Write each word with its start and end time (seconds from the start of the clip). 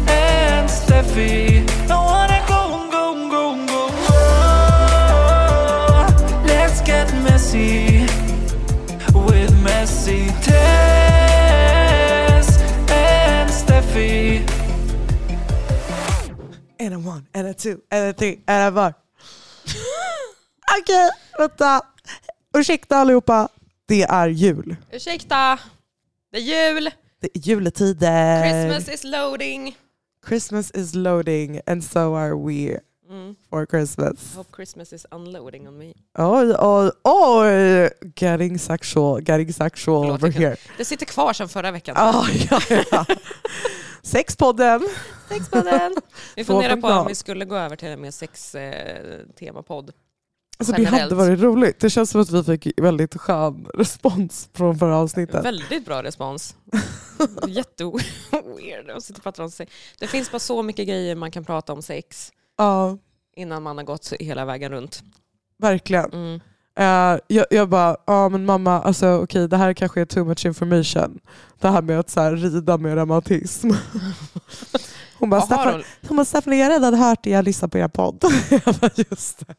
and 0.08 0.70
Steffi. 0.70 1.64
I 1.90 1.94
wanna 1.96 2.42
go, 2.48 2.90
go, 2.92 3.06
go, 3.30 3.56
go, 3.66 3.90
go. 4.08 4.26
Let's 6.46 6.82
get 6.82 7.08
messy 7.24 8.06
with 9.14 9.54
messy 9.64 10.28
Tess 10.42 11.68
and 12.90 13.50
Steffi. 13.50 14.44
And 16.80 16.94
a 16.94 17.00
one, 17.00 17.28
and 17.34 17.48
a 17.48 17.54
two, 17.54 17.82
and 17.92 18.10
a 18.10 18.14
three, 18.14 18.42
and 18.48 18.68
a 18.68 18.72
four. 18.72 18.96
Okej, 20.76 20.82
okay, 20.82 21.10
vänta. 21.40 21.82
Ursäkta 22.54 23.02
allihopa. 23.02 23.50
Det 23.88 24.04
är 24.04 24.28
jul. 24.28 24.76
Ursäkta, 24.92 25.60
det 26.32 26.38
är 26.38 26.42
jul, 26.72 26.90
Det 27.20 27.28
är 27.34 27.40
juletider. 27.48 28.44
Christmas 28.44 28.96
is 28.96 29.04
loading. 29.04 29.78
Christmas 30.28 30.72
is 30.72 30.94
loading 30.96 31.60
and 31.66 31.84
so 31.84 32.16
are 32.16 32.36
we 32.48 32.80
Mm. 33.10 33.36
for 33.50 33.66
Christmas. 33.66 34.36
Hope 34.36 34.56
Christmas 34.56 34.94
is 34.94 35.06
unloading 35.12 35.68
on 35.68 35.78
me. 35.78 35.94
Oj, 36.18 36.56
oj, 36.60 36.92
oj! 37.04 37.90
Getting 38.16 38.60
sexual, 38.60 39.22
getting 39.30 39.54
sexual 39.54 40.04
Förlåt, 40.06 40.24
over 40.24 40.32
here. 40.32 40.56
Det 40.78 40.86
sitter 40.86 41.06
kvar 41.06 41.34
sedan 41.34 41.50
förra 41.50 41.72
veckan. 41.72 41.96
Ah, 41.98 42.26
ja, 42.52 42.62
ja. 42.92 43.06
Sexpodden. 44.02 44.82
Sex 45.30 45.50
på 45.50 45.62
den. 45.62 45.96
Vi 46.36 46.44
funderar 46.46 46.76
på 46.76 46.88
2.0. 46.88 47.00
om 47.02 47.08
vi 47.08 47.16
skulle 47.16 47.46
gå 47.46 47.56
över 47.56 47.76
till 47.76 47.88
en 47.88 48.02
mer 48.02 48.12
sex-temapodd. 48.12 49.92
Alltså, 50.58 50.74
det 50.76 50.82
Generellt. 50.82 51.02
hade 51.02 51.16
varit 51.16 51.40
roligt. 51.40 51.80
Det 51.80 51.90
känns 51.90 52.10
som 52.10 52.22
att 52.22 52.32
vi 52.32 52.44
fick 52.44 52.80
väldigt 52.82 53.16
skön 53.18 53.68
respons 53.74 54.50
från 54.54 54.80
förra 54.80 54.98
avsnittet. 54.98 55.46
Väldigt 55.46 55.86
bra 55.86 56.04
respons. 56.04 56.56
Jätteweird 57.48 58.90
att 58.90 59.04
sitta 59.04 59.18
och 59.18 59.24
prata 59.24 59.44
om 59.44 59.52
sex. 59.52 59.72
Det 60.00 60.08
finns 60.08 60.32
bara 60.32 60.40
så 60.40 60.64
mycket 60.64 60.88
grejer 60.88 61.16
man 61.16 61.32
kan 61.32 61.46
prata 61.46 61.74
om 61.74 61.82
sex 61.82 62.32
Ja, 62.58 62.98
innan 63.36 63.64
man 63.64 63.78
har 63.78 63.84
gått 63.86 64.14
hela 64.20 64.46
vägen 64.46 64.72
runt. 64.72 65.04
verkligen. 65.62 66.12
Mm. 66.14 66.40
Eh, 66.80 67.20
jag, 67.28 67.46
jag 67.52 67.70
bara, 67.70 67.98
ja 68.08 68.30
men 68.30 68.46
mamma, 68.46 68.82
alltså, 68.82 69.08
okej 69.24 69.48
det 69.48 69.58
här 69.58 69.74
kanske 69.74 70.02
är 70.02 70.06
too 70.06 70.24
much 70.26 70.46
information. 70.46 71.20
Det 71.60 71.70
här 71.70 71.82
med 71.82 72.00
att 72.00 72.10
så 72.10 72.22
här, 72.22 72.32
rida 72.36 72.78
med 72.78 72.96
reumatism. 72.96 73.70
Hon 75.20 75.30
bara, 75.30 75.38
Jaha, 75.38 75.46
Staffan, 75.46 75.74
då. 75.80 76.08
hon 76.08 76.18
bara, 76.18 76.26
Staffan 76.26 76.58
jag 76.58 76.66
har 76.66 76.72
redan 76.72 76.94
hört 76.94 77.24
det, 77.24 77.30
jag 77.30 77.46
lyssnar 77.46 77.70
på 77.70 77.78
er 77.78 77.88
podd. 77.88 78.24
jag 78.50 78.76
bara, 78.76 78.92
just 78.96 79.48
det. 79.48 79.56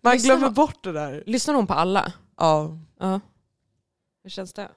Man 0.00 0.12
Lyssnar 0.12 0.28
glömmer 0.28 0.46
hon- 0.46 0.54
bort 0.54 0.84
det 0.84 0.92
där. 0.92 1.22
Lyssnar 1.26 1.54
hon 1.54 1.66
på 1.66 1.74
alla? 1.74 2.12
Ja, 2.38 2.78
Ja. 3.00 3.20
Hur 4.22 4.30
känns 4.30 4.52
det? 4.52 4.68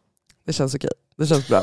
det 0.45 0.53
känns 0.53 0.75
okej. 0.75 0.89
Det 1.17 1.27
känns 1.27 1.47
bra. 1.47 1.61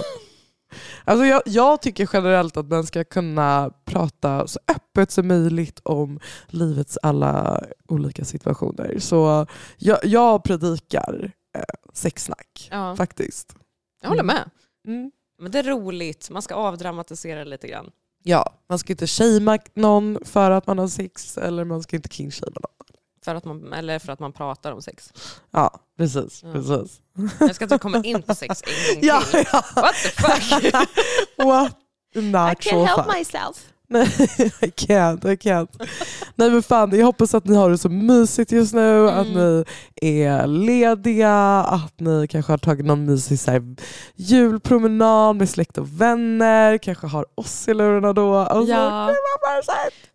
Alltså 1.05 1.25
jag, 1.27 1.43
jag 1.47 1.83
tycker 1.83 2.09
generellt 2.13 2.57
att 2.57 2.67
man 2.67 2.87
ska 2.87 3.05
kunna 3.05 3.71
prata 3.85 4.47
så 4.47 4.59
öppet 4.69 5.11
som 5.11 5.29
möjligt 5.29 5.81
om 5.85 6.21
livets 6.47 6.99
alla 7.03 7.65
olika 7.89 8.25
situationer. 8.25 8.99
Så 8.99 9.47
jag, 9.77 9.99
jag 10.05 10.45
predikar 10.45 11.33
eh, 11.59 11.63
sexsnack, 11.93 12.69
Ja. 12.71 12.97
faktiskt. 12.97 13.57
Jag 14.03 14.09
håller 14.09 14.23
med. 14.23 14.51
Mm. 14.87 15.11
Men 15.39 15.51
det 15.53 15.59
är 15.59 15.63
roligt, 15.63 16.31
man 16.31 16.43
ska 16.43 16.55
avdramatisera 16.55 17.45
lite 17.45 17.69
grann. 17.69 17.91
Ja, 18.23 18.55
man 18.69 18.79
ska 18.79 18.93
inte 18.93 19.07
shamea 19.07 19.59
någon 19.75 20.19
för 20.25 20.51
att 20.51 20.67
man 20.67 20.79
har 20.79 20.89
sex 20.89 21.39
eller 21.39 21.65
man 21.65 21.83
ska 21.83 21.97
inte 21.97 22.09
kingshamea 22.09 22.53
någon. 22.63 22.86
För 23.27 23.35
att 23.35 23.45
man, 23.45 23.73
eller 23.73 23.99
för 23.99 24.13
att 24.13 24.21
man 24.21 24.33
pratar 24.33 24.73
om 24.73 24.83
sex. 24.83 25.13
Ja, 25.51 25.71
precis. 25.99 26.41
Ja. 26.45 26.53
precis. 26.53 27.01
Jag 27.41 27.55
ska 27.55 27.65
inte 27.65 27.79
komma 27.79 27.99
in 28.05 28.23
på 28.23 28.35
sex 28.35 28.63
en 28.67 28.95
gång 28.95 29.05
Ja, 29.09 29.21
till. 29.21 29.45
ja. 29.53 29.63
What 29.77 29.95
the 29.95 30.09
fuck? 30.09 30.75
What 31.47 31.73
a 32.17 32.21
natural 32.21 32.87
fact. 33.05 33.19
myself. 33.19 33.67
Nej, 33.89 34.07
I 34.61 34.71
can't, 34.71 35.27
I 35.33 35.37
can't. 35.37 35.89
Nej 36.35 36.51
men 36.51 36.63
fan, 36.63 36.99
jag 36.99 37.07
hoppas 37.07 37.35
att 37.35 37.45
ni 37.45 37.55
har 37.57 37.71
det 37.71 37.79
så 37.79 37.89
mysigt 37.89 38.53
just 38.53 38.75
nu, 38.75 39.11
att 39.11 39.27
Mm. 39.27 39.65
ni 40.03 40.21
är 40.21 40.47
lediga, 40.47 41.33
att 41.63 42.01
ni 42.01 42.29
kanske 42.29 42.53
har 42.53 42.59
tagit 42.59 42.87
någon 42.87 43.05
mysig 43.07 43.41
så 43.41 43.51
här, 43.51 43.77
julpromenad 44.15 45.37
med 45.37 45.49
släkt 45.51 45.79
och 45.79 46.01
vänner, 46.01 46.79
kanske 46.79 47.07
har 47.07 47.27
oss 47.35 47.69
i 47.69 47.75
lurarna 47.75 48.13
då. 48.13 48.35
Alltså, 48.37 48.73
Ja. 48.73 49.15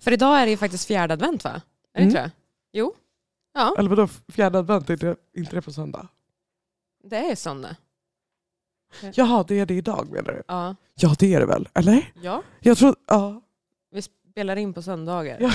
För 0.03 0.11
idag 0.11 0.39
är 0.41 0.45
det 0.45 0.51
ju 0.51 0.57
faktiskt 0.57 0.87
fjärde 0.87 1.13
advent 1.13 1.43
va? 1.43 1.49
Är 1.49 1.61
det 1.93 1.99
Mm. 2.01 2.09
inte 2.09 2.21
det? 2.21 2.31
Jo. 2.73 2.93
Ja, 3.53 3.75
Eller 3.77 3.89
vadå, 3.89 4.07
fjärde 4.27 4.59
advent, 4.59 4.89
är 4.89 4.97
det 4.97 5.15
inte 5.35 5.55
det 5.55 5.61
på 5.61 5.71
söndag? 5.71 6.07
det 7.03 7.17
är 7.17 7.35
söndag. 7.35 7.75
Jaha, 9.13 9.45
det 9.47 9.59
är 9.59 9.65
det 9.65 9.73
idag 9.73 10.07
menar 10.11 10.31
du? 10.33 10.43
Ja. 10.47 10.75
Ja 10.95 11.15
det 11.19 11.33
är 11.33 11.39
det 11.39 11.45
väl, 11.45 11.69
eller? 11.73 12.11
ja, 12.21 12.43
Jag 12.59 12.77
tror, 12.77 12.95
ja. 13.07 13.41
vi 13.91 14.01
spelar 14.31 14.55
in 14.55 14.73
på 14.73 14.81
söndagar. 14.81 15.37
Ja. 15.39 15.51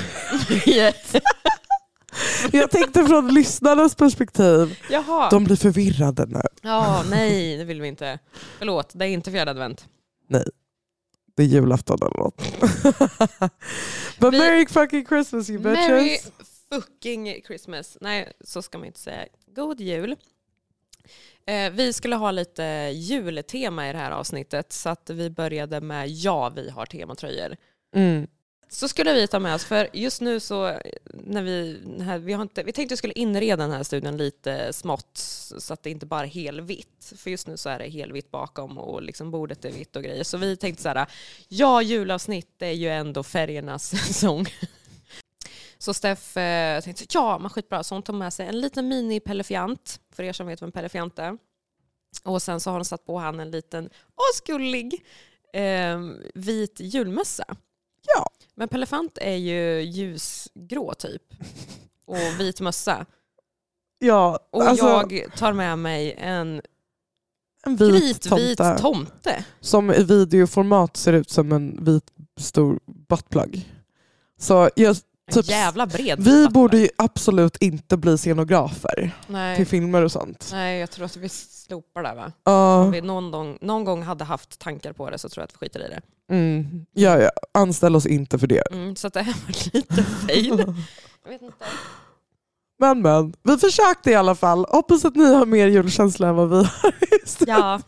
yes. 0.72 1.12
Jag 2.52 2.70
tänkte 2.70 3.04
från 3.04 3.34
lyssnarnas 3.34 3.94
perspektiv, 3.94 4.78
Jaha. 4.90 5.30
de 5.30 5.44
blir 5.44 5.56
förvirrade 5.56 6.26
nu. 6.26 6.40
Ja, 6.62 7.04
nej 7.10 7.56
det 7.56 7.64
vill 7.64 7.80
vi 7.80 7.88
inte. 7.88 8.18
Förlåt, 8.58 8.90
det 8.94 9.04
är 9.04 9.08
inte 9.08 9.30
fjärde 9.30 9.50
advent. 9.50 9.86
Det 11.36 11.42
är 11.42 11.46
julafton 11.46 11.98
eller 12.02 12.18
något. 12.18 12.42
But 14.20 14.34
Vi- 14.34 14.38
merry 14.38 14.66
fucking 14.66 15.06
Christmas 15.06 15.50
you 15.50 15.58
bitches. 15.58 15.88
Merry 15.88 16.18
fucking 16.72 17.42
Christmas. 17.46 17.98
Nej, 18.00 18.32
så 18.40 18.62
ska 18.62 18.78
man 18.78 18.86
inte 18.86 19.00
säga. 19.00 19.26
God 19.46 19.80
jul. 19.80 20.16
Eh, 21.46 21.70
vi 21.72 21.92
skulle 21.92 22.16
ha 22.16 22.30
lite 22.30 22.62
jultema 22.94 23.88
i 23.88 23.92
det 23.92 23.98
här 23.98 24.10
avsnittet 24.10 24.72
så 24.72 24.88
att 24.88 25.10
vi 25.10 25.30
började 25.30 25.80
med 25.80 26.08
ja, 26.08 26.48
vi 26.48 26.70
har 26.70 26.86
tematröjor. 26.86 27.56
Mm. 27.94 28.26
Så 28.68 28.88
skulle 28.88 29.12
vi 29.12 29.28
ta 29.28 29.38
med 29.38 29.54
oss, 29.54 29.64
för 29.64 29.88
just 29.92 30.20
nu 30.20 30.40
så 30.40 30.66
eh, 30.66 30.78
när 31.12 31.42
vi, 31.42 31.80
här, 32.00 32.18
vi, 32.18 32.32
har 32.32 32.42
inte, 32.42 32.62
vi 32.62 32.72
tänkte 32.72 32.92
att 32.92 32.96
vi 32.96 32.98
skulle 32.98 33.12
inreda 33.12 33.62
den 33.62 33.70
här 33.72 33.82
studien 33.82 34.16
lite 34.16 34.72
smått 34.72 35.10
så 35.58 35.72
att 35.72 35.82
det 35.82 35.90
inte 35.90 36.06
bara 36.06 36.22
är 36.22 36.26
helvitt. 36.26 37.12
För 37.16 37.30
just 37.30 37.46
nu 37.46 37.56
så 37.56 37.68
är 37.68 37.78
det 37.78 37.88
helvitt 37.88 38.30
bakom 38.30 38.78
och 38.78 39.02
liksom 39.02 39.30
bordet 39.30 39.64
är 39.64 39.72
vitt 39.72 39.96
och 39.96 40.02
grejer. 40.02 40.24
Så 40.24 40.38
vi 40.38 40.56
tänkte 40.56 40.82
så 40.82 40.88
här, 40.88 41.06
ja 41.48 41.82
julavsnitt 41.82 42.62
är 42.62 42.70
ju 42.70 42.88
ändå 42.88 43.22
färgernas 43.22 43.88
säsong. 44.06 44.46
Så 45.78 45.94
Steff 45.94 46.36
eh, 46.36 46.80
tänkte, 46.80 47.04
ja 47.08 47.38
men 47.38 47.50
skitbra, 47.50 47.82
så 47.82 47.94
hon 47.94 48.02
tog 48.02 48.14
med 48.14 48.32
sig 48.32 48.46
en 48.46 48.60
liten 48.60 48.88
mini-pelefiant, 48.88 50.00
för 50.12 50.22
er 50.22 50.32
som 50.32 50.46
vet 50.46 50.62
vem 50.62 50.72
pelefiant 50.72 51.18
är. 51.18 51.38
Och 52.24 52.42
sen 52.42 52.60
så 52.60 52.70
har 52.70 52.76
hon 52.76 52.84
satt 52.84 53.06
på 53.06 53.18
han 53.18 53.40
en 53.40 53.50
liten 53.50 53.90
oskullig 54.32 55.04
eh, 55.52 56.00
vit 56.34 56.80
julmössa. 56.80 57.44
Ja. 58.14 58.26
Men 58.54 58.68
Pelefant 58.68 59.18
är 59.20 59.36
ju 59.36 59.80
ljusgrå 59.80 60.94
typ. 60.94 61.22
Och 62.06 62.40
vit 62.40 62.60
mössa. 62.60 63.06
Ja, 63.98 64.38
Och 64.50 64.62
alltså, 64.62 64.86
jag 64.86 65.32
tar 65.36 65.52
med 65.52 65.78
mig 65.78 66.14
en 66.18 66.62
en 67.66 67.76
vit 67.76 68.22
kritvit 68.22 68.58
tomte. 68.58 68.78
tomte. 68.82 69.44
Som 69.60 69.90
i 69.90 70.02
videoformat 70.02 70.96
ser 70.96 71.12
ut 71.12 71.30
som 71.30 71.52
en 71.52 71.84
vit 71.84 72.12
stor 72.40 72.80
buttplug. 73.08 73.72
Så 74.38 74.70
jag, 74.76 74.96
Typ- 75.32 75.48
jävla 75.48 75.86
bred 75.86 76.20
vi 76.24 76.48
borde 76.48 76.78
ju 76.78 76.88
absolut 76.98 77.56
inte 77.56 77.96
bli 77.96 78.18
scenografer 78.18 79.10
Nej. 79.26 79.56
till 79.56 79.66
filmer 79.66 80.02
och 80.02 80.12
sånt. 80.12 80.48
Nej, 80.52 80.80
jag 80.80 80.90
tror 80.90 81.04
att 81.04 81.16
vi 81.16 81.28
slopar 81.28 82.02
det 82.02 82.14
va? 82.14 82.32
Ja, 82.44 82.76
Om 82.82 82.90
vi 82.90 83.00
någon 83.00 83.30
gång, 83.30 83.58
någon 83.60 83.84
gång 83.84 84.02
hade 84.02 84.24
haft 84.24 84.58
tankar 84.58 84.92
på 84.92 85.10
det 85.10 85.18
så 85.18 85.28
tror 85.28 85.42
jag 85.42 85.44
att 85.44 85.52
vi 85.54 85.58
skiter 85.58 85.80
i 85.86 85.88
det. 85.88 86.00
mm, 86.34 86.86
ja, 86.92 87.18
ja, 87.18 87.30
anställ 87.54 87.96
oss 87.96 88.06
inte 88.06 88.38
för 88.38 88.46
det. 88.46 88.72
Mm, 88.72 88.96
så 88.96 89.08
det 89.08 89.22
här 89.22 89.34
var 89.46 89.74
lite 89.74 90.02
fail. 90.02 90.48
Jag 91.24 91.30
vet 91.30 91.42
inte. 91.42 91.64
Men 92.78 93.02
men, 93.02 93.34
vi 93.42 93.56
försökte 93.58 94.10
i 94.10 94.14
alla 94.14 94.34
fall. 94.34 94.66
Hoppas 94.68 95.04
att 95.04 95.16
ni 95.16 95.34
har 95.34 95.46
mer 95.46 95.66
julkänsla 95.66 96.28
än 96.28 96.34
vad 96.36 96.50
vi 96.50 96.56
har. 96.56 96.92
Ja. 97.46 97.80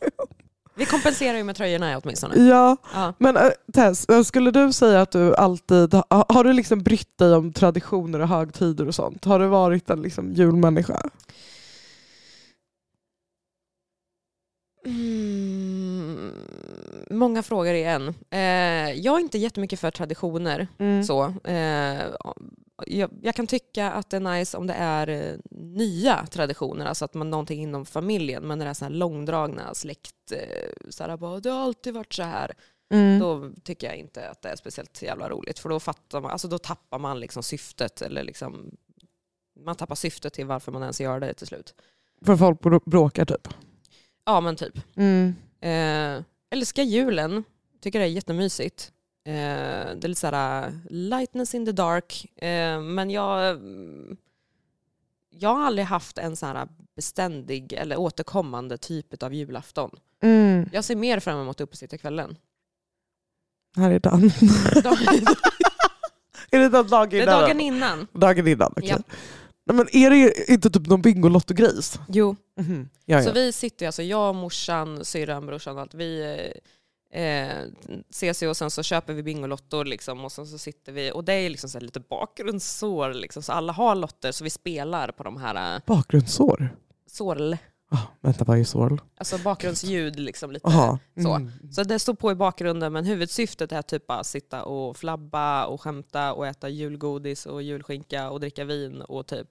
Vi 0.78 0.86
kompenserar 0.86 1.36
ju 1.38 1.44
med 1.44 1.56
tröjorna 1.56 1.98
åtminstone. 1.98 2.34
ja. 2.48 2.76
Ja. 2.94 3.14
Men 3.18 3.36
äh, 3.36 3.50
Tess, 3.72 4.08
äh, 4.08 4.22
skulle 4.22 4.50
du 4.50 4.72
säga 4.72 5.00
att 5.00 5.10
du 5.10 5.34
alltid, 5.34 5.94
ha, 5.94 6.24
har 6.28 6.44
du 6.44 6.52
liksom 6.52 6.82
brytt 6.82 7.18
dig 7.18 7.34
om 7.34 7.52
traditioner 7.52 8.20
och 8.20 8.28
högtider 8.28 8.88
och 8.88 8.94
sånt? 8.94 9.24
Har 9.24 9.38
du 9.38 9.46
varit 9.46 9.90
en 9.90 10.02
liksom 10.02 10.32
julmänniska? 10.32 11.10
Mm, 14.86 16.32
många 17.10 17.42
frågor 17.42 17.74
i 17.74 17.84
en. 17.84 18.08
Eh, 18.30 18.92
jag 18.92 19.16
är 19.16 19.20
inte 19.20 19.38
jättemycket 19.38 19.80
för 19.80 19.90
traditioner. 19.90 20.68
Mm. 20.78 21.04
Så, 21.04 21.24
eh, 21.44 22.00
jag, 22.86 23.10
jag 23.22 23.34
kan 23.34 23.46
tycka 23.46 23.90
att 23.90 24.10
det 24.10 24.16
är 24.16 24.20
nice 24.20 24.56
om 24.56 24.66
det 24.66 24.74
är 24.74 25.08
eh, 25.08 25.36
nya 25.50 26.26
traditioner, 26.26 26.86
alltså 26.86 27.04
att 27.04 27.14
man 27.14 27.30
någonting 27.30 27.62
inom 27.62 27.86
familjen, 27.86 28.46
men 28.46 28.58
när 28.58 28.66
det 28.66 28.70
är 28.70 28.74
så 28.74 28.84
här 28.84 28.92
långdragna 28.92 29.74
släkt, 29.74 30.32
eh, 30.32 30.90
så 30.90 31.04
här, 31.04 31.16
bara, 31.16 31.40
det 31.40 31.50
har 31.50 31.60
alltid 31.60 31.94
varit 31.94 32.12
så 32.12 32.22
här. 32.22 32.54
Mm. 32.90 33.18
Då 33.18 33.50
tycker 33.62 33.86
jag 33.86 33.96
inte 33.96 34.30
att 34.30 34.42
det 34.42 34.48
är 34.48 34.56
speciellt 34.56 35.02
jävla 35.02 35.28
roligt, 35.28 35.58
för 35.58 35.68
då, 35.68 35.80
fattar 35.80 36.20
man, 36.20 36.30
alltså 36.30 36.48
då 36.48 36.58
tappar 36.58 36.98
man 36.98 37.20
liksom 37.20 37.42
syftet, 37.42 38.02
eller 38.02 38.22
liksom, 38.22 38.70
man 39.60 39.76
tappar 39.76 39.94
syftet 39.94 40.32
till 40.32 40.46
varför 40.46 40.72
man 40.72 40.82
ens 40.82 41.00
gör 41.00 41.20
det 41.20 41.34
till 41.34 41.46
slut. 41.46 41.74
För 42.24 42.36
folk 42.36 42.60
brå- 42.60 42.82
bråkar 42.90 43.24
typ. 43.24 43.48
Ja 44.24 44.40
men 44.40 44.56
typ. 44.56 44.78
Mm. 44.96 45.34
Eh, 45.60 46.24
älskar 46.50 46.82
julen, 46.82 47.44
tycker 47.80 47.98
det 47.98 48.04
är 48.04 48.08
jättemysigt. 48.08 48.92
Eh, 49.28 49.94
det 49.96 50.04
är 50.04 50.08
lite 50.08 50.20
såhär 50.20 50.72
lightness 50.90 51.54
in 51.54 51.66
the 51.66 51.72
dark. 51.72 52.26
Eh, 52.36 52.80
men 52.80 53.10
jag, 53.10 53.50
mm, 53.50 54.16
jag 55.30 55.54
har 55.54 55.66
aldrig 55.66 55.86
haft 55.86 56.18
en 56.18 56.36
sån 56.36 56.48
här 56.56 56.68
beständig 56.96 57.72
eller 57.72 57.96
återkommande 57.96 58.78
typ 58.78 59.22
av 59.22 59.34
julafton. 59.34 59.90
Mm. 60.22 60.68
Jag 60.72 60.84
ser 60.84 60.96
mer 60.96 61.20
fram 61.20 61.40
emot 61.40 61.60
uppesittarkvällen. 61.60 62.36
Här 63.76 63.90
är 63.90 63.98
Dan. 63.98 64.24
är 66.50 66.58
det 66.58 66.68
den 66.68 66.86
dagen 66.88 67.08
Det 67.10 67.18
är 67.18 67.22
innan? 67.22 67.40
dagen 67.40 67.60
innan. 67.60 68.06
Dagen 68.12 68.48
innan, 68.48 68.72
okej. 68.76 68.88
Ja. 68.88 68.98
Nej, 69.66 69.76
men 69.76 69.86
är 69.92 70.10
det 70.10 70.50
inte 70.50 70.70
typ 70.70 70.86
någon 70.86 71.02
bingolotto-grejs? 71.02 71.98
Jo, 72.08 72.36
Mhm. 72.60 72.88
Ja, 73.04 73.24
så 73.24 73.32
vi 73.32 73.52
sitter 73.52 73.86
alltså 73.86 74.02
jag, 74.02 74.34
morsan, 74.34 75.04
syrran, 75.04 75.46
brorsan 75.46 75.78
allt. 75.78 75.94
Vi 75.94 76.22
eh, 77.12 77.64
ses 78.10 78.42
och 78.42 78.56
sen 78.56 78.70
så 78.70 78.82
köper 78.82 79.14
vi 79.14 79.22
bingolotter 79.22 79.84
liksom, 79.84 80.24
och 80.24 80.32
sen 80.32 80.46
så 80.46 80.58
sitter 80.58 80.92
vi 80.92 81.12
och 81.12 81.24
det 81.24 81.32
är 81.32 81.50
liksom 81.50 81.70
så 81.70 81.78
här 81.78 81.84
lite 81.84 82.00
bakgrundssår 82.00 83.14
liksom, 83.14 83.42
så 83.42 83.52
alla 83.52 83.72
har 83.72 83.94
lotter 83.94 84.32
så 84.32 84.44
vi 84.44 84.50
spelar 84.50 85.12
på 85.12 85.22
de 85.22 85.36
här 85.36 85.76
eh, 85.76 85.82
Bakgrundssår? 85.86 86.76
sorl, 87.06 87.56
Ah, 87.90 87.98
vänta, 88.20 88.44
vad 88.44 88.58
är 88.58 88.64
sorl? 88.64 89.00
alltså 89.16 89.38
bakgrundsljud 89.38 90.20
liksom 90.20 90.50
lite. 90.52 90.66
Aha. 90.68 90.98
så. 91.22 91.34
Mm. 91.34 91.52
Så 91.70 91.82
det 91.82 91.98
står 91.98 92.14
på 92.14 92.32
i 92.32 92.34
bakgrunden 92.34 92.92
men 92.92 93.04
huvudsyftet 93.04 93.72
är 93.72 93.82
typ 93.82 94.10
att 94.10 94.26
sitta 94.26 94.64
och 94.64 94.96
flabba 94.96 95.66
och 95.66 95.80
skämta 95.80 96.34
och 96.34 96.46
äta 96.46 96.68
julgodis 96.68 97.46
och 97.46 97.62
julskinka 97.62 98.30
och 98.30 98.40
dricka 98.40 98.64
vin 98.64 99.02
och 99.02 99.26
typ 99.26 99.48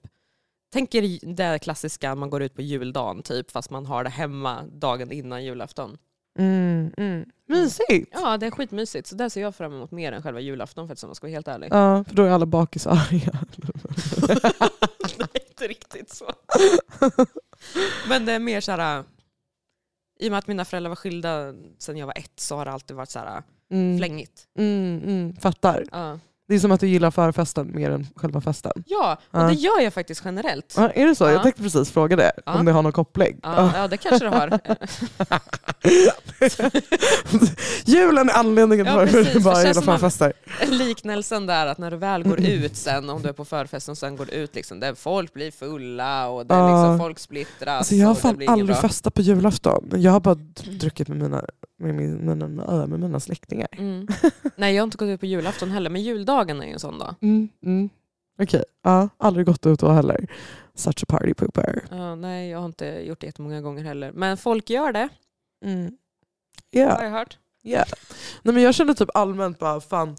Tänker 0.72 1.34
det 1.34 1.58
klassiska 1.58 2.14
man 2.14 2.30
går 2.30 2.42
ut 2.42 2.54
på 2.54 2.62
juldagen 2.62 3.22
typ 3.22 3.50
fast 3.50 3.70
man 3.70 3.86
har 3.86 4.04
det 4.04 4.10
hemma 4.10 4.62
dagen 4.72 5.12
innan 5.12 5.44
julafton. 5.44 5.98
Mm. 6.38 6.92
Mm. 6.96 7.24
Mysigt! 7.48 8.10
Ja 8.12 8.36
det 8.36 8.46
är 8.46 8.50
skitmysigt 8.50 9.06
så 9.06 9.14
det 9.14 9.30
ser 9.30 9.40
jag 9.40 9.54
fram 9.54 9.72
emot 9.72 9.90
mer 9.90 10.12
än 10.12 10.22
själva 10.22 10.40
julafton 10.40 10.86
för 10.86 10.92
att 10.92 11.02
jag 11.02 11.16
ska 11.16 11.26
vara 11.26 11.32
helt 11.32 11.48
ärlig. 11.48 11.68
Ja, 11.72 12.04
för 12.04 12.14
då 12.14 12.22
är 12.24 12.30
alla 12.30 12.46
bakisarga. 12.46 13.32
Nej 15.18 15.28
inte 15.48 15.68
riktigt 15.68 16.10
så. 16.14 16.32
Men 18.08 18.24
det 18.26 18.32
är 18.32 18.38
mer 18.38 18.60
så 18.60 18.72
här. 18.72 19.04
I 20.20 20.28
och 20.28 20.30
med 20.30 20.38
att 20.38 20.46
mina 20.46 20.64
föräldrar 20.64 20.88
var 20.88 20.96
skilda 20.96 21.54
sedan 21.78 21.96
jag 21.96 22.06
var 22.06 22.18
ett 22.18 22.40
så 22.40 22.56
har 22.56 22.64
det 22.64 22.70
alltid 22.70 22.96
varit 22.96 23.10
så 23.10 23.18
här 23.18 23.42
Mm. 23.70 23.98
flängigt. 23.98 24.46
Mm, 24.58 25.00
mm, 25.04 25.36
fattar. 25.36 25.84
Ja. 25.92 26.18
Det 26.48 26.54
är 26.54 26.58
som 26.58 26.72
att 26.72 26.80
du 26.80 26.88
gillar 26.88 27.10
förfesten 27.10 27.70
mer 27.74 27.90
än 27.90 28.06
själva 28.16 28.40
festen. 28.40 28.72
Ja, 28.86 29.18
och 29.30 29.46
det 29.46 29.52
gör 29.52 29.80
jag 29.80 29.92
faktiskt 29.92 30.22
generellt. 30.24 30.74
Ja, 30.76 30.90
är 30.90 31.06
det 31.06 31.14
så? 31.14 31.24
Ja. 31.24 31.30
Jag 31.30 31.42
tänkte 31.42 31.62
precis 31.62 31.90
fråga 31.90 32.16
det, 32.16 32.32
om 32.46 32.64
det 32.64 32.72
har 32.72 32.82
någon 32.82 32.92
koppling. 32.92 33.40
Ja, 33.42 33.72
ja 33.76 33.88
det 33.88 33.96
kanske 33.96 34.24
det 34.24 34.30
har. 34.36 34.60
Julen 37.84 38.28
är 38.28 38.34
anledningen 38.34 38.86
Ja, 38.86 39.00
precis, 39.00 39.26
du 39.26 39.32
för 39.32 39.40
bara 39.40 39.64
gillar 39.64 39.82
förfester. 39.82 40.32
Liknelsen 40.66 41.46
där 41.46 41.66
att 41.66 41.78
när 41.78 41.90
du 41.90 41.96
väl 41.96 42.22
går 42.22 42.40
ut 42.40 42.76
sen, 42.76 43.10
om 43.10 43.22
du 43.22 43.28
är 43.28 43.32
på 43.32 43.44
förfesten 43.44 43.92
och 43.92 43.98
sen 43.98 44.16
går 44.16 44.30
ut, 44.30 44.54
liksom, 44.54 44.80
där 44.80 44.94
folk 44.94 45.32
blir 45.32 45.50
fulla 45.50 46.28
och 46.28 46.46
det 46.46 46.54
är 46.54 46.68
liksom, 46.68 46.98
folk 46.98 47.18
splittras. 47.18 47.78
Alltså 47.78 47.94
jag 47.94 48.08
har 48.08 48.14
fan 48.14 48.42
aldrig 48.48 48.78
festat 48.78 49.14
på 49.14 49.22
julafton. 49.22 49.90
Jag 49.96 50.12
har 50.12 50.20
bara 50.20 50.34
druckit 50.80 51.08
med 51.08 51.16
mina, 51.18 51.44
med 51.78 51.94
min, 51.94 52.26
mina, 52.26 52.64
ö, 52.64 52.86
med 52.86 53.00
mina 53.00 53.20
släktingar. 53.20 53.68
Mm. 53.72 54.08
Nej 54.56 54.74
jag 54.74 54.82
har 54.82 54.84
inte 54.84 54.96
gått 54.96 55.08
ut 55.08 55.20
på 55.20 55.26
julafton 55.26 55.70
heller, 55.70 55.90
men 55.90 56.02
juldagen 56.02 56.37
är 56.62 56.66
ju 56.66 56.72
en 56.72 56.78
sån 56.80 56.98
dag. 56.98 57.14
Mm, 57.20 57.48
mm. 57.62 57.88
Okej, 58.42 58.64
ja, 58.82 59.08
aldrig 59.16 59.46
gått 59.46 59.66
ut 59.66 59.80
då 59.80 59.88
heller. 59.88 60.26
Such 60.74 61.02
a 61.02 61.06
party 61.08 61.34
pooper. 61.34 61.82
Ja, 61.90 62.14
nej 62.14 62.50
jag 62.50 62.58
har 62.58 62.66
inte 62.66 62.86
gjort 62.86 63.20
det 63.20 63.26
jättemånga 63.26 63.60
gånger 63.60 63.84
heller. 63.84 64.12
Men 64.12 64.36
folk 64.36 64.70
gör 64.70 64.92
det, 64.92 65.08
Mm. 65.64 65.84
har 65.84 66.80
Yeah. 66.80 67.02
jag 67.04 67.10
hört. 67.10 67.38
Yeah. 67.62 67.88
Nej, 68.42 68.54
men 68.54 68.62
jag 68.62 68.74
känner 68.74 68.94
typ 68.94 69.08
allmänt 69.14 69.58
bara 69.58 69.80
fan 69.80 70.16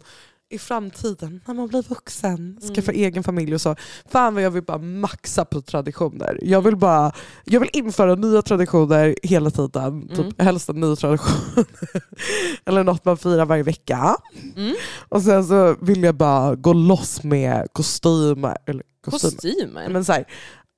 i 0.50 0.58
framtiden 0.58 1.40
när 1.46 1.54
man 1.54 1.68
blir 1.68 1.82
vuxen, 1.82 2.58
skaffa 2.74 2.92
Mm. 2.92 3.04
egen 3.04 3.22
familj 3.22 3.54
och 3.54 3.60
så. 3.60 3.76
Fan 4.10 4.34
vad 4.34 4.42
jag 4.42 4.50
vill 4.50 4.62
bara 4.62 4.78
maxa 4.78 5.44
på 5.44 5.60
traditioner. 5.62 6.38
Jag 6.42 6.62
vill 6.62 6.76
bara 6.76 7.12
jag 7.44 7.60
vill 7.60 7.70
införa 7.72 8.14
nya 8.14 8.42
traditioner 8.42 9.14
hela 9.22 9.50
tiden. 9.50 9.84
Mm. 10.02 10.08
Typ, 10.16 10.42
helst 10.42 10.68
en 10.68 10.80
ny 10.80 10.96
tradition. 10.96 11.64
Eller 12.64 12.84
något 12.84 13.04
man 13.04 13.16
firar 13.16 13.46
varje 13.46 13.62
vecka. 13.62 14.16
Mm. 14.56 14.74
Och 15.08 15.22
sen 15.22 15.44
så 15.44 15.76
vill 15.80 16.02
jag 16.02 16.14
bara 16.14 16.54
gå 16.54 16.72
loss 16.72 17.22
med 17.22 17.66
kostymer. 17.72 18.56
Eller 18.66 18.82
kostymer. 19.04 19.32
Kostymer. 19.34 19.88
Men 19.88 20.04
så 20.04 20.12
här, 20.12 20.24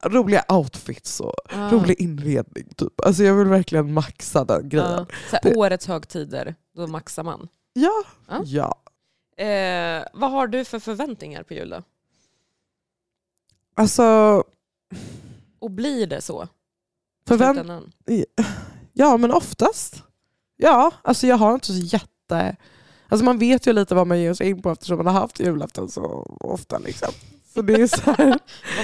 roliga 0.06 0.44
outfits 0.48 1.20
och 1.20 1.34
Ja. 1.52 1.68
rolig 1.72 2.00
inredning. 2.00 2.68
Typ. 2.76 3.00
Alltså 3.06 3.22
jag 3.24 3.34
vill 3.34 3.48
verkligen 3.48 3.92
maxa 3.92 4.44
den 4.44 4.68
grejen. 4.68 4.90
Ja. 4.90 5.06
Så 5.30 5.36
här, 5.48 5.56
årets 5.58 5.86
högtider, 5.86 6.54
då 6.76 6.86
maxar 6.86 7.22
man. 7.24 7.48
Ja. 7.74 8.02
Ja. 8.28 8.42
ja. 8.44 8.74
Eh, 9.36 10.04
vad 10.12 10.30
har 10.30 10.46
du 10.46 10.64
för 10.64 10.78
förväntningar 10.78 11.42
på 11.42 11.54
jul 11.54 11.70
då? 11.70 11.82
Alltså, 13.74 14.44
Och 15.58 15.70
blir 15.70 16.06
det 16.06 16.20
så? 16.20 16.48
förvänt 17.28 17.94
ja 18.92 19.16
men 19.16 19.32
oftast. 19.32 20.02
Ja, 20.56 20.92
alltså 21.02 21.26
jag 21.26 21.36
har 21.36 21.54
inte 21.54 21.66
så 21.66 21.72
jätte... 21.72 22.56
Alltså 23.08 23.24
man 23.24 23.38
vet 23.38 23.66
ju 23.66 23.72
lite 23.72 23.94
vad 23.94 24.06
man 24.06 24.20
ger 24.20 24.34
sig 24.34 24.48
in 24.48 24.62
på 24.62 24.70
eftersom 24.70 24.96
man 24.96 25.06
har 25.06 25.20
haft 25.20 25.40
julafton 25.40 25.88
så 25.90 26.02
ofta. 26.40 26.78
Liksom. 26.78 27.08
Så 27.54 27.62
det 27.62 27.74
är, 27.74 27.86
så 27.86 28.10
här, 28.10 28.16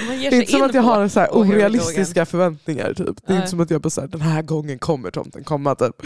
det 0.07 0.27
är 0.27 0.33
inte 0.33 0.51
som 0.51 0.61
att 0.61 0.73
jag 0.73 0.81
har 0.81 1.07
så 1.07 1.19
här 1.19 1.29
orealistiska 1.31 2.25
förväntningar. 2.25 2.93
Typ. 2.93 2.97
Det 2.97 3.23
är 3.25 3.33
Nej. 3.33 3.37
inte 3.37 3.47
som 3.47 3.59
att 3.59 3.71
jag 3.71 3.81
bara 3.81 3.89
så 3.89 4.01
här, 4.01 4.07
den 4.07 4.21
här 4.21 4.41
gången 4.41 4.79
kommer 4.79 5.11
tomten 5.11 5.43
komma. 5.43 5.75
Typ. 5.75 6.01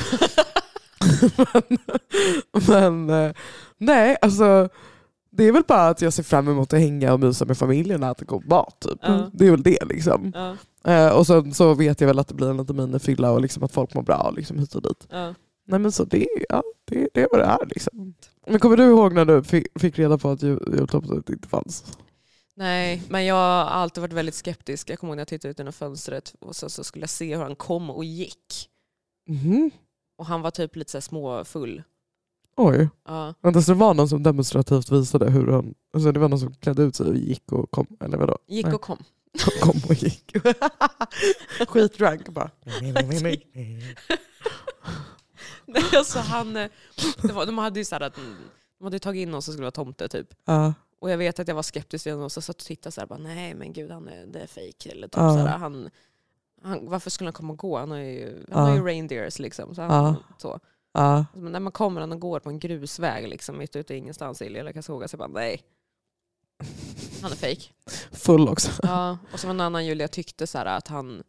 men 2.67 2.99
men 3.07 3.09
eh, 3.09 3.31
nej, 3.85 4.17
alltså 4.21 4.69
det 5.31 5.43
är 5.43 5.51
väl 5.51 5.63
bara 5.67 5.87
att 5.87 6.01
jag 6.01 6.13
ser 6.13 6.23
fram 6.23 6.47
emot 6.47 6.73
att 6.73 6.79
hänga 6.79 7.13
och 7.13 7.19
mysa 7.19 7.45
med 7.45 7.57
familjen 7.57 8.03
och 8.03 8.09
äta 8.09 8.25
god 8.25 8.47
mat. 8.47 8.79
Typ. 8.81 8.99
Ja. 9.01 9.29
Det 9.33 9.47
är 9.47 9.51
väl 9.51 9.63
det. 9.63 9.85
liksom. 9.85 10.31
Ja, 10.35 10.55
Eh, 10.85 11.09
och 11.17 11.27
sen 11.27 11.53
så 11.53 11.73
vet 11.73 12.01
jag 12.01 12.07
väl 12.07 12.19
att 12.19 12.27
det 12.27 12.33
blir 12.33 12.49
en 12.49 12.57
liten 12.57 12.75
minifylla 12.75 13.31
och 13.31 13.41
liksom 13.41 13.63
att 13.63 13.71
folk 13.71 13.93
mår 13.93 14.01
bra 14.01 14.31
liksom 14.35 14.59
hit 14.59 14.75
och 14.75 14.81
dit. 14.81 15.07
ja. 15.11 15.33
Nej 15.67 15.79
men 15.79 15.91
så 15.91 16.03
det, 16.03 16.27
ja, 16.49 16.63
det, 16.85 17.07
det 17.13 17.21
är 17.21 17.27
vad 17.31 17.39
det 17.39 17.45
är 17.45 17.65
liksom. 17.65 18.13
Men 18.47 18.59
kommer 18.59 18.77
du 18.77 18.83
ihåg 18.83 19.13
när 19.13 19.25
du 19.25 19.43
fick, 19.43 19.67
fick 19.79 19.99
reda 19.99 20.17
på 20.17 20.29
att 20.29 20.43
jul- 20.43 20.73
jultomten 20.77 21.23
inte 21.29 21.47
fanns? 21.47 21.97
Nej, 22.55 23.03
men 23.09 23.25
jag 23.25 23.35
har 23.35 23.63
alltid 23.65 24.01
varit 24.01 24.13
väldigt 24.13 24.35
skeptisk. 24.35 24.89
Jag 24.89 24.99
kommer 24.99 25.11
ihåg 25.11 25.15
när 25.17 25.21
jag 25.21 25.27
tittade 25.27 25.51
ut 25.51 25.57
genom 25.59 25.73
fönstret 25.73 26.35
och 26.39 26.55
så, 26.55 26.69
så 26.69 26.83
skulle 26.83 27.03
jag 27.03 27.09
se 27.09 27.35
hur 27.35 27.43
han 27.43 27.55
kom 27.55 27.89
och 27.89 28.05
gick. 28.05 28.69
Mhm. 29.27 29.71
Och 30.17 30.25
han 30.25 30.41
var 30.41 30.51
typ 30.51 30.75
lite 30.75 30.91
så 30.91 31.01
småfull. 31.01 31.83
Oj. 32.55 32.89
Ja. 33.07 33.33
Vänta, 33.41 33.61
så 33.61 33.71
det 33.71 33.77
var 33.77 33.93
någon 33.93 34.09
som 34.09 34.23
demonstrativt 34.23 34.91
visade 34.91 35.31
hur 35.31 35.47
han... 35.47 35.73
Alltså 35.93 36.11
det 36.11 36.19
var 36.19 36.29
någon 36.29 36.39
som 36.39 36.53
klädde 36.53 36.83
ut 36.83 36.95
sig 36.95 37.07
och 37.07 37.15
gick 37.15 37.51
och 37.51 37.71
kom? 37.71 37.87
Eller 37.99 38.17
vadå? 38.17 38.37
Gick 38.47 38.73
och 38.73 38.81
kom. 38.81 39.03
Kom 39.61 39.81
och 39.89 39.93
gick. 39.95 40.35
Skitdrank 41.67 42.29
bara. 42.29 42.51
Nej, 45.65 45.83
alltså 45.97 46.19
han, 46.19 46.57
eh, 46.57 46.69
var, 47.33 47.45
de 47.45 47.57
hade 47.57 47.79
ju 47.79 47.85
så 47.85 47.95
att 47.95 48.15
de 48.77 48.83
hade 48.83 48.99
tagit 48.99 49.21
in 49.21 49.31
någon 49.31 49.41
som 49.41 49.53
skulle 49.53 49.63
vara 49.63 49.71
tomte 49.71 50.07
typ. 50.07 50.27
Ja. 50.45 50.73
Och 50.99 51.09
jag 51.09 51.17
vet 51.17 51.39
att 51.39 51.47
jag 51.47 51.55
var 51.55 51.63
skeptisk 51.63 52.07
redan 52.07 52.21
och 52.21 52.31
så 52.31 52.41
satt 52.41 52.55
och 52.55 52.65
tittade 52.65 52.91
så 52.91 53.01
här, 53.01 53.07
bara, 53.07 53.19
nej 53.19 53.53
men 53.53 53.73
gud 53.73 53.91
han 53.91 54.07
är, 54.07 54.25
det 54.25 54.39
är 54.39 54.47
fake. 54.47 54.89
Eller 54.91 55.07
typ 55.07 55.13
så 55.13 55.37
här, 55.37 55.57
han, 55.57 55.89
han, 56.63 56.79
varför 56.89 57.09
skulle 57.09 57.27
han 57.27 57.33
komma 57.33 57.53
och 57.53 57.59
gå? 57.59 57.77
Han 57.77 57.91
har 57.91 57.97
ju, 57.97 58.45
han 58.51 58.69
har 58.69 58.75
ju 58.75 58.83
reindeers 58.83 59.39
liksom. 59.39 59.75
Så 59.75 59.81
han, 59.81 60.15
så. 60.37 60.59
Ja. 60.93 61.25
Men 61.33 61.51
när 61.51 61.59
man 61.59 61.71
kommer 61.71 62.01
och 62.01 62.19
går 62.19 62.39
på 62.39 62.49
en 62.49 62.59
grusväg 62.59 63.27
liksom, 63.27 63.57
mitt 63.57 63.75
ute 63.75 63.93
i 63.93 63.97
ingenstans 63.97 64.41
i 64.41 64.49
Lilla 64.49 64.73
Karlskoga 64.73 65.07
så 65.07 65.13
jag 65.13 65.19
bara 65.19 65.39
nej. 65.39 65.61
Han 67.21 67.31
är 67.31 67.35
fake. 67.35 67.61
Full 68.11 68.49
också. 68.49 68.71
Ja, 68.83 69.17
och 69.33 69.39
så 69.39 69.47
var 69.47 69.53
en 69.53 69.61
annan 69.61 69.85
jul 69.85 69.99
jag 69.99 70.11
tyckte 70.11 70.47
så 70.47 70.57
här 70.57 70.65
att 70.65 70.87
han, 70.87 71.23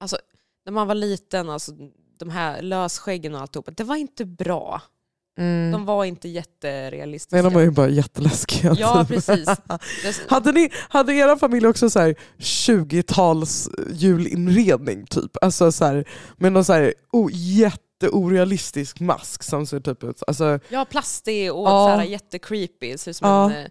alltså 0.00 0.16
när 0.64 0.72
man 0.72 0.86
var 0.86 0.94
liten, 0.94 1.50
alltså 1.50 1.72
de 2.18 2.30
här 2.30 2.62
lösskäggen 2.62 3.34
och 3.34 3.40
alltihopa, 3.40 3.70
det 3.70 3.84
var 3.84 3.96
inte 3.96 4.24
bra. 4.24 4.82
De 5.72 5.84
var 5.84 6.04
inte 6.04 6.28
jätterealistiska. 6.28 7.36
Nej, 7.36 7.42
de 7.42 7.54
var 7.54 7.60
ju 7.60 7.70
bara 7.70 7.88
jätteläskiga. 7.88 8.74
Ja, 8.78 9.04
precis. 9.08 9.48
Hade, 10.28 10.52
ni, 10.52 10.70
hade 10.88 11.14
era 11.14 11.36
familj 11.36 11.66
också 11.66 11.90
så 11.90 12.00
här 12.00 12.14
20-tals 12.38 13.70
julinredning 13.90 15.06
typ? 15.06 15.36
Alltså 15.42 15.72
så 15.72 15.84
här, 15.84 16.08
med 16.36 16.52
någon 16.52 16.64
så 16.64 16.72
här, 16.72 16.94
oh, 17.12 17.30
jätteorealistisk 18.04 19.00
mask 19.00 19.42
som 19.42 19.66
ser 19.66 19.80
typ 19.80 20.04
ut... 20.04 20.22
Alltså, 20.26 20.58
ja, 20.68 20.84
plastig 20.84 21.52
och 21.52 21.68
Ja. 21.68 21.86
så 21.86 21.88
här, 22.00 22.04
jättecreepy, 22.04 22.98
ser 22.98 23.10
ut 23.10 23.16
som 23.16 23.28
Ja. 23.28 23.52
en 23.52 23.64
eh, 23.64 23.68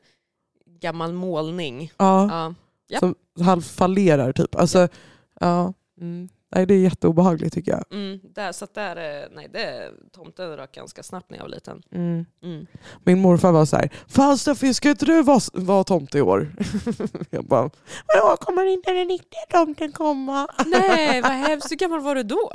gammal 0.80 1.14
målning. 1.14 1.92
ja, 1.98 2.28
Ja. 2.32 2.54
Japp. 2.90 3.00
som 3.00 3.16
halvfallerar 3.46 4.32
typ. 4.34 4.56
Alltså, 4.56 4.88
ja. 5.40 5.74
Mm. 6.02 6.30
Nej, 6.56 6.66
det 6.66 6.74
är 6.74 6.78
jätteobehagligt 6.80 7.54
tycker 7.54 7.72
jag. 7.72 7.84
Mm, 7.92 8.20
där, 8.24 8.52
så 8.52 8.68
där, 8.74 8.96
eh, 9.24 9.28
nej, 9.32 9.50
det, 9.54 9.92
tomten 10.12 10.58
rök 10.58 10.72
ganska 10.76 11.04
snabbt 11.04 11.30
när 11.30 11.38
jag 11.38 11.44
var 11.44 11.50
liten. 11.50 11.82
Mm. 11.92 12.26
Mm. 12.44 12.66
Min 13.04 13.20
morfar 13.20 13.52
var 13.52 13.66
så 13.66 13.76
här, 13.76 13.90
Fan 14.08 14.38
Steffi, 14.38 14.74
ska 14.74 14.90
inte 14.90 15.06
du 15.06 15.24
vara, 15.24 15.40
vara 15.54 15.84
tomte 15.84 16.18
i 16.18 16.22
år? 16.22 16.56
jag 17.30 17.46
bara, 17.46 17.70
Vadå, 18.08 18.38
kommer 18.38 18.66
inte 18.66 18.92
den 18.92 19.08
riktiga 19.08 19.42
tomten 19.52 19.92
komma? 19.92 20.48
Nej, 20.66 21.22
vad 21.22 21.32
hemskt. 21.32 21.72
Hur 21.72 21.76
gammal 21.78 22.00
var 22.02 22.16
du 22.16 22.24
då? 22.24 22.52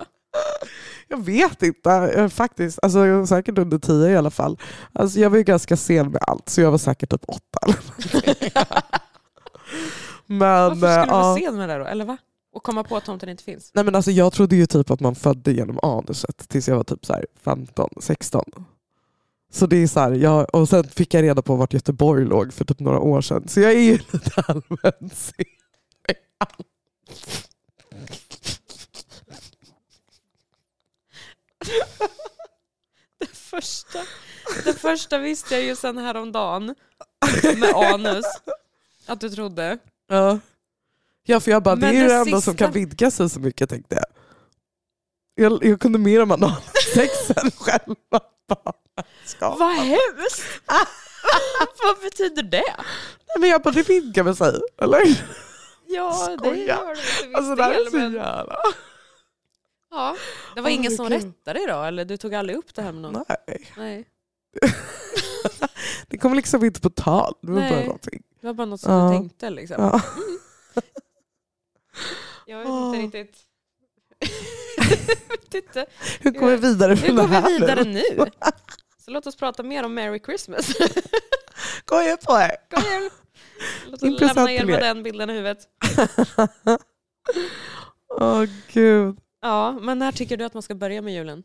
Jag 1.08 1.24
vet 1.24 1.62
inte 1.62 1.90
eh, 1.90 2.28
faktiskt. 2.28 2.78
Alltså, 2.82 3.06
jag 3.06 3.18
var 3.18 3.26
säkert 3.26 3.58
under 3.58 3.78
tio 3.78 4.08
i 4.08 4.16
alla 4.16 4.30
fall. 4.30 4.58
Alltså, 4.92 5.20
jag 5.20 5.30
var 5.30 5.36
ju 5.36 5.42
ganska 5.42 5.76
sen 5.76 6.10
med 6.10 6.22
allt, 6.26 6.48
så 6.48 6.60
jag 6.60 6.70
var 6.70 6.78
säkert 6.78 7.10
typ 7.10 7.24
åtta. 7.28 7.60
men, 10.26 10.38
Varför 10.38 10.76
skulle 10.76 10.90
du 10.90 11.10
vara 11.10 11.38
ja. 11.38 11.38
sen 11.40 11.56
med 11.56 11.68
det 11.68 11.78
då? 11.78 11.84
Eller 11.84 12.04
va? 12.04 12.16
Och 12.52 12.62
komma 12.62 12.84
på 12.84 12.96
att 12.96 13.04
tomten 13.04 13.28
inte 13.28 13.44
finns? 13.44 13.70
Nej, 13.74 13.84
men 13.84 13.94
alltså, 13.94 14.10
jag 14.10 14.32
trodde 14.32 14.56
ju 14.56 14.66
typ 14.66 14.90
att 14.90 15.00
man 15.00 15.14
födde 15.14 15.52
genom 15.52 15.78
anuset 15.82 16.48
tills 16.48 16.68
jag 16.68 16.76
var 16.76 16.84
typ 16.84 17.06
så 17.06 17.12
här 17.12 17.26
15, 17.44 17.90
16. 18.00 18.44
Så 19.52 19.66
det 19.66 19.76
är 19.76 19.86
så 19.86 20.00
här, 20.00 20.12
jag, 20.12 20.54
och 20.54 20.68
sen 20.68 20.84
fick 20.84 21.14
jag 21.14 21.22
reda 21.22 21.42
på 21.42 21.56
vart 21.56 21.72
Göteborg 21.72 22.24
låg 22.24 22.52
för 22.52 22.64
typ 22.64 22.80
några 22.80 22.98
år 22.98 23.20
sedan. 23.20 23.48
Så 23.48 23.60
jag 23.60 23.72
är 23.72 23.80
ju 23.80 23.92
lite 24.12 24.42
allmänt 24.46 25.14
sen. 25.14 25.44
Det 33.20 33.26
första, 33.36 33.98
det 34.64 34.72
första 34.74 35.18
visste 35.18 35.54
jag 35.54 35.64
ju 35.64 35.76
sen 35.76 35.98
häromdagen 35.98 36.74
med 37.56 37.74
anus. 37.74 38.24
Att 39.06 39.20
du 39.20 39.30
trodde. 39.30 39.78
Ja. 40.08 40.38
ja, 41.24 41.40
för 41.40 41.50
jag 41.50 41.62
bara, 41.62 41.76
det 41.76 41.86
är 41.86 41.92
ju 41.92 42.00
det 42.00 42.08
det 42.08 42.14
enda 42.14 42.40
som 42.40 42.52
sista- 42.54 42.64
kan 42.64 42.72
vidga 42.72 43.10
sig 43.10 43.30
så 43.30 43.40
mycket 43.40 43.70
tänkte 43.70 43.94
jag. 43.94 44.04
Jag, 45.34 45.64
jag 45.64 45.80
kunde 45.80 45.98
mer 45.98 46.22
om 46.22 46.30
analsexen 46.30 47.50
själv. 47.50 47.94
Bara, 48.10 48.72
ska. 49.24 49.54
Vad 49.54 49.72
hemskt! 49.74 50.42
Vad 51.82 52.00
betyder 52.02 52.42
det? 52.42 52.74
Nej, 53.26 53.36
men 53.38 53.48
jag 53.48 53.62
bara, 53.62 53.70
det 53.74 53.88
vidgar 53.88 54.32
sig. 54.34 54.60
Eller? 54.82 55.00
Ja, 55.86 56.28
det 56.30 56.38
Skoja. 56.38 56.66
gör 56.66 56.94
det 56.94 57.02
till 57.20 57.28
viss 57.28 57.36
Alltså 57.36 57.54
det 57.54 57.62
här 57.62 57.70
är 57.70 57.74
del. 57.76 57.90
så 57.90 57.96
Men, 57.96 58.12
jävla... 58.12 58.56
ja, 59.90 60.16
det 60.54 60.60
var 60.60 60.68
Åh, 60.70 60.74
ingen 60.74 60.90
som 60.96 61.08
rättade 61.08 61.66
då? 61.66 61.82
Eller 61.82 62.04
du 62.04 62.16
tog 62.16 62.34
aldrig 62.34 62.58
upp 62.58 62.74
det 62.74 62.82
här 62.82 62.92
med 62.92 63.02
någon? 63.02 63.24
Nej, 63.28 63.68
Nej. 63.76 64.04
det 66.08 66.18
kommer 66.18 66.36
liksom 66.36 66.64
inte 66.64 66.80
på 66.80 66.90
tal. 66.90 67.34
Det 67.42 67.50
var 67.52 67.60
bara 67.60 67.70
Nej. 67.70 67.84
någonting. 67.84 68.22
Det 68.40 68.46
var 68.46 68.54
bara 68.54 68.66
något 68.66 68.80
som 68.80 68.92
Ja. 68.92 69.08
du 69.10 69.18
tänkte 69.18 69.50
liksom. 69.50 69.76
Ja. 69.82 70.00
Jag 72.46 72.58
vet 72.58 72.68
inte 72.68 73.18
riktigt. 73.18 73.38
inte. 75.54 75.86
Hur 76.20 76.30
går 76.30 76.46
vi 76.48 76.56
vidare 76.56 76.96
från 76.96 77.16
går 77.16 77.22
det 77.22 77.28
här 77.28 77.48
vi 77.48 77.58
vidare 77.58 77.84
nu? 77.84 77.92
nu. 77.92 78.30
Så 79.04 79.10
låt 79.10 79.26
oss 79.26 79.36
prata 79.36 79.62
mer 79.62 79.84
om 79.84 79.94
Merry 79.94 80.20
Christmas. 80.24 80.72
Går 81.84 82.02
jag 82.02 82.20
på 82.20 82.32
det? 82.38 82.56
Kom 82.70 82.82
igen. 82.84 83.10
Låt 83.86 84.02
oss 84.02 84.20
lämna 84.20 84.52
er 84.52 84.64
med 84.64 84.74
er. 84.74 84.80
den 84.80 85.02
bilden 85.02 85.30
i 85.30 85.32
huvudet. 85.32 85.58
Åh 88.20 88.44
gud. 88.72 89.18
Ja, 89.40 89.72
men 89.72 89.98
när 89.98 90.12
tycker 90.12 90.36
du 90.36 90.44
att 90.44 90.54
man 90.54 90.62
ska 90.62 90.74
börja 90.74 91.02
med 91.02 91.14
julen? 91.14 91.42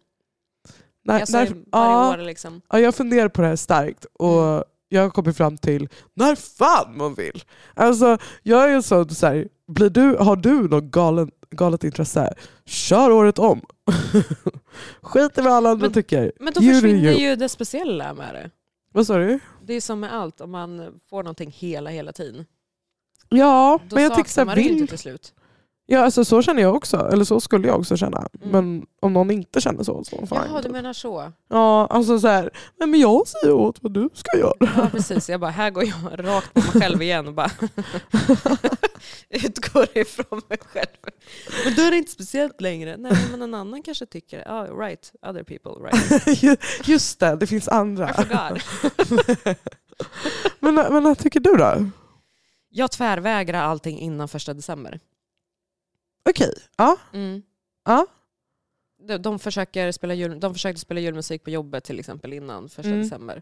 Nej, 1.05 1.21
Alltså, 1.21 1.37
när, 1.37 1.45
varje 1.45 1.63
ja, 1.71 2.13
år 2.13 2.17
liksom. 2.17 2.61
ja, 2.69 2.79
jag 2.79 2.95
funderar 2.95 3.29
på 3.29 3.41
det 3.41 3.47
här 3.47 3.55
starkt 3.55 4.05
och 4.13 4.43
Mm. 4.43 4.63
jag 4.89 5.01
har 5.01 5.09
kommit 5.09 5.37
fram 5.37 5.57
till 5.57 5.89
när 6.13 6.35
fan 6.35 6.97
man 6.97 7.13
vill. 7.13 7.43
Alltså, 7.73 8.17
jag 8.43 8.71
är 8.71 8.81
sån 8.81 9.09
så 9.09 9.25
här, 9.27 9.47
blir 9.67 9.89
du, 9.89 10.15
har 10.15 10.35
du 10.35 10.67
något 10.67 10.83
galen, 10.83 11.31
galet 11.51 11.83
intresse, 11.83 12.33
kör 12.65 13.11
året 13.11 13.39
om. 13.39 13.61
Skit 15.01 15.37
i 15.37 15.41
vad 15.41 15.53
alla 15.53 15.69
andra 15.69 15.85
Men- 15.85 15.93
tycker. 15.93 16.31
Men 16.39 16.53
då 16.53 16.61
är 16.61 16.73
försvinner 16.73 17.11
ju 17.13 17.35
det 17.35 17.49
speciella 17.49 18.13
med 18.13 18.35
det. 18.35 18.49
Vad 18.91 19.07
sa 19.07 19.17
du? 19.17 19.39
Det 19.63 19.73
är 19.73 19.81
som 19.81 19.99
med 19.99 20.13
allt, 20.13 20.41
om 20.41 20.51
man 20.51 20.99
får 21.09 21.23
någonting 21.23 21.51
hela 21.51 21.89
hela 21.89 22.11
tiden. 22.11 22.45
Ja, 23.29 23.79
Då 23.89 23.95
men 23.95 24.03
jag 24.03 24.15
tycker 24.15 24.29
så 24.29 24.45
här, 24.45 24.55
vill, 24.55 24.71
inte 24.71 24.87
till 24.87 24.99
slut. 24.99 25.33
Ja, 25.85 25.99
alltså, 25.99 26.25
så 26.25 26.41
känner 26.41 26.61
jag 26.61 26.75
också. 26.75 27.09
Eller 27.13 27.23
så 27.23 27.39
skulle 27.39 27.67
jag 27.67 27.79
också 27.79 27.97
känna. 27.97 28.17
Mm. 28.17 28.49
Men 28.51 28.85
om 28.99 29.13
någon 29.13 29.31
inte 29.31 29.61
känner 29.61 29.83
så, 29.83 30.03
så 30.03 30.17
fine. 30.17 30.27
Jaha, 30.31 30.61
du 30.61 30.69
menar 30.69 30.93
så. 30.93 31.31
Ja, 31.49 31.87
alltså 31.89 32.19
så 32.19 32.27
här, 32.27 32.49
nej, 32.79 32.89
men 32.89 32.99
jag 32.99 33.27
säger 33.27 33.53
åt 33.53 33.83
vad 33.83 33.93
du 33.93 34.09
ska 34.13 34.37
göra. 34.37 34.53
Ja, 34.59 34.89
precis. 34.91 35.29
Jag 35.29 35.39
bara, 35.39 35.51
här 35.51 35.69
går 35.69 35.83
jag 35.83 36.27
rakt 36.27 36.53
på 36.53 36.59
mig 36.59 36.71
själv 36.81 37.01
igen 37.01 37.27
och 37.27 37.33
bara 37.33 37.51
utgår 39.29 39.97
ifrån 39.97 40.41
mig 40.49 40.57
själv. 40.65 40.87
Men 41.65 41.75
då 41.75 41.81
är 41.81 41.91
det 41.91 41.97
inte 41.97 42.11
speciellt 42.11 42.61
längre. 42.61 42.97
Nej, 42.97 43.13
men 43.31 43.41
en 43.41 43.53
annan 43.53 43.83
kanske 43.83 44.05
tycker, 44.05 44.43
ja, 44.45 44.63
right, 44.63 45.11
other 45.21 45.43
people, 45.43 45.71
right. 45.71 46.59
Just 46.87 47.19
det, 47.19 47.35
det 47.35 47.47
finns 47.47 47.67
I 47.67 47.71
andra. 47.71 48.13
forgot. 48.13 48.63
men, 50.59 50.75
men 50.75 51.03
vad 51.03 51.17
tycker 51.17 51.39
du 51.39 51.55
då? 51.55 51.85
Jag 52.69 52.91
tvärvägrar 52.91 53.61
allting 53.63 53.99
innan 53.99 54.27
första 54.27 54.53
december. 54.53 54.99
Okej, 56.29 56.53
ja. 56.77 56.97
Mm. 57.13 57.41
Ja. 57.85 58.07
De, 59.07 59.17
de, 59.17 59.39
försöker 59.39 59.91
spela 59.91 60.13
jul, 60.13 60.39
de 60.39 60.53
försökte 60.53 60.81
spela 60.81 60.99
julmusik 60.99 61.43
på 61.43 61.49
jobbet 61.49 61.83
till 61.83 61.99
exempel 61.99 62.33
innan 62.33 62.69
första 62.69 62.89
Mm. 62.89 63.01
december. 63.03 63.41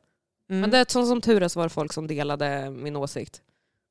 Mm. 0.50 0.62
Men 0.62 0.70
det 0.72 0.78
är 0.78 0.86
som, 0.90 1.06
som 1.06 1.22
tur 1.22 1.44
är 1.44 1.48
så 1.48 1.60
var 1.60 1.66
det 1.66 1.70
folk 1.70 1.94
som 1.94 2.08
delade 2.08 2.70
min 2.70 2.96
åsikt. 2.96 3.42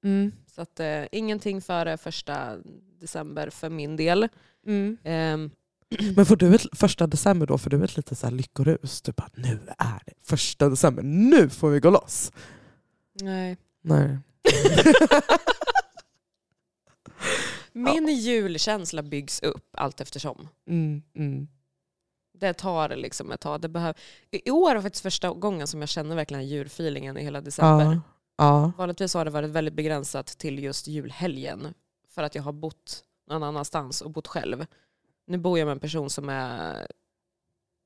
Mm. 0.04 0.32
Så 0.54 0.62
att, 0.62 0.80
eh, 0.80 1.04
ingenting 1.12 1.60
före 1.62 1.96
första 1.96 2.56
december 3.00 3.50
för 3.50 3.68
min 3.70 3.96
del. 3.96 4.28
Mm. 4.66 4.96
Ehm, 5.04 5.50
Men 6.16 6.26
får 6.26 6.36
du 6.36 6.54
ett 6.54 6.66
första 6.72 7.06
december 7.06 7.46
då, 7.46 7.58
får 7.58 7.70
du 7.70 7.84
ett 7.84 7.96
lite 7.96 8.14
så 8.14 8.26
här 8.26 8.34
lyckorus? 8.34 9.02
Du 9.02 9.12
bara, 9.12 9.30
nu 9.34 9.58
är 9.78 10.02
det 10.06 10.12
första 10.22 10.68
december, 10.68 11.02
nu 11.02 11.48
får 11.48 11.70
vi 11.70 11.80
gå 11.80 11.90
loss. 11.90 12.32
nej. 13.12 13.56
Nej. 13.82 14.18
Min 17.72 18.08
julkänsla 18.08 19.02
byggs 19.02 19.42
upp 19.42 19.68
allt 19.76 20.00
eftersom. 20.00 20.48
Mm, 20.66 21.02
mm. 21.14 21.48
Det 22.32 22.52
tar 22.52 22.88
liksom 22.96 23.32
ett 23.32 23.40
tag. 23.40 23.60
Det 23.60 23.68
behöv... 23.68 23.94
I 24.30 24.50
år 24.50 24.74
var 24.74 24.82
faktiskt 24.82 25.02
första 25.02 25.30
gången 25.30 25.66
som 25.66 25.80
jag 25.80 25.88
känner 25.88 26.16
verkligen 26.16 26.46
julfeelingen 26.46 27.16
i 27.16 27.22
hela 27.22 27.40
december. 27.40 27.84
Ja. 27.84 28.00
Ja. 28.36 28.72
Vanligtvis 28.78 29.14
har 29.14 29.24
det 29.24 29.30
varit 29.30 29.50
väldigt 29.50 29.74
begränsat 29.74 30.26
till 30.26 30.58
just 30.58 30.86
julhelgen. 30.86 31.74
För 32.08 32.22
att 32.22 32.34
jag 32.34 32.42
har 32.42 32.52
bott 32.52 33.04
någon 33.26 33.42
annanstans 33.42 34.00
och 34.00 34.10
bott 34.10 34.26
själv. 34.26 34.66
Nu 35.26 35.38
bor 35.38 35.58
jag 35.58 35.66
med 35.66 35.72
en 35.72 35.80
person 35.80 36.10
som 36.10 36.28
är 36.28 36.86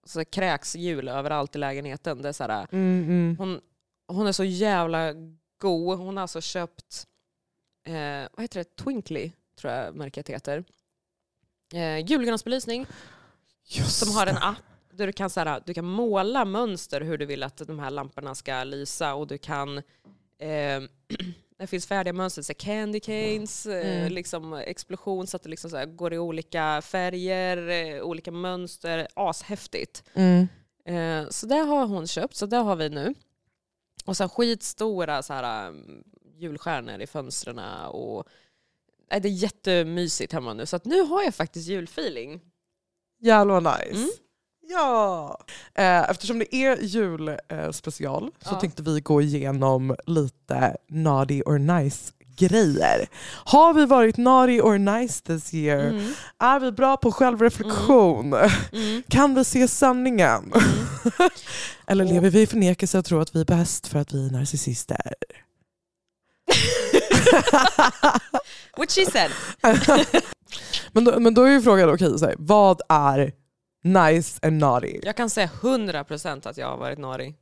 så 0.04 0.24
kräks 0.24 0.76
jul 0.76 1.08
överallt 1.08 1.56
i 1.56 1.58
lägenheten. 1.58 2.22
Det 2.22 2.28
är 2.28 2.32
så 2.32 2.44
här, 2.44 2.66
Mm, 2.72 3.04
mm. 3.04 3.36
hon, 3.38 3.60
hon 4.06 4.26
är 4.26 4.32
så 4.32 4.44
jävla 4.44 5.12
god. 5.58 5.98
Hon 5.98 6.16
har 6.16 6.22
alltså 6.22 6.40
köpt, 6.40 7.06
eh, 7.84 8.28
vad 8.32 8.42
heter 8.42 8.58
det, 8.58 8.76
Twinkly 8.76 9.32
tror 9.64 9.74
jag 9.74 9.94
märket 9.94 10.28
heter. 10.28 10.64
Eh, 11.74 11.98
julgransbelysning 11.98 12.86
Just 13.64 13.98
som 13.98 14.14
har 14.14 14.26
en 14.26 14.36
app 14.36 14.56
där 14.92 15.06
du 15.06 15.12
kan, 15.12 15.30
så 15.30 15.40
här, 15.40 15.62
du 15.66 15.74
kan 15.74 15.84
måla 15.84 16.44
mönster 16.44 17.00
hur 17.00 17.18
du 17.18 17.26
vill 17.26 17.42
att 17.42 17.56
de 17.56 17.78
här 17.78 17.90
lamporna 17.90 18.34
ska 18.34 18.64
lysa 18.64 19.14
och 19.14 19.26
du 19.26 19.38
kan 19.38 19.78
eh, 20.38 20.82
det 21.58 21.66
finns 21.66 21.86
färdiga 21.86 22.12
mönster, 22.12 22.42
så 22.42 22.54
candy 22.54 23.00
canes, 23.00 23.66
eh, 23.66 24.00
Mm. 24.00 24.12
liksom 24.12 24.54
explosion 24.54 25.26
så 25.26 25.36
att 25.36 25.42
det 25.42 25.48
liksom 25.48 25.70
så 25.70 25.86
går 25.86 26.14
i 26.14 26.18
olika 26.18 26.82
färger, 26.82 27.68
eh, 27.68 28.02
olika 28.02 28.30
mönster. 28.30 29.08
Ashäftigt. 29.14 30.04
Mm. 30.14 30.48
Eh, 30.84 31.28
så 31.30 31.46
det 31.46 31.58
har 31.58 31.86
hon 31.86 32.06
köpt, 32.06 32.36
så 32.36 32.46
det 32.46 32.56
har 32.56 32.76
vi 32.76 32.88
nu. 32.88 33.14
Och 34.04 34.16
sen 34.16 34.28
skitstora 34.28 35.22
så 35.22 35.32
här, 35.32 35.68
um, 35.68 36.04
julstjärnor 36.36 37.00
i 37.00 37.06
fönstren. 37.06 37.58
Och, 37.88 38.28
nej, 39.10 39.20
det 39.20 39.28
är 39.28 39.32
jättemysigt 39.32 40.32
hemma 40.32 40.54
nu. 40.54 40.66
Så 40.66 40.80
nu 40.84 41.00
har 41.02 41.22
jag 41.22 41.34
faktiskt 41.34 41.68
julfeeling. 41.68 42.40
Jävlar 43.22 43.60
vad 43.60 43.78
nice. 43.78 43.96
Mm. 43.98 44.10
Ja! 44.68 45.38
Eh, 45.74 46.10
eftersom 46.10 46.38
det 46.38 46.54
är 46.54 46.76
julspecial 46.76 47.72
special 47.74 48.30
så 48.40 48.54
Ja. 48.54 48.60
tänkte 48.60 48.82
vi 48.82 49.00
gå 49.00 49.22
igenom 49.22 49.96
lite 50.06 50.76
naughty 50.88 51.42
or 51.42 51.58
nice 51.58 52.12
grejer. 52.36 53.06
Har 53.44 53.74
vi 53.74 53.86
varit 53.86 54.16
naughty 54.16 54.60
or 54.60 54.78
nice 54.78 55.22
this 55.22 55.54
year? 55.54 55.78
Mm. 55.88 56.12
Är 56.38 56.60
vi 56.60 56.72
bra 56.72 56.96
på 56.96 57.12
självreflektion? 57.12 58.32
Mm. 58.72 59.02
Kan 59.08 59.34
vi 59.34 59.44
se 59.44 59.68
sanningen? 59.68 60.52
Eller 61.86 62.04
lever 62.04 62.30
vi 62.30 62.42
i 62.42 62.46
förnekelse 62.46 62.98
och 62.98 63.04
tror 63.04 63.22
att 63.22 63.36
vi 63.36 63.40
är 63.40 63.44
bäst 63.44 63.86
för 63.86 63.98
att 63.98 64.14
vi 64.14 64.26
är 64.26 64.30
narcissister? 64.30 65.14
What 68.76 68.90
she 68.90 69.06
said. 69.06 69.30
men, 70.92 71.04
då, 71.04 71.20
men 71.20 71.34
då 71.34 71.42
är 71.42 71.50
ju 71.50 71.62
frågan, 71.62 71.90
okej, 71.90 72.18
så 72.18 72.26
här, 72.26 72.34
vad 72.38 72.80
är 72.88 73.32
nice 73.84 74.38
and 74.46 74.58
naughty? 74.58 75.00
Jag 75.02 75.16
kan 75.16 75.30
säga 75.30 75.50
100% 75.60 76.48
att 76.48 76.56
jag 76.58 76.66
har 76.66 76.76
varit 76.76 76.98
nari 76.98 77.34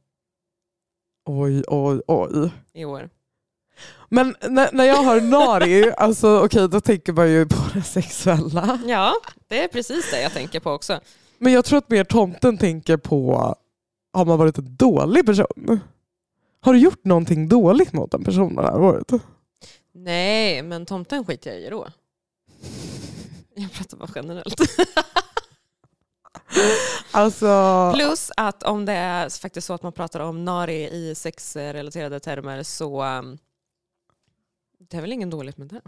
Oj, 1.27 1.63
oj, 1.69 2.01
oj. 2.07 2.51
i 2.73 2.85
år. 2.85 3.11
Men 4.09 4.37
när, 4.49 4.69
när 4.73 4.85
jag 4.85 5.03
hör 5.03 5.21
nari, 5.21 5.93
alltså, 5.97 6.45
okej, 6.45 6.69
då 6.69 6.81
tänker 6.81 7.13
man 7.13 7.31
ju 7.31 7.47
på 7.47 7.57
det 7.75 7.83
sexuella. 7.83 8.79
Ja, 8.87 9.15
det 9.49 9.65
är 9.65 9.69
precis 9.69 10.11
det 10.11 10.23
jag 10.23 10.33
tänker 10.33 10.61
på 10.61 10.71
också. 10.71 11.01
Men 11.39 11.53
jag 11.53 11.65
tror 11.65 11.79
att 11.79 11.91
mer 11.91 12.05
tomten 12.05 12.59
tänker 12.59 12.97
på, 12.97 13.55
har 14.13 14.25
man 14.25 14.39
varit 14.39 14.59
en 14.59 14.77
dålig 14.77 15.27
person? 15.27 15.81
Har 16.61 16.73
du 16.73 16.79
gjort 16.79 17.05
någonting 17.05 17.49
dåligt 17.49 17.93
mot 17.93 18.15
en 18.15 18.25
person 18.25 18.55
det 18.55 18.63
här 18.63 18.81
året? 18.81 19.13
Nej, 19.95 20.63
men 20.63 20.87
tomten 20.87 21.25
skiter 21.25 21.51
jag 21.51 21.61
i 21.61 21.71
då. 21.71 21.89
Jag 23.55 23.73
pratar 23.73 23.97
bara 23.97 24.09
generellt. 24.15 24.61
Alltså, 27.15 27.93
Plus 27.95 28.31
att 28.37 28.63
om 28.63 28.85
det 28.85 28.93
är 28.93 29.41
faktiskt 29.41 29.67
så 29.67 29.73
att 29.75 29.83
man 29.83 29.93
pratar 29.93 30.21
om 30.21 30.45
nari 30.45 30.89
i 30.91 31.15
sexrelaterade 31.15 32.21
termer 32.21 32.63
så 32.63 33.03
um, 33.05 33.39
det 34.91 34.97
är 34.97 35.01
väl 35.01 35.13
ingen 35.13 35.31
dåligt 35.31 35.59
med 35.59 35.67
det. 35.69 35.81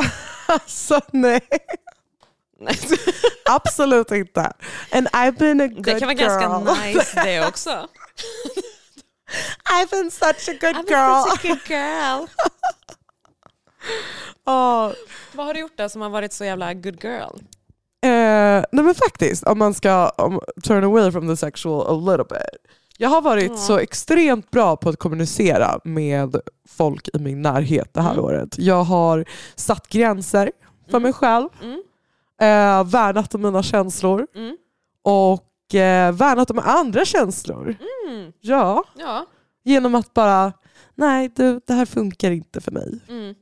alltså 0.46 1.00
nej. 1.12 1.48
Absolut 3.50 4.10
inte. 4.10 4.52
And 4.92 5.08
I've 5.08 5.38
been 5.38 5.60
a 5.60 5.66
good 5.66 5.84
Det 5.84 6.00
kan 6.00 6.08
vara 6.08 6.18
girl. 6.18 6.28
ganska 6.28 6.82
nice 6.84 7.22
det 7.24 7.46
också. 7.46 7.88
I've 9.70 9.90
been 9.90 10.10
such 10.10 10.48
a 10.48 10.56
good 10.60 10.76
I'm 10.76 10.88
girl. 10.88 11.30
such 11.30 11.44
a 11.44 11.48
good 11.48 11.68
girl. 11.68 12.26
Ja, 14.44 14.92
Vad 15.34 15.46
har 15.46 15.54
du 15.54 15.60
gjort 15.60 15.76
då 15.78 15.88
som 15.88 16.02
har 16.02 16.10
varit 16.10 16.32
så 16.32 16.44
jävla 16.44 16.74
good 16.74 17.04
girl? 17.04 17.36
Eh, 18.04 18.64
nej 18.72 18.84
men 18.84 18.94
faktiskt, 18.94 19.44
om 19.44 19.58
man 19.58 19.74
ska 19.74 20.08
om, 20.08 20.40
turn 20.62 20.84
away 20.84 21.12
from 21.12 21.28
the 21.28 21.36
sexual 21.36 21.86
a 21.86 22.10
little 22.10 22.24
bit. 22.38 22.72
Jag 22.98 23.08
har 23.08 23.20
varit 23.22 23.50
Ja. 23.50 23.56
så 23.56 23.78
extremt 23.78 24.50
bra 24.50 24.76
på 24.76 24.88
att 24.88 24.98
kommunicera 24.98 25.80
med 25.84 26.36
folk 26.68 27.08
i 27.14 27.18
min 27.18 27.42
närhet 27.42 27.94
det 27.94 28.00
här 28.00 28.12
Mm. 28.12 28.24
året. 28.24 28.58
Jag 28.58 28.84
har 28.84 29.24
satt 29.56 29.88
gränser 29.88 30.52
för 30.84 30.96
Mm. 30.96 31.02
mig 31.02 31.12
själv, 31.12 31.48
Mm. 31.62 31.82
eh, 32.40 32.84
värnat 32.90 33.34
om 33.34 33.42
mina 33.42 33.62
känslor 33.62 34.26
Mm. 34.34 34.56
och 35.02 35.74
eh, 35.74 36.12
värnat 36.12 36.50
om 36.50 36.58
andra 36.58 37.04
känslor. 37.04 37.76
Mm. 38.08 38.32
Ja, 38.40 38.84
Ja. 38.98 39.26
genom 39.64 39.94
att 39.94 40.14
bara, 40.14 40.52
nej 40.94 41.28
du, 41.36 41.60
det 41.66 41.72
här 41.74 41.86
funkar 41.86 42.30
inte 42.30 42.60
för 42.60 42.70
mig 42.70 43.00
Mm. 43.08 43.34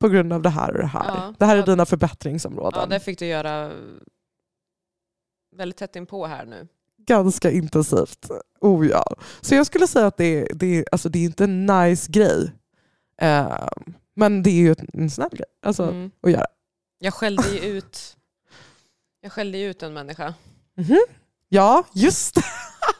På 0.00 0.08
grund 0.08 0.32
av 0.32 0.42
det 0.42 0.50
här 0.50 0.70
och 0.72 0.78
det 0.78 0.86
här. 0.86 1.04
Ja. 1.08 1.34
Det 1.38 1.44
här 1.46 1.56
är 1.56 1.66
dina 1.66 1.86
förbättringsområden. 1.86 2.80
ja, 2.80 2.86
det 2.86 3.00
fick 3.00 3.18
du 3.18 3.26
göra 3.26 3.72
väldigt 5.56 5.76
tätt 5.78 5.96
inpå 5.96 6.26
här 6.26 6.44
nu. 6.46 6.68
ganska 7.06 7.50
intensivt. 7.50 8.30
Oh 8.60 8.86
ja. 8.86 9.04
Så 9.40 9.54
jag 9.54 9.66
skulle 9.66 9.86
säga 9.86 10.06
att 10.06 10.16
det, 10.16 10.24
är- 10.24 10.54
det, 10.54 10.66
är- 10.78 10.84
alltså 10.92 11.08
det 11.08 11.18
är 11.18 11.24
inte 11.24 11.44
en 11.44 11.66
nice 11.66 12.12
grej. 12.12 12.52
Eh, 13.20 13.68
men 14.16 14.42
det 14.42 14.50
är 14.50 14.54
ju 14.54 14.74
en 14.92 15.10
snäll 15.10 15.30
grej 15.32 15.46
alltså, 15.62 15.82
Mm. 15.82 16.10
att 16.22 16.30
göra. 16.30 16.46
Jag 16.98 17.14
skällde 17.14 17.48
ju 17.48 17.58
ut 17.76 18.16
jag 19.20 19.32
skällde 19.32 19.60
ut 19.62 19.82
en 19.82 19.92
människa. 19.94 20.34
Mhm. 20.76 20.98
Ja, 21.48 21.84
just 21.94 22.34
det. 22.34 22.42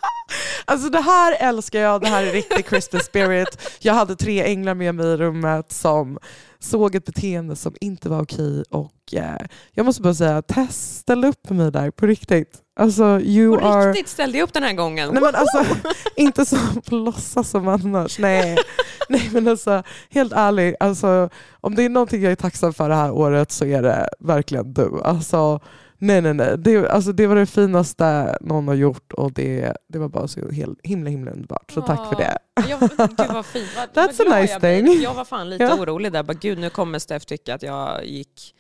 Alltså 0.68 0.88
det 0.90 1.00
här 1.00 1.36
älskar 1.40 1.78
jag, 1.80 2.00
det 2.00 2.08
här 2.08 2.22
är 2.22 2.32
riktig 2.32 2.66
Christmas 2.68 3.04
spirit. 3.04 3.78
Jag 3.80 3.94
hade 3.94 4.16
tre 4.16 4.44
änglar 4.44 4.74
med 4.74 4.94
mig 4.94 5.06
i 5.06 5.16
rummet 5.16 5.72
som 5.72 6.18
såg 6.58 6.94
ett 6.94 7.04
beteende 7.04 7.56
som 7.56 7.74
inte 7.80 8.08
var 8.08 8.22
okej 8.22 8.64
och 8.70 9.14
eh, 9.14 9.46
jag 9.72 9.86
måste 9.86 10.02
bara 10.02 10.14
säga, 10.14 10.42
Tess 10.42 10.98
ställ 10.98 11.24
upp 11.24 11.46
för 11.46 11.54
mig 11.54 11.72
där 11.72 11.90
på 11.90 12.06
riktigt. 12.06 12.58
Alltså 12.80 13.20
you 13.20 13.58
På 13.58 13.66
are... 13.66 13.88
riktigt 13.90 14.08
ställde 14.08 14.38
jag 14.38 14.44
upp 14.44 14.52
den 14.52 14.62
här 14.62 14.72
gången. 14.72 15.10
Nej 15.12 15.22
men 15.22 15.34
alltså, 15.34 15.64
inte 16.16 16.44
som 16.44 16.82
på 16.86 16.94
låtsas 16.94 17.50
som 17.50 17.68
annars. 17.68 18.18
Nej. 18.18 18.56
Nej 19.08 19.28
men 19.32 19.48
alltså, 19.48 19.82
helt 20.10 20.32
ärligt, 20.32 20.76
alltså, 20.80 21.28
om 21.60 21.74
det 21.74 21.82
är 21.82 21.88
någonting 21.88 22.22
jag 22.22 22.32
är 22.32 22.36
tacksam 22.36 22.74
för 22.74 22.88
det 22.88 22.94
här 22.94 23.10
året 23.10 23.52
så 23.52 23.64
är 23.64 23.82
det 23.82 24.08
verkligen 24.18 24.72
du. 24.72 25.00
Alltså, 25.04 25.60
nej 25.98 26.20
nej 26.20 26.34
nej, 26.34 26.58
det, 26.58 26.88
alltså, 26.88 27.12
det 27.12 27.26
var 27.26 27.36
det 27.36 27.46
finaste 27.46 28.38
någon 28.40 28.68
har 28.68 28.74
gjort 28.74 29.12
och 29.12 29.32
det, 29.32 29.76
det 29.88 29.98
var 29.98 30.08
bara 30.08 30.28
så 30.28 30.50
hel, 30.50 30.76
himla 30.82 31.10
himla 31.10 31.30
underbart. 31.30 31.70
Så 31.70 31.82
tack 31.82 32.08
för 32.08 32.16
det. 32.16 32.38
Jag, 32.68 32.80
gud 32.80 33.32
vad 33.32 33.46
fint. 33.46 33.68
Vad, 33.76 33.88
vad 33.94 34.04
That's 34.10 34.32
a 34.34 34.40
nice 34.40 34.52
jag 34.52 34.60
blev. 34.60 34.86
thing. 34.86 35.02
Jag 35.02 35.14
var 35.14 35.24
fan 35.24 35.50
lite 35.50 35.64
Ja. 35.64 35.74
orolig 35.74 36.12
där. 36.12 36.22
Bara, 36.22 36.32
gud 36.32 36.58
nu 36.58 36.70
kommer 36.70 36.98
Steff 36.98 37.24
tycka 37.26 37.54
att 37.54 37.62
jag 37.62 38.06
gick 38.06 38.54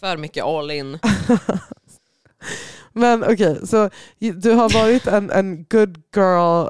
för 0.00 0.16
mycket 0.16 0.44
all 0.44 0.70
in. 0.70 0.98
Men 2.92 3.24
okej, 3.24 3.66
så 3.66 3.90
du 4.18 4.50
har 4.52 4.70
varit 4.82 5.06
en, 5.06 5.30
en 5.30 5.64
good 5.70 6.02
girl 6.16 6.68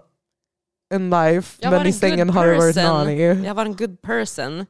in 0.95 1.11
life 1.11 1.57
Jag 1.61 1.71
men 1.71 1.83
i 1.87 1.88
en 1.88 1.93
sängen 1.93 2.31
har 2.31 2.47
du 2.47 2.57
varit 2.57 2.77
naughty. 2.77 3.47
Jag 3.47 3.55
var 3.55 3.64
en 3.64 3.77
good 3.77 4.03
person. 4.03 4.67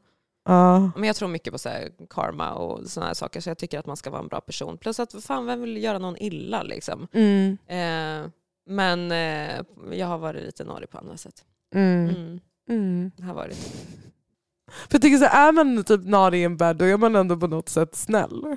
Ja. 0.47 0.91
Men 0.97 1.05
jag 1.05 1.17
tror 1.17 1.29
mycket 1.29 1.53
på 1.53 1.59
så 1.59 1.69
karma 2.11 2.55
och 2.55 2.87
sådana 2.91 3.07
här 3.07 3.15
saker. 3.15 3.41
Så 3.41 3.51
jag 3.51 3.59
tycker 3.59 3.79
att 3.79 3.87
man 3.87 3.97
ska 3.97 4.11
vara 4.11 4.23
en 4.23 4.29
bra 4.29 4.41
person. 4.41 4.79
Plus 4.79 5.01
att 5.01 5.25
fan, 5.25 5.47
vem 5.47 5.61
vill 5.61 5.83
göra 5.85 5.99
någon 5.99 6.17
illa 6.17 6.63
liksom? 6.63 7.09
Mm. 7.13 7.59
Eh, 7.67 8.31
men 8.67 9.13
eh, 9.13 9.61
jag 9.93 10.07
har 10.07 10.19
varit 10.19 10.43
lite 10.45 10.65
narig 10.65 10.91
på 10.91 10.99
andra 10.99 11.17
sätt. 11.17 11.45
Mm. 11.75 12.09
Mm, 12.09 12.41
Mm. 12.69 13.11
det 13.17 13.23
har 13.23 13.35
varit. 13.35 13.57
För 14.67 14.89
jag 14.95 15.03
tycker 15.03 15.19
så 15.19 15.25
är 15.25 15.53
man 15.53 15.85
typ 15.85 16.05
naughty 16.05 16.37
in 16.43 16.57
bed 16.57 16.77
då 16.77 16.85
är 16.85 16.97
man 16.97 17.17
ändå 17.17 17.37
på 17.37 17.47
något 17.47 17.69
sätt 17.69 17.95
snäll. 17.95 18.57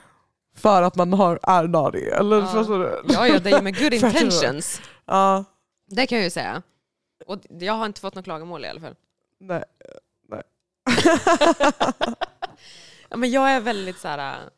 För 0.56 0.82
att 0.84 0.96
man 0.96 1.14
har, 1.14 1.40
är 1.44 1.68
naughty. 1.68 2.00
Eller 2.06 2.40
Ja. 2.40 2.46
förstår 2.48 2.80
du? 2.80 3.02
Ja, 3.14 3.28
ja, 3.28 3.40
det 3.40 3.50
är 3.52 3.62
med 3.62 3.78
good 3.80 3.94
intentions. 4.04 4.82
Ja, 5.06 5.44
Det 5.88 6.08
kan 6.08 6.18
jag 6.18 6.26
ju 6.26 6.30
säga. 6.32 6.62
Och 7.28 7.40
jag 7.50 7.74
har 7.74 7.86
inte 7.86 8.02
fått 8.02 8.16
något 8.16 8.24
klagomål 8.26 8.66
i 8.66 8.68
alla 8.68 8.80
fall. 8.82 8.96
nej. 9.40 9.64
Ja, 13.10 13.18
men 13.18 13.32
jag 13.32 13.52
är 13.52 13.62
väldigt 13.62 14.00
så 14.00 14.08
här... 14.08 14.50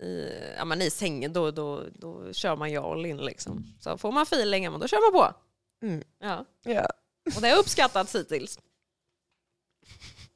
I, 0.00 0.32
ja, 0.56 0.64
men 0.64 0.82
I 0.82 0.90
sängen 0.90 1.32
då, 1.32 1.50
då, 1.50 1.84
då 1.94 2.32
kör 2.32 2.56
man 2.56 2.70
ju 2.70 2.78
all 2.78 3.06
in. 3.06 3.16
Liksom. 3.16 3.64
Så 3.80 3.98
får 3.98 4.12
man 4.12 4.22
feeling, 4.22 4.70
men 4.70 4.80
då 4.80 4.88
kör 4.88 5.12
man 5.12 5.20
på. 5.20 5.34
Mm. 5.86 6.04
Ja. 6.18 6.44
Ja. 6.64 6.88
Och 7.36 7.42
det 7.42 7.48
har 7.48 7.58
uppskattats 7.58 8.14
hittills. 8.14 8.58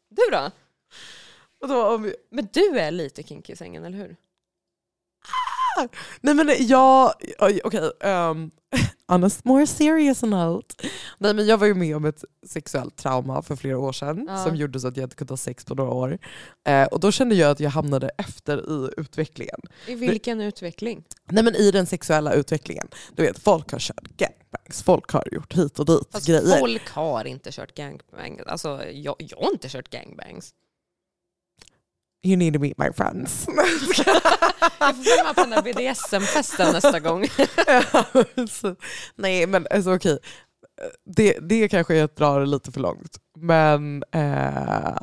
Du 0.08 0.22
då? 0.32 0.50
Och 1.60 1.68
då, 1.68 1.94
om 1.94 2.12
Men 2.30 2.48
du 2.52 2.78
är 2.78 2.90
lite 2.90 3.22
kinky 3.22 3.52
i 3.52 3.56
sängen, 3.56 3.84
eller 3.84 3.98
hur? 3.98 4.16
Nej 6.20 6.34
men 6.34 6.50
jag, 6.58 7.12
okej. 7.64 7.80
um, 8.04 8.50
on 9.12 9.24
a 9.24 9.30
more 9.44 9.66
serious 9.66 10.22
note. 10.22 10.74
Nej 11.18 11.34
men 11.34 11.46
jag 11.46 11.58
var 11.58 11.66
ju 11.66 11.74
med 11.74 11.96
om 11.96 12.04
ett 12.04 12.24
sexuellt 12.46 12.96
trauma 12.96 13.42
för 13.42 13.56
flera 13.56 13.78
år 13.78 13.92
sedan 13.92 14.24
Ja. 14.28 14.44
som 14.44 14.56
gjorde 14.56 14.80
så 14.80 14.88
att 14.88 14.96
jag 14.96 15.04
inte 15.04 15.16
kunde 15.16 15.32
ha 15.32 15.36
sex 15.36 15.64
på 15.64 15.74
några 15.74 15.90
år. 15.90 16.18
Eh, 16.66 16.84
och 16.86 17.00
då 17.00 17.12
kände 17.12 17.34
jag 17.34 17.50
att 17.50 17.60
jag 17.60 17.70
hamnade 17.70 18.10
efter 18.18 18.58
i 18.58 18.90
utvecklingen. 19.00 19.60
I 19.86 19.94
vilken 19.94 20.40
utveckling? 20.40 21.04
Nej 21.30 21.44
men 21.44 21.54
i 21.54 21.70
den 21.70 21.86
sexuella 21.86 22.32
utvecklingen. 22.32 22.88
Du 23.16 23.22
vet, 23.22 23.38
folk 23.38 23.72
har 23.72 23.78
kört 23.78 24.08
gangbangs, 24.16 24.82
folk 24.82 25.10
har 25.10 25.24
gjort 25.32 25.52
hit 25.54 25.78
och 25.78 25.86
dit 25.86 26.08
Fast 26.12 26.26
grejer. 26.26 26.58
folk 26.58 26.88
har 26.90 27.24
inte 27.24 27.50
kört 27.52 27.74
gangbang. 27.74 28.40
Alltså, 28.46 28.84
jag, 28.92 29.14
jag 29.18 29.38
har 29.38 29.52
inte 29.52 29.68
kört 29.68 29.90
gangbangs. 29.90 30.50
You 32.22 32.36
need 32.36 32.54
to 32.54 32.60
meet 32.60 32.78
my 32.78 32.92
friends. 32.92 33.46
Jag 34.78 34.96
får 34.96 35.02
följa 35.04 35.24
med 35.24 35.34
på 35.34 35.40
den 35.40 35.50
där 35.50 35.62
BDSM-festen 35.62 36.72
nästa 36.72 37.00
gång. 37.00 37.26
Så, 38.48 38.76
nej 39.16 39.46
men 39.46 39.66
alltså 39.70 39.94
okej, 39.94 40.18
det, 41.16 41.38
det 41.40 41.68
kanske 41.68 41.96
är 41.96 42.04
att 42.04 42.16
dra 42.16 42.38
det 42.38 42.46
lite 42.46 42.72
för 42.72 42.80
långt. 42.80 43.16
Men, 43.38 44.02
eh, 44.12 44.96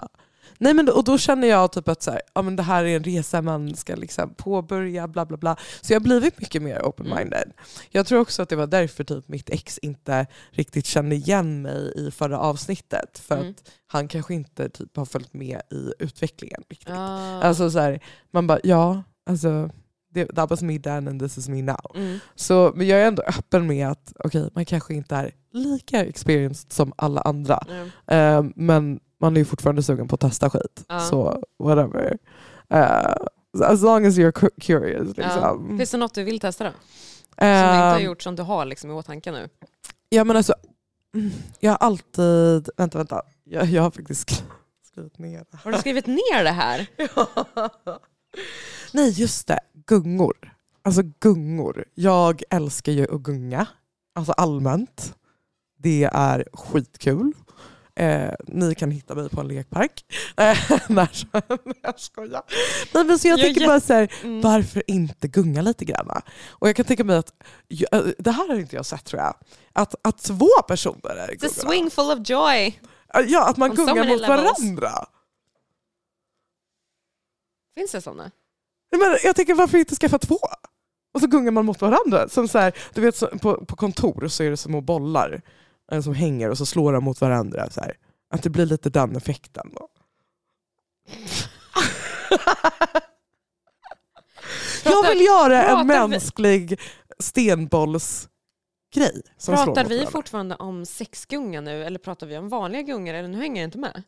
nej, 0.58 0.74
men 0.74 0.90
och 0.90 1.04
då 1.04 1.18
känner 1.18 1.48
jag 1.48 1.72
typ 1.72 1.88
att 1.88 2.02
så 2.04 2.12
här, 2.12 2.22
ja, 2.34 2.42
men 2.42 2.56
det 2.56 2.64
här 2.64 2.84
är 2.86 2.96
en 2.96 3.04
resa 3.04 3.42
man 3.42 3.76
ska 3.76 3.96
liksom 3.96 4.34
påbörja, 4.34 5.08
bla 5.08 5.26
bla 5.26 5.38
bla. 5.38 5.56
Så 5.82 5.94
jag 5.94 6.00
har 6.00 6.04
blivit 6.04 6.40
mycket 6.40 6.62
mer 6.62 6.80
open-minded. 6.80 7.52
Jag 7.90 8.06
tror 8.06 8.20
också 8.20 8.42
att 8.42 8.50
det 8.50 8.56
var 8.56 8.68
därför 8.68 9.04
typ 9.04 9.28
mitt 9.28 9.50
ex 9.50 9.78
inte 9.78 10.26
riktigt 10.52 10.86
kände 10.86 11.16
igen 11.16 11.62
mig 11.62 11.94
i 11.96 12.12
förra 12.12 12.40
avsnittet. 12.40 13.20
För 13.20 13.38
Mm. 13.38 13.50
att 13.50 13.72
han 13.88 14.08
kanske 14.08 14.34
inte 14.34 14.70
typ 14.70 14.98
har 14.98 15.06
följt 15.06 15.34
med 15.34 15.62
i 15.72 15.92
utvecklingen 16.00 16.64
riktigt. 16.70 16.94
Ah. 16.94 17.42
Alltså 17.44 17.72
så 17.72 17.80
här, 17.80 18.04
man 18.32 18.48
bara 18.48 18.60
ja, 18.64 19.04
alltså 19.30 19.70
det, 20.14 20.26
that 20.26 20.50
was 20.50 20.62
me 20.62 20.80
then 20.80 21.08
and 21.08 21.22
this 21.22 21.38
is 21.38 21.48
me 21.50 21.62
now. 21.62 21.92
Mm. 21.96 22.20
Så, 22.36 22.72
men 22.76 22.88
jag 22.88 23.00
är 23.02 23.08
ändå 23.08 23.24
öppen 23.24 23.68
med 23.68 23.88
att 23.88 24.14
okej, 24.20 24.50
man 24.56 24.66
kanske 24.66 24.94
inte 24.94 25.16
är 25.16 25.32
lika 25.54 26.06
experienced 26.06 26.74
som 26.74 26.94
alla 26.96 27.22
andra. 27.22 27.60
Mm. 27.70 27.90
Eh, 28.08 28.52
men 28.56 29.00
man 29.22 29.36
är 29.36 29.40
ju 29.42 29.46
fortfarande 29.46 29.84
sugen 29.84 30.08
på 30.08 30.16
att 30.16 30.22
testa 30.22 30.50
skit. 30.50 30.86
Ja. 30.88 31.00
Så 31.00 31.44
whatever. 31.60 32.18
Eh, 32.70 33.16
as 33.72 33.82
long 33.82 34.06
as 34.06 34.16
you're 34.18 34.32
cu- 34.32 34.60
curious. 34.62 35.08
Ja. 35.18 35.24
Liksom. 35.24 35.78
Finns 35.78 35.92
det 35.92 35.98
något 35.98 36.14
du 36.14 36.24
vill 36.24 36.40
testa 36.40 36.64
då? 36.64 36.70
Som 36.70 36.80
du 37.38 37.46
inte 37.46 37.48
har 37.48 38.00
Eh, 38.00 38.06
gjort 38.06 38.22
som 38.22 38.36
du 38.36 38.44
har 38.44 38.66
liksom 38.66 38.90
i 38.90 38.94
åtanke 38.94 39.32
nu? 39.32 39.50
Ja 40.10 40.24
men 40.24 40.38
alltså, 40.38 40.54
mm, 41.16 41.32
jag 41.60 41.72
har 41.72 41.78
alltid, 41.78 42.70
vänta 42.78 42.98
vänta, 42.98 43.22
jag, 43.44 43.66
jag 43.66 43.82
har 43.84 43.92
faktiskt 43.92 44.22
skri- 44.22 44.46
skrivit 44.92 45.18
ner 45.18 45.46
det 45.52 45.58
Har 45.64 45.72
du 45.72 45.78
skrivit 45.78 46.08
ner 46.08 46.44
det 46.44 46.50
här? 46.52 46.88
Nej 48.94 49.10
just 49.10 49.48
det, 49.48 49.60
gungor. 49.86 50.54
Alltså 50.84 51.02
gungor. 51.20 51.86
Jag 51.96 52.44
älskar 52.50 52.92
ju 52.92 53.16
att 53.16 53.22
gunga. 53.22 53.68
Alltså 54.16 54.32
allmänt. 54.32 55.16
Det 55.80 56.04
är 56.14 56.46
skitkul. 56.54 57.34
Eh, 58.00 58.34
ni 58.48 58.76
kan 58.76 58.92
hitta 58.92 59.16
mig 59.16 59.30
på 59.30 59.42
en 59.42 59.48
lekpark. 59.48 60.06
Eh, 60.38 60.58
när 60.90 61.06
som- 61.14 61.74
jag 61.82 62.00
skojar. 62.00 62.42
Nej, 62.94 63.04
men 63.06 63.20
så 63.20 63.28
jag 63.28 63.40
Jag 63.40 63.46
tänker 63.46 63.62
jätte- 63.62 63.70
bara 63.72 63.80
så 63.80 63.94
här, 63.94 64.14
Mm. 64.24 64.42
varför 64.42 64.84
inte 64.88 65.28
gunga 65.28 65.62
lite 65.62 65.86
grann? 65.86 66.22
Och 66.50 66.68
jag 66.70 66.76
kan 66.76 66.86
tänka 66.86 67.04
mig 67.04 67.18
att, 67.18 67.34
eh, 67.92 68.02
det 68.20 68.32
här 68.32 68.48
har 68.48 68.56
inte 68.56 68.76
jag 68.76 68.86
sett 68.86 69.06
tror 69.06 69.22
jag, 69.22 69.36
att, 69.74 69.96
att 70.02 70.18
två 70.18 70.50
personer 70.68 71.16
är 71.16 71.28
gungorna. 71.36 71.50
swing 71.72 71.90
full 71.92 72.12
of 72.12 72.30
joy. 72.30 72.80
Ja, 73.28 73.50
att 73.50 73.58
man 73.58 73.70
On 73.70 73.76
gungar 73.76 73.96
mot 73.96 74.06
levels. 74.22 74.28
varandra. 74.28 74.92
Finns 77.78 77.92
det 77.92 78.02
sådana? 78.02 78.32
Men 78.92 79.18
jag 79.24 79.36
tänker 79.36 79.54
varför 79.56 79.78
inte 79.78 79.96
skaffa 79.96 80.20
två? 80.20 80.40
Och 81.14 81.22
så 81.22 81.28
gungar 81.28 81.52
man 81.52 81.66
mot 81.66 81.82
varandra. 81.82 82.30
Som 82.30 82.48
så 82.48 82.60
här, 82.60 82.74
du 82.94 83.02
vet, 83.02 83.20
på, 83.42 83.66
på 83.66 83.76
kontor 83.76 84.28
så 84.28 84.44
är 84.44 84.50
det 84.50 84.58
små 84.58 84.82
bollar 84.82 85.34
eh, 85.34 85.42
som 86.04 86.14
hänger 86.14 86.50
och 86.50 86.58
så 86.58 86.66
slår 86.66 86.94
de 86.94 87.04
mot 87.04 87.22
varandra. 87.22 87.70
Så 87.70 87.82
här. 87.82 87.98
Att 88.30 88.44
det 88.44 88.50
blir 88.50 88.66
lite 88.66 88.90
den 88.90 89.16
effekten. 89.16 89.72
Då. 89.76 89.88
jag 94.84 95.10
vill 95.10 95.22
göra 95.22 95.62
pratar 95.64 95.82
en 95.82 95.88
vi- 95.88 96.08
mänsklig 96.10 96.80
stenbollsgrej. 97.20 99.22
Som 99.38 99.56
Pratar 99.56 99.86
vi 99.86 100.06
fortfarande 100.06 100.56
om 100.56 100.86
sexgunga 100.86 101.62
nu 101.62 101.84
eller 101.84 102.00
pratar 102.00 102.28
vi 102.28 102.38
om 102.38 102.50
vanliga 102.50 102.82
gungor? 102.82 103.14
Eller 103.14 103.30
nu 103.30 103.38
hänger 103.38 103.62
jag 103.62 103.68
inte 103.68 103.78
med. 103.78 104.04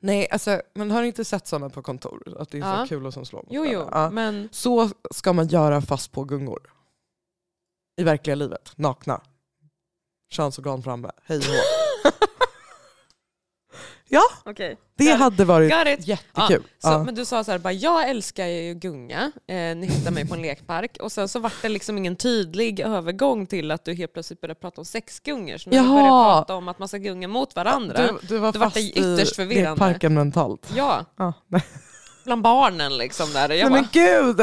Nej, 0.00 0.28
alltså, 0.30 0.62
men 0.74 0.90
har 0.90 1.00
du 1.00 1.06
inte 1.06 1.24
sett 1.24 1.46
sådana 1.46 1.70
på 1.70 1.82
kontor? 1.82 2.36
Att 2.38 2.50
det 2.50 2.58
är 2.58 2.62
så 2.62 2.68
Ja. 2.68 2.86
kul 2.88 3.12
som 3.12 3.26
slår 3.26 3.38
mot 3.42 3.48
Jo, 3.50 3.64
jo? 3.66 3.88
Ja. 3.92 4.10
men 4.10 4.48
Så 4.52 4.90
ska 5.14 5.32
man 5.32 5.48
göra 5.48 5.80
fast 5.82 6.12
på 6.12 6.24
gungor. 6.24 6.72
I 7.96 8.02
verkliga 8.04 8.34
livet, 8.36 8.72
nakna. 8.76 9.20
Könsorgan 10.30 10.82
framme, 10.82 11.10
hej 11.26 11.38
och 11.38 11.44
hå. 11.44 12.10
okej. 14.44 14.76
Det 14.98 15.04
Got 15.10 15.18
hade 15.18 15.44
varit 15.44 15.72
jättekul. 16.08 16.62
Så, 16.78 16.88
Ja. 16.88 17.02
Men 17.04 17.14
du 17.14 17.24
sa 17.24 17.44
så 17.44 17.50
här, 17.50 17.58
bara, 17.58 17.72
jag 17.72 18.10
älskar 18.10 18.46
ju 18.46 18.74
gunga, 18.74 19.32
eh, 19.48 19.54
ni 19.54 19.86
hittar 19.86 20.10
mig 20.10 20.28
på 20.28 20.34
en 20.34 20.42
lekpark 20.42 20.96
och 21.00 21.12
sen 21.12 21.28
så 21.28 21.38
vart 21.38 21.62
det 21.62 21.68
liksom 21.68 21.98
ingen 21.98 22.16
tydlig 22.16 22.80
övergång 22.80 23.46
till 23.46 23.70
att 23.70 23.84
du 23.84 23.94
helt 23.94 24.12
plötsligt 24.12 24.40
började 24.40 24.60
prata 24.60 24.80
om 24.80 24.84
sexgungor. 24.84 25.58
Så 25.58 25.70
när 25.70 25.82
du 25.82 25.88
började 25.88 26.08
prata 26.08 26.54
om 26.54 26.68
att 26.68 26.78
man 26.78 26.88
ska 26.88 26.96
gunga 26.98 27.28
mot 27.28 27.56
varandra, 27.56 27.96
Du, 27.98 28.18
du 28.28 28.38
var 28.38 28.52
då 28.52 28.58
vart 28.58 28.66
fast 28.74 28.74
det 28.74 28.98
ytterst 28.98 29.32
i 29.32 29.34
förvirrande. 29.34 29.70
lekparken 29.70 30.14
mentalt. 30.14 30.72
ja, 30.76 31.04
Ja. 31.16 31.32
Bland 32.24 32.42
barnen 32.42 32.96
liksom 32.96 33.32
där. 33.32 33.48
Jag 33.50 33.70
Nej 33.70 33.82
bara, 33.82 33.88
men 33.92 34.36
gud! 34.36 34.40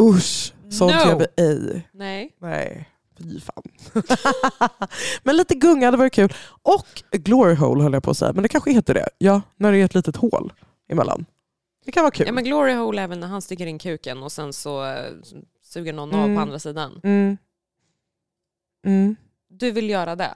Usch, 0.00 0.52
sånt 0.70 0.92
No. 0.94 0.98
gör 1.00 1.18
vi 1.18 1.26
ej. 1.42 1.88
nej. 1.92 2.36
Nej, 2.40 2.88
fy 3.22 3.40
fan. 3.40 3.62
men 5.22 5.36
lite 5.36 5.54
gunga 5.54 5.86
hade 5.86 5.96
varit 5.96 6.12
kul. 6.12 6.32
Och 6.62 7.02
glory 7.10 7.54
hole 7.54 7.82
höll 7.82 7.92
jag 7.92 8.02
på 8.02 8.10
att 8.10 8.16
säga, 8.18 8.32
men 8.32 8.42
det 8.42 8.48
kanske 8.48 8.72
heter 8.72 8.94
det. 8.94 9.08
Ja, 9.18 9.40
när 9.56 9.72
det 9.72 9.78
är 9.78 9.84
ett 9.84 9.94
litet 9.94 10.16
hål 10.16 10.52
emellan. 10.88 11.24
Det 11.84 11.92
kan 11.92 12.02
vara 12.02 12.10
kul. 12.10 12.26
Ja 12.26 12.32
men 12.32 12.44
glory 12.44 12.72
hole 12.74 13.02
även 13.02 13.20
när 13.20 13.26
han 13.28 13.42
sticker 13.42 13.66
in 13.66 13.78
kuken 13.78 14.22
och 14.22 14.32
sen 14.32 14.52
så 14.52 14.84
eh, 14.84 15.10
suger 15.62 15.92
någon 15.92 16.14
av 16.14 16.24
Mm. 16.24 16.36
på 16.36 16.42
andra 16.42 16.58
sidan. 16.58 17.00
Mm. 17.02 17.36
Mm. 18.86 19.16
Du 19.48 19.70
vill 19.70 19.90
göra 19.90 20.16
det? 20.16 20.34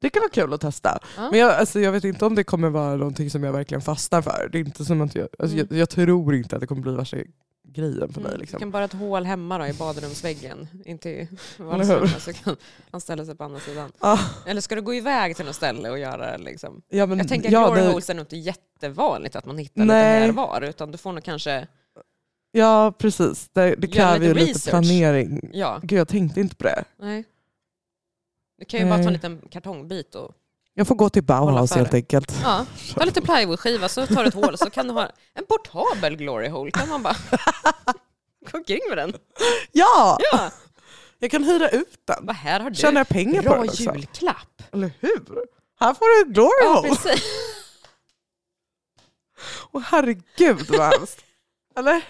Det 0.00 0.10
kan 0.10 0.20
vara 0.20 0.30
kul 0.30 0.52
att 0.54 0.60
testa. 0.60 0.98
Ja. 1.16 1.30
Men 1.30 1.40
jag, 1.40 1.50
alltså, 1.52 1.80
jag 1.80 1.92
vet 1.92 2.04
inte 2.04 2.24
om 2.24 2.34
det 2.34 2.44
kommer 2.44 2.68
vara 2.70 2.96
någonting 2.96 3.30
som 3.30 3.44
jag 3.44 3.52
verkligen 3.52 3.80
fastnar 3.82 4.22
för. 4.22 4.48
Det 4.52 4.58
är 4.58 4.60
inte 4.60 4.84
som 4.84 5.00
att 5.00 5.14
jag, 5.14 5.28
alltså, 5.38 5.56
Mm. 5.56 5.66
jag, 5.70 5.78
jag 5.78 5.90
tror 5.90 6.34
inte 6.34 6.56
att 6.56 6.60
det 6.60 6.66
kommer 6.66 6.82
bli 6.82 6.92
värsta 6.92 7.16
grejen 7.72 8.12
för 8.12 8.20
mig. 8.20 8.28
Mm, 8.28 8.32
Du 8.32 8.40
Liksom. 8.40 8.58
kan 8.60 8.70
bara 8.70 8.84
ett 8.84 8.92
hål 8.92 9.24
hemma 9.24 9.58
då, 9.58 9.66
i 9.66 9.72
badrumsväggen, 9.72 10.68
inte 10.84 11.10
i 11.10 11.28
vardagsrummet, 11.58 12.22
så 12.22 12.32
kan 12.32 12.56
han 12.90 13.00
ställa 13.00 13.24
sig 13.24 13.34
på 13.36 13.44
andra 13.44 13.60
sidan. 13.60 13.92
Ah, 13.98 14.18
Eller 14.46 14.60
ska 14.60 14.74
du 14.74 14.82
gå 14.82 14.94
iväg 14.94 15.36
till 15.36 15.44
något 15.46 15.54
ställe 15.56 15.90
och 15.90 15.98
göra 15.98 16.36
liksom? 16.36 16.82
ja, 16.88 17.06
men, 17.06 17.18
Jag 17.18 17.28
tänker 17.28 17.48
att 17.48 17.52
ja, 17.52 17.66
glory 17.66 17.80
det- 17.80 17.88
holes 17.92 18.10
är 18.10 18.14
nog 18.14 18.22
inte 18.22 18.36
jättevanligt 18.36 19.36
att 19.36 19.44
man 19.46 19.58
hittar 19.58 19.84
Nej. 19.84 19.86
lite 19.86 20.20
här 20.22 20.28
och 20.28 20.34
var, 20.34 20.60
utan 20.62 20.90
du 20.90 20.98
får 20.98 21.12
nog 21.12 21.24
kanske, 21.24 21.66
ja 22.52 22.92
precis, 22.98 23.48
det, 23.52 23.74
det 23.78 23.86
kräver 23.86 24.26
ju 24.26 24.34
lite 24.34 24.40
lite 24.46 24.52
research. 24.58 24.70
planering. 24.88 25.50
ja, 25.52 25.80
Gud 25.82 25.98
jag 25.98 26.08
tänkte 26.08 26.40
inte 26.40 26.56
på 26.56 26.64
det. 26.64 26.84
nej. 26.98 27.24
Du 28.58 28.64
kan 28.66 28.80
ju 28.80 28.86
bara 28.86 28.94
ta 28.94 28.98
en 28.98 29.04
Nej. 29.04 29.12
liten 29.12 29.40
kartongbit 29.50 30.14
och 30.14 30.32
Jag 30.74 30.86
får 30.86 30.94
gå 30.94 31.08
till 31.10 31.22
Bauhaus 31.24 31.72
helt 31.72 31.94
enkelt. 31.94 32.32
ja, 32.42 32.66
ta 32.94 33.04
lite 33.04 33.20
plywoodskiva 33.20 33.88
så 33.88 34.06
tar 34.06 34.22
du 34.22 34.28
ett 34.28 34.34
hål 34.34 34.58
så 34.58 34.70
kan 34.70 34.88
du 34.88 34.94
ha 34.94 35.10
en 35.34 35.44
portabel 35.46 36.16
glory 36.16 36.48
hole. 36.48 36.70
Kan 36.70 36.88
man 36.88 37.02
bara 37.02 37.16
gå 38.52 38.58
omkring 38.58 38.80
med 38.88 38.98
den. 38.98 39.14
Ja! 39.72 40.18
Ja, 40.32 40.50
Jag 41.18 41.30
kan 41.30 41.44
hyra 41.44 41.68
ut 41.68 42.00
den. 42.06 42.26
vad 42.26 42.36
här 42.36 42.60
har 42.60 42.70
du. 42.70 42.76
Tjänar 42.76 43.00
jag 43.00 43.08
pengar 43.08 43.42
på 43.42 43.48
Bra 43.48 43.58
den 43.58 43.68
också? 43.68 43.82
julklapp. 43.82 44.62
Eller 44.72 44.90
hur? 45.00 45.24
Här 45.80 45.94
får 45.94 46.24
du 46.24 46.28
ett 46.30 46.34
glory 46.34 46.50
Ja, 46.62 46.74
hole. 46.74 46.88
precis. 46.88 47.22
Åh 49.72 49.82
herregud 49.84 50.66
vad 50.70 50.92
hemskt. 50.94 51.18
Eller? 51.76 51.92
Är 51.92 51.96
inte 51.96 52.04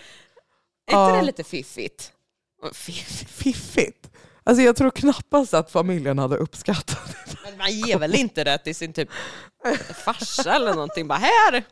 Ja. 0.87 1.17
det 1.17 1.23
lite 1.23 1.45
fiffigt? 1.45 2.13
Fiffigt? 2.73 3.31
Fiffigt. 3.31 4.11
Alltså 4.45 4.63
jag 4.63 4.77
tror 4.77 4.91
knappast 4.91 5.55
att 5.55 5.71
familjen 5.73 6.19
hade 6.19 6.37
uppskattat 6.37 7.15
det. 7.27 7.40
Man 7.61 7.73
ger 7.73 7.99
väl 7.99 8.15
inte 8.15 8.45
det 8.45 8.59
till 8.59 8.75
sin 8.75 8.93
typ 8.93 9.09
farsa 10.05 10.55
eller 10.55 10.75
någonting? 10.75 11.09
Bara 11.09 11.19
här! 11.19 11.65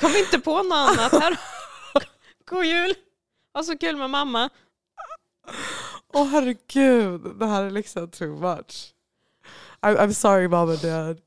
Kom 0.00 0.16
inte 0.16 0.38
på 0.38 0.62
något 0.62 0.72
annat. 0.72 1.12
Här. 1.12 1.38
God 2.44 2.64
jul! 2.64 2.94
Ha 3.52 3.62
så 3.62 3.78
kul 3.78 3.96
med 3.96 4.10
mamma. 4.10 4.50
Åh 6.12 6.26
herregud, 6.26 7.38
det 7.38 7.46
här 7.46 7.62
är 7.62 7.70
liksom 7.70 8.10
too 8.10 8.36
much. 8.38 8.94
I'm, 9.80 9.96
I'm 9.96 10.12
sorry 10.12 10.48
mom 10.48 10.70
and 10.70 10.80
dad. 10.80 11.20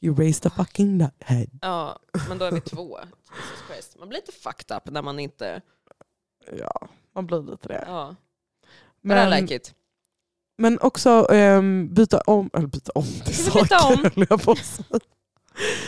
You 0.00 0.14
raised 0.14 0.46
a 0.46 0.50
fucking 0.56 0.98
nuthead. 0.98 1.58
Ja, 1.62 1.98
men 2.28 2.38
då 2.38 2.44
är 2.44 2.52
vi 2.52 2.60
två. 2.60 2.98
Man 3.98 4.08
blir 4.08 4.18
lite 4.18 4.32
fucked 4.32 4.76
up 4.76 4.86
när 4.86 5.02
man 5.02 5.18
inte... 5.18 5.62
Ja, 6.58 6.88
man 7.14 7.26
blir 7.26 7.50
lite 7.50 7.68
det. 7.68 7.84
Ja. 7.86 8.14
Men 9.00 9.16
I 9.16 9.30
Men, 9.30 9.40
like 9.40 9.54
it. 9.54 9.74
Men 10.58 10.78
också 10.80 11.26
ehm, 11.30 11.88
byta 11.94 12.20
om, 12.20 12.50
eller 12.54 12.66
byta 12.66 12.92
om 12.94 13.02
till 13.04 13.34
vi 13.54 13.60
byta 13.62 13.78
saker 13.78 14.12
om? 14.16 14.26
jag 14.30 14.42
på. 14.42 14.54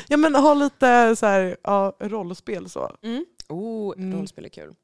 Ja 0.09 0.17
men 0.17 0.35
ha 0.35 0.55
lite 0.55 1.17
så 1.17 1.27
här, 1.27 1.57
ja, 1.63 1.97
rollspel 2.01 2.69
så. 2.69 2.91
Mm. 3.03 3.25
Oh, 3.49 3.95
Mm. 3.99 4.19
rollspel 4.19 4.45
är 4.45 4.49
kul. 4.49 4.75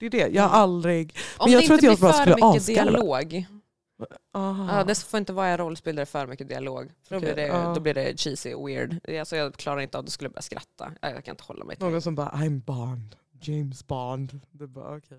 Det 0.00 0.06
är 0.06 0.10
det, 0.10 0.18
jag 0.28 0.42
har 0.42 0.48
Mm. 0.48 0.60
aldrig... 0.60 1.16
Om 1.38 1.52
jag 1.52 1.62
det 1.62 1.66
tror 1.66 1.74
inte 1.74 1.92
att 1.92 1.92
jag 1.92 1.98
blir 1.98 2.08
bara 2.08 2.24
för 2.24 2.30
mycket 2.30 2.44
avskarva. 2.44 2.90
dialog. 2.90 3.46
Aha. 4.34 4.78
Ja, 4.78 4.84
det 4.84 4.98
får 4.98 5.18
inte 5.18 5.32
vara 5.32 5.56
rollspel 5.58 5.96
där 5.96 6.00
det 6.00 6.02
är 6.02 6.06
för 6.06 6.26
mycket 6.26 6.48
dialog. 6.48 6.90
För 7.08 7.14
då, 7.14 7.20
blir 7.20 7.34
det, 7.34 7.46
ja. 7.46 7.72
då 7.74 7.80
blir 7.80 7.94
det 7.94 8.20
cheesy 8.20 8.54
och 8.54 8.68
weird. 8.68 9.10
Alltså 9.20 9.36
jag 9.36 9.54
klarar 9.56 9.80
inte 9.80 9.98
av 9.98 10.04
det, 10.04 10.10
skulle 10.10 10.30
börja 10.30 10.42
skratta. 10.42 10.92
Jag 11.00 11.24
kan 11.24 11.32
inte 11.32 11.44
hålla 11.44 11.64
mig 11.64 11.76
till. 11.76 11.86
Någon 11.86 12.02
som 12.02 12.14
bara 12.14 12.28
I'm 12.30 12.60
Bond, 12.64 13.16
James 13.40 13.86
Bond. 13.86 14.40
Det 14.50 14.64
är 14.64 14.68
bara, 14.68 14.96
okej. 14.96 15.18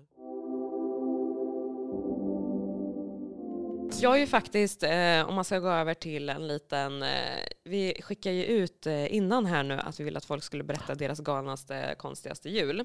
Jag 3.98 4.14
är 4.16 4.18
ju 4.20 4.26
faktiskt, 4.26 4.82
eh, 4.82 5.28
om 5.28 5.34
man 5.34 5.44
ska 5.44 5.58
gå 5.58 5.68
över 5.68 5.94
till 5.94 6.28
en 6.28 6.46
liten, 6.48 7.02
eh, 7.02 7.38
vi 7.64 8.02
skickar 8.02 8.30
ju 8.30 8.44
ut 8.44 8.86
eh, 8.86 9.14
innan 9.14 9.46
här 9.46 9.62
nu 9.62 9.74
att 9.74 10.00
vi 10.00 10.04
vill 10.04 10.16
att 10.16 10.24
folk 10.24 10.42
skulle 10.44 10.64
berätta 10.64 10.94
deras 10.94 11.20
galnaste, 11.20 11.94
konstigaste 11.98 12.50
jul. 12.50 12.84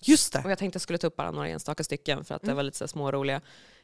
Just 0.00 0.34
Och 0.36 0.42
det. 0.42 0.48
jag 0.48 0.58
tänkte 0.58 0.76
jag 0.76 0.82
skulle 0.82 0.98
ta 0.98 1.06
upp 1.06 1.16
bara 1.16 1.30
några 1.30 1.48
enstaka 1.48 1.84
stycken 1.84 2.24
för 2.24 2.34
att 2.34 2.42
det 2.42 2.46
Mm. 2.48 2.56
var 2.56 2.62
lite 2.62 2.78
så 2.78 2.88
småroliga. 2.88 3.40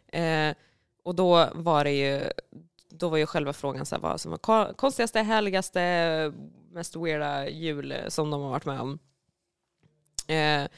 Eh, 0.08 0.54
och 1.02 1.14
då 1.14 1.48
var 1.54 1.84
det 1.84 1.92
ju, 1.92 2.22
då 2.88 3.08
var 3.08 3.16
ju 3.18 3.26
själva 3.26 3.52
frågan 3.52 3.86
så 3.86 3.94
här, 3.94 4.02
vad 4.02 4.20
som 4.20 4.30
var 4.30 4.38
ko- 4.38 4.74
konstigaste, 4.76 5.20
härligaste, 5.20 6.32
mest 6.70 6.96
weirda 6.96 7.48
jul 7.48 7.94
som 8.08 8.30
de 8.30 8.42
har 8.42 8.50
varit 8.50 8.64
med 8.64 8.80
om. 8.80 8.98
Eh, 10.26 10.68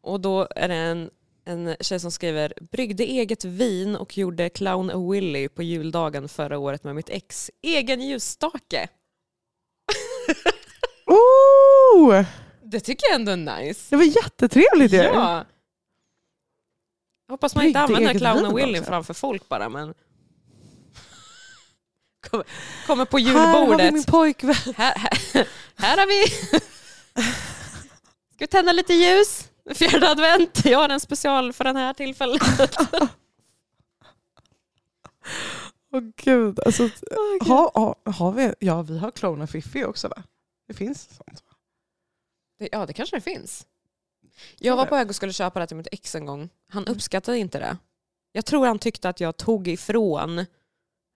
och 0.00 0.20
då 0.20 0.48
är 0.56 0.68
det 0.68 0.74
en, 0.74 1.10
en 1.50 1.76
tjej 1.80 2.00
som 2.00 2.10
skriver, 2.10 2.52
bryggde 2.60 3.04
eget 3.04 3.44
vin 3.44 3.96
och 3.96 4.18
gjorde 4.18 4.48
Clown 4.48 4.90
a 4.90 5.10
Willy 5.10 5.48
på 5.48 5.62
juldagen 5.62 6.28
förra 6.28 6.58
året 6.58 6.84
med 6.84 6.94
mitt 6.94 7.10
ex. 7.10 7.50
Egen 7.62 8.00
ljusstake. 8.00 8.88
Oh! 11.10 12.24
Det 12.62 12.80
tycker 12.80 13.06
jag 13.06 13.14
ändå 13.14 13.32
är 13.32 13.36
nice. 13.36 13.86
Det 13.90 13.96
var 13.96 14.04
jättetrevligt 14.04 14.92
ju. 14.92 14.96
Ja. 14.96 15.44
Hoppas 17.28 17.54
man 17.54 17.64
inte 17.64 17.86
Bryggde 17.86 17.98
använder 17.98 18.18
Clown 18.18 18.56
Willy 18.56 18.82
framför 18.82 19.14
folk 19.14 19.48
bara 19.48 19.68
men... 19.68 19.94
Kommer, 22.86 23.04
på 23.04 23.18
Här 23.18 23.34
har 23.34 23.52
vi 23.54 23.60
julbordet. 23.60 23.94
min 23.94 24.04
pojkvän. 24.04 24.54
Här, 24.76 24.94
här, 24.96 25.48
här 25.76 25.96
har 25.96 26.06
vi... 26.06 26.26
Ska 28.34 28.38
vi 28.38 28.46
tända 28.46 28.72
lite 28.72 28.94
ljus? 28.94 29.49
Fjärde 29.74 30.08
advent. 30.10 30.64
Jag 30.64 30.78
har 30.78 30.88
en 30.88 31.00
special 31.00 31.52
för 31.52 31.64
den 31.64 31.76
här 31.76 31.94
tillfället. 31.94 32.42
Åh 35.92 36.02
gud. 36.16 36.60
Alltså, 36.66 36.88
ha, 37.40 37.70
ha, 37.74 37.96
har 38.12 38.32
vi, 38.32 38.54
ja, 38.58 38.82
vi 38.82 38.98
har 38.98 39.10
Clona 39.10 39.46
Fiffi 39.46 39.84
också 39.84 40.08
va? 40.08 40.22
Det 40.68 40.74
finns 40.74 41.08
sånt. 41.16 41.44
Det- 42.58 42.68
Ja, 42.72 42.86
det 42.86 42.92
kanske 42.92 43.16
det 43.16 43.20
finns. 43.20 43.66
Jag 44.58 44.76
var 44.76 44.86
på 44.86 44.94
väg 44.94 45.08
och 45.08 45.14
skulle 45.16 45.32
köpa 45.32 45.60
det 45.60 45.66
till 45.66 45.76
mitt 45.76 45.88
ex 45.92 46.14
en 46.14 46.26
gång. 46.26 46.48
Han 46.68 46.86
uppskattade 46.86 47.38
inte 47.38 47.58
det. 47.58 47.76
Jag 48.32 48.44
tror 48.46 48.66
han 48.66 48.78
tyckte 48.78 49.08
att 49.08 49.20
jag 49.20 49.36
tog 49.36 49.68
ifrån 49.68 50.46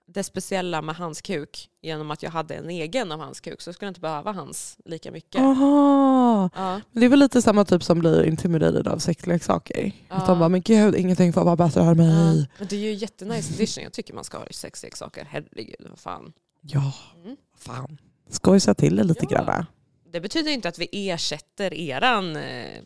det 0.07 0.23
speciella 0.25 0.83
med 0.83 0.97
hans 0.97 1.23
kuk 1.23 1.69
genom 1.83 2.11
att 2.11 2.23
jag 2.23 2.31
hade 2.31 2.55
en 2.55 2.71
egen 2.71 3.13
av 3.13 3.21
hans 3.21 3.41
kuk 3.41 3.61
så 3.61 3.73
skulle 3.73 3.87
jag 3.87 3.91
inte 3.91 4.01
behöva 4.01 4.33
hans 4.33 4.77
lika 4.85 5.11
mycket. 5.11 5.41
Aha. 5.41 6.51
Ja. 6.55 6.81
Men 6.93 7.01
Det 7.01 7.07
är 7.07 7.09
väl 7.11 7.19
lite 7.19 7.43
samma 7.43 7.65
typ 7.65 7.83
som 7.83 7.99
blir 7.99 8.25
intimidated 8.25 8.89
av 8.89 8.99
sexleksaker. 8.99 9.87
Att 10.09 10.21
Ja. 10.23 10.27
de 10.27 10.39
bara, 10.39 10.49
men 10.49 10.61
gud 10.63 10.95
ingenting 10.95 11.33
får 11.33 11.45
vara 11.45 11.57
bättre 11.57 11.81
än 11.83 11.97
mig. 11.97 12.49
Men 12.59 12.69
det 12.69 12.77
är 12.77 12.81
ju 12.81 12.93
jättenice 12.93 13.55
edition. 13.55 13.85
Jag 13.85 13.93
tycker 13.93 14.15
man 14.15 14.25
ska 14.25 14.39
ha 14.39 14.47
sexleksaker. 14.51 15.25
Herregud, 15.31 15.87
vad 15.91 15.99
fan. 15.99 16.33
Ja, 16.61 16.93
Mm. 17.25 17.37
fan. 17.57 17.99
Skojsa 18.31 18.75
till 18.75 18.97
det 18.97 19.05
lite 19.05 19.27
Ja. 19.31 19.45
grann. 19.45 19.65
Det 20.13 20.21
betyder 20.21 20.51
inte 20.51 20.69
att 20.69 20.79
vi 20.79 20.89
ersätter 21.11 21.75
eran 21.75 22.37
eh, 22.37 22.81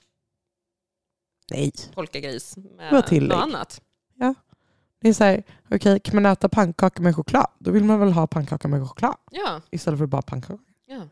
Nej. 1.51 1.73
polkagris 1.95 2.57
med 2.57 2.93
något 2.93 3.33
annat. 3.33 3.81
Det 5.01 5.09
är 5.09 5.13
såhär, 5.13 5.43
okej 5.71 6.01
kan 6.01 6.15
man 6.15 6.27
äta 6.27 6.49
pannkaka 6.49 7.03
med 7.03 7.17
choklad? 7.17 7.47
Då 7.59 7.71
vill 7.71 7.85
man 7.85 8.01
väl 8.01 8.13
ha 8.13 8.27
pannkaka 8.27 8.69
med 8.69 8.89
choklad 8.89 9.17
Ja. 9.31 9.61
istället 9.71 9.99
för 9.99 10.07
bara 10.07 10.23
pannkaka. 10.23 10.63
ja. 10.87 11.03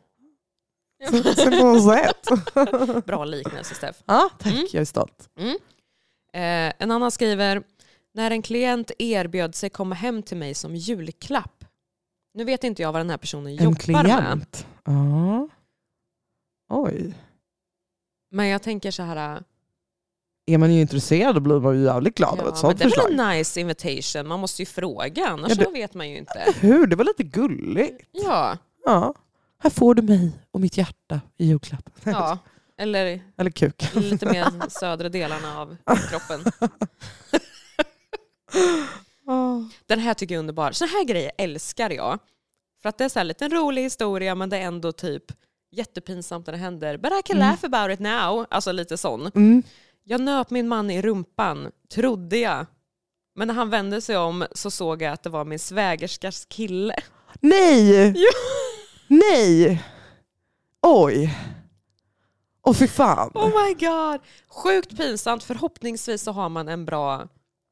Simple 1.36 1.66
as 1.66 1.84
that. 1.86 3.06
Bra 3.06 3.24
liknelse 3.24 3.74
Steff. 3.74 4.02
ja, 4.06 4.30
tack. 4.38 4.52
Mm. 4.52 4.66
Jag 4.72 4.80
är 4.80 4.84
stolt. 4.84 5.28
Mm. 5.38 5.56
Eh, 6.32 6.74
en 6.78 6.90
annan 6.90 7.10
skriver, 7.10 7.62
när 8.14 8.30
en 8.30 8.42
klient 8.42 8.90
erbjöd 8.98 9.54
sig 9.54 9.70
komma 9.70 9.94
hem 9.94 10.22
till 10.22 10.36
mig 10.36 10.54
som 10.54 10.76
julklapp. 10.76 11.64
Nu 12.34 12.44
vet 12.44 12.64
inte 12.64 12.82
jag 12.82 12.92
vad 12.92 13.00
den 13.00 13.10
här 13.10 13.16
personen 13.16 13.46
En 13.46 13.64
jobbar 13.64 14.02
med. 14.02 14.04
klient. 14.04 14.66
Ja. 14.84 15.48
Oj. 16.68 17.14
Men 18.30 18.46
jag 18.48 18.62
tänker 18.62 18.90
så 18.90 19.02
här, 19.02 19.42
Är 20.46 20.58
man 20.58 20.74
ju 20.74 20.80
intresserad 20.80 21.42
blir 21.42 21.60
man 21.60 21.78
ju 21.78 21.84
jävligt 21.84 22.14
glad 22.16 22.30
av 22.32 22.38
ja, 22.38 22.42
ett 22.42 22.48
men 22.52 22.56
sånt 22.56 22.78
det 22.78 22.84
är 22.84 22.88
förslag. 22.88 23.08
väl 23.10 23.20
en 23.20 23.28
nice 23.38 23.60
invitation. 23.60 24.28
Man 24.28 24.40
måste 24.40 24.62
ju 24.62 24.66
fråga, 24.66 25.26
annars 25.28 25.52
Ja, 25.58 25.64
det- 25.64 25.70
vet 25.70 25.94
man 25.94 26.10
ju 26.10 26.16
inte. 26.16 26.52
Hur? 26.60 26.86
Det 26.86 26.96
var 26.96 27.04
lite 27.04 27.22
gulligt. 27.22 28.08
Ja, 28.12 28.56
Ja. 28.84 29.14
Här 29.58 29.70
får 29.70 29.94
du 29.94 30.02
mig 30.02 30.30
och 30.50 30.60
mitt 30.60 30.76
hjärta 30.76 31.20
i 31.38 31.46
julklapp. 31.46 31.90
ja. 32.04 32.38
eller 32.78 33.20
Eller 33.36 33.50
kuk. 33.50 33.94
lite 33.94 34.26
mer 34.26 34.70
södra 34.70 35.08
delarna 35.08 35.58
av 35.60 35.76
kroppen. 36.10 36.44
Den 39.86 39.98
här 40.00 40.14
tycker 40.14 40.34
jag 40.34 40.38
är 40.38 40.40
underbar. 40.40 40.72
Så 40.72 40.84
här 40.86 41.04
grejer 41.04 41.30
älskar 41.38 41.90
jag. 41.90 42.18
För 42.82 42.88
att 42.88 42.98
det 42.98 43.04
är 43.04 43.08
så 43.08 43.18
här 43.18 43.24
lite 43.24 43.44
en 43.44 43.50
rolig 43.50 43.82
historia 43.82 44.34
men 44.34 44.48
det 44.48 44.56
är 44.56 44.60
ändå 44.62 44.92
typ 44.92 45.22
jättepinsamt 45.72 46.46
när 46.46 46.52
det 46.52 46.58
händer. 46.58 46.96
But 46.96 47.12
I 47.12 47.22
can 47.24 47.36
Mm. 47.36 47.48
laugh 47.48 47.64
about 47.64 47.94
it 47.94 48.00
now. 48.00 48.46
Alltså 48.50 48.72
lite 48.72 48.96
sån. 48.96 49.30
Mm. 49.34 49.62
Jag 50.08 50.20
nöp 50.20 50.50
min 50.50 50.68
man 50.68 50.90
i 50.90 51.02
rumpan, 51.02 51.70
trodde 51.94 52.36
jag. 52.38 52.66
Men 53.34 53.48
när 53.48 53.54
han 53.54 53.70
vände 53.70 54.00
sig 54.00 54.16
om 54.16 54.46
så 54.52 54.70
såg 54.70 55.02
jag 55.02 55.12
att 55.12 55.22
det 55.22 55.30
var 55.30 55.44
min 55.44 55.58
svägerskas 55.58 56.44
kille. 56.44 56.94
Nej! 57.40 58.12
Ja. 58.16 58.30
Nej! 59.08 59.82
Oj. 60.82 61.38
Åh 62.62 62.74
fy 62.74 62.88
fan. 62.88 63.30
Oh 63.34 63.46
my 63.66 63.74
god! 63.74 64.20
Sjukt 64.48 64.96
pinsamt. 64.96 65.44
Förhoppningsvis 65.44 66.22
så 66.22 66.32
har 66.32 66.48
man 66.48 66.68
en 66.68 66.84
bra 66.84 67.28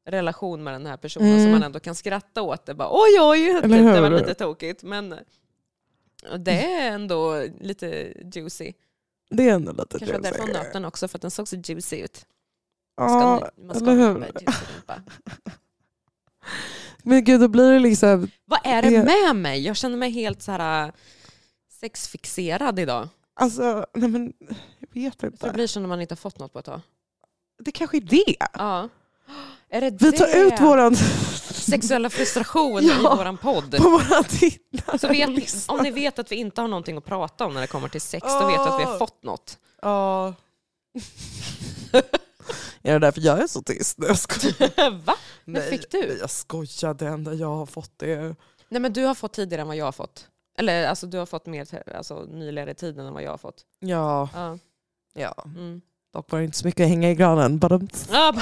relation 0.07 0.63
med 0.63 0.73
den 0.73 0.85
här 0.85 0.97
personen 0.97 1.27
Mm. 1.31 1.43
så 1.43 1.49
man 1.49 1.63
ändå 1.63 1.79
kan 1.79 1.95
skratta 1.95 2.41
åt 2.41 2.65
det. 2.65 2.73
Bara, 2.73 2.89
oj 2.91 3.19
oj, 3.21 3.61
det 3.61 4.01
var 4.01 4.09
lite 4.09 4.33
tokigt. 4.33 4.83
Men 4.83 5.15
det 6.37 6.65
är 6.65 6.91
ändå 6.91 7.43
lite 7.61 8.13
juicy. 8.33 8.73
Det 9.29 9.49
är 9.49 9.53
ändå 9.53 9.71
lite 9.71 9.99
Kanske 9.99 10.13
var 10.17 10.21
därför 10.23 10.39
hon 10.39 10.47
juicy. 10.49 10.69
den 10.73 10.85
också, 10.85 11.07
för 11.07 11.17
att 11.17 11.21
den 11.21 11.31
såg 11.31 11.47
så 11.47 11.55
juicy 11.55 11.95
ut. 12.01 12.25
Ja, 12.97 13.49
ni- 13.57 13.65
man 13.65 13.75
ska 13.75 13.85
eller 13.91 14.13
hur? 14.13 14.19
juicy. 14.19 14.45
Men 17.03 17.23
gud, 17.23 17.41
då 17.41 17.47
blir 17.47 17.71
det 17.71 17.79
liksom... 17.79 18.27
Vad 18.45 18.59
är 18.63 18.81
det 18.81 19.03
med 19.03 19.35
mig? 19.35 19.61
Jag 19.61 19.75
känner 19.75 19.97
mig 19.97 20.09
helt 20.11 20.41
så 20.41 20.51
här 20.51 20.87
äh, 20.87 20.93
sexfixerad 21.79 22.79
idag. 22.79 23.07
Alltså, 23.33 23.85
nej 23.93 24.09
men 24.09 24.33
jag 24.79 24.87
vet 25.03 25.19
För 25.19 25.27
det 25.27 25.33
inte. 25.33 25.49
blir 25.53 25.67
så 25.67 25.79
när 25.79 25.87
man 25.87 26.01
inte 26.01 26.11
har 26.11 26.17
fått 26.17 26.39
något 26.39 26.53
på 26.53 26.59
ett 26.59 26.65
tag. 26.65 26.81
Det 27.59 27.71
kanske 27.71 27.97
är 27.97 28.01
det. 28.01 28.35
Ja. 28.53 28.89
Är 29.69 29.81
det 29.81 30.01
Vi 30.01 30.11
tar 30.11 30.27
det? 30.27 30.39
ut 30.39 30.61
våran... 30.61 30.95
sexuella 31.55 32.09
frustration 32.09 32.83
Ja. 32.85 32.93
i 32.99 33.01
våran 33.17 33.37
podd. 33.37 33.77
på 33.77 33.89
våra 33.89 34.23
Så 34.99 35.07
vet, 35.07 35.29
om 35.67 35.79
ni 35.83 35.91
vet 35.91 36.19
att 36.19 36.31
vi 36.31 36.35
inte 36.35 36.61
har 36.61 36.67
någonting 36.67 36.97
att 36.97 37.05
prata 37.05 37.45
om 37.45 37.53
när 37.53 37.61
det 37.61 37.67
kommer 37.67 37.87
till 37.89 38.01
sex, 38.01 38.27
då 38.27 38.47
vet 38.47 38.55
vi 38.59 38.69
att 38.69 38.79
vi 38.79 38.83
har 38.83 38.97
fått 38.97 39.23
något. 39.23 39.57
Ja. 39.81 40.33
är 42.81 42.93
det 42.93 42.99
därför 42.99 43.21
jag 43.21 43.39
är 43.41 43.47
så 43.47 43.61
tyst? 43.61 43.97
Nej, 43.97 44.07
jag 44.09 44.17
skojar. 44.19 44.89
Va? 45.05 45.15
När 45.45 45.59
Nej, 45.59 45.69
fick 45.69 45.91
du? 45.91 45.99
nej, 45.99 46.17
Jag 46.19 46.29
skojar, 46.29 46.93
det 46.93 47.07
enda 47.07 47.33
jag 47.33 47.55
har 47.55 47.65
fått 47.65 48.01
är... 48.03 48.35
Nej 48.69 48.81
men 48.81 48.93
du 48.93 49.03
har 49.05 49.15
fått 49.15 49.33
tidigare 49.33 49.61
än 49.61 49.67
vad 49.67 49.77
jag 49.77 49.85
har 49.85 49.91
fått. 49.91 50.27
Eller 50.57 50.87
alltså 50.87 51.07
du 51.07 51.17
har 51.17 51.25
fått 51.25 51.45
mer 51.45 51.67
alltså, 51.97 52.23
nyligare 52.23 52.71
i 52.71 52.75
tiden 52.75 53.05
än 53.05 53.13
vad 53.13 53.23
jag 53.23 53.31
har 53.31 53.37
fått. 53.37 53.61
Ja, 53.79 54.29
Ja. 54.33 54.57
ja. 55.13 55.43
Mm. 55.45 55.81
dock 56.13 56.31
var 56.31 56.39
det 56.39 56.45
inte 56.45 56.57
så 56.57 56.67
mycket 56.67 56.83
att 56.83 56.89
hänga 56.89 57.11
i 57.11 57.15
granen. 57.15 57.59
Ja, 58.11 58.33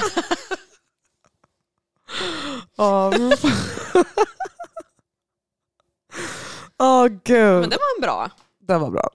Åh, 2.76 3.12
Åh 6.78 7.06
gud. 7.06 7.60
men 7.60 7.70
det 7.70 7.76
var 7.76 7.96
en 7.96 8.00
bra. 8.02 8.30
Den 8.58 8.80
var 8.80 8.90
bra. 8.90 9.10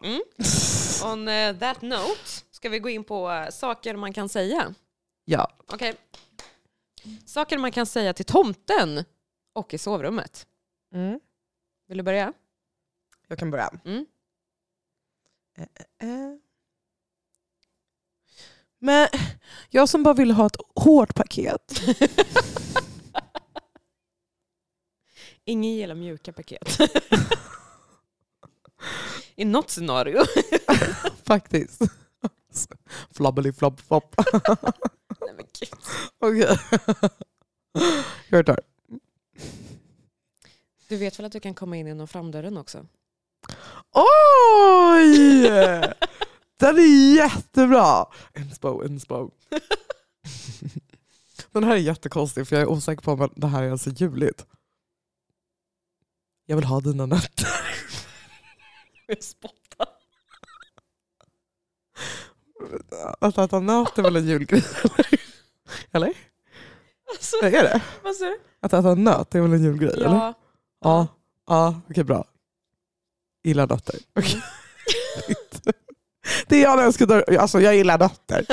On 1.12 1.28
eh, 1.28 1.58
that 1.58 1.82
note 1.82 2.30
ska 2.52 2.70
vi 2.70 2.80
gå 2.80 2.90
in 2.90 3.04
på 3.04 3.32
eh, 3.32 3.50
saker 3.50 3.96
man 3.96 4.14
kan 4.14 4.30
säga. 4.30 4.74
Ja. 5.26 5.52
Okej. 5.74 5.96
Saker 7.26 7.58
man 7.58 7.72
kan 7.72 7.86
säga 7.86 8.14
till 8.14 8.26
tomten 8.26 9.06
och 9.54 9.74
i 9.74 9.78
sovrummet. 9.78 10.48
Mm. 10.94 11.20
Vill 11.88 11.98
du 11.98 12.04
börja? 12.04 12.34
Jag 13.28 13.40
kan 13.40 13.52
börja. 13.52 13.70
Mm. 13.86 14.06
Eh. 16.02 16.36
Men 18.80 19.08
jag 19.70 19.90
som 19.90 20.04
bara 20.04 20.14
vill 20.14 20.32
ha 20.32 20.46
ett 20.46 20.58
hårt 20.76 21.16
paket. 21.16 21.82
Ingen 25.50 25.76
gillar 25.76 25.96
mjuka 25.96 26.34
paket. 26.34 26.80
I 29.36 29.46
något 29.46 29.70
scenario. 29.70 30.24
Faktiskt. 31.24 31.82
Flabbeli 33.12 33.54
flopp 33.54 33.80
flopp. 33.80 34.16
Nej, 35.22 35.34
men 35.36 35.46
gud. 35.60 35.70
Okej. 36.20 36.58
Tar. 38.46 38.60
Du 40.88 40.98
vet 40.98 41.20
väl 41.20 41.26
att 41.26 41.32
du 41.32 41.40
kan 41.40 41.54
komma 41.54 41.78
in 41.78 41.88
genom 41.88 42.08
framdörren 42.08 42.58
också? 42.58 42.86
Oj! 43.92 45.42
Den 46.60 46.78
är 46.78 47.16
jättebra. 47.16 48.06
Inspo, 48.38 48.86
inspo. 48.86 49.32
Den 51.52 51.64
här 51.64 51.72
är 51.72 51.80
jättekonstig 51.80 52.48
för 52.48 52.56
jag 52.56 52.64
är 52.64 52.70
osäker 52.70 53.02
på 53.02 53.12
om 53.12 53.30
det 53.36 53.48
här 53.48 53.62
är 53.62 53.66
ens 53.66 54.02
juligt. 54.02 54.46
Jag 56.50 56.56
vill 56.56 56.66
ha 56.66 56.80
dina 56.80 57.06
nötter. 57.06 57.48
Jag 59.08 59.24
spottar. 59.24 59.88
Att 63.20 63.38
äta 63.38 63.60
nöt 63.60 63.98
är 63.98 64.02
väl 64.02 64.16
en 64.16 64.28
julgrej? 64.28 64.64
Eller? 65.92 66.14
Alltså, 67.12 67.36
Är 67.42 67.52
det? 67.52 67.82
vad 68.04 68.16
sa 68.16 68.26
du? 68.26 68.40
Att 68.60 68.74
äta 68.74 68.96
nöt 68.96 69.36
är 69.36 69.42
väl 69.42 69.54
en 69.54 69.64
julgrej? 69.64 69.94
Eller? 69.94 70.06
Ja. 70.06 70.34
Ja, 70.82 71.08
ja 71.48 71.82
okej 71.90 72.04
bra. 72.04 72.26
Gillar 73.44 73.68
nötter. 73.68 73.96
Okej. 74.16 74.42
det 76.48 76.56
är 76.56 76.62
jag 76.62 76.78
när 76.78 76.84
jag 76.84 76.94
ska 76.94 77.06
dö. 77.06 77.24
Alltså 77.40 77.62
jag 77.62 77.76
gillar 77.76 77.98
nötter. 78.00 78.46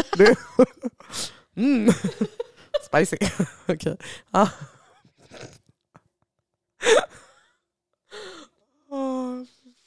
Mm. 1.56 1.92
Spicy. 2.87 3.16
Okej. 3.68 3.96
Ja. 4.30 4.48
Åh, 6.82 7.26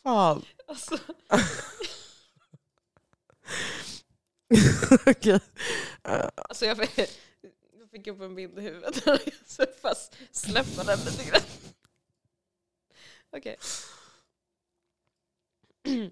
fan. 0.03 0.45
Alltså, 0.67 0.97
Okej. 5.05 5.39
alltså 6.01 6.65
jag, 6.65 6.77
fick, 6.77 6.97
jag 7.79 7.89
fick 7.91 8.07
upp 8.07 8.21
en 8.21 8.35
bild 8.35 8.59
i 8.59 8.61
huvudet. 8.61 9.03
Så 9.45 9.65
fast 9.81 10.15
släppa 10.31 10.83
den 10.83 10.99
lite 10.99 11.29
grann. 11.29 11.41
Okej. 13.31 13.57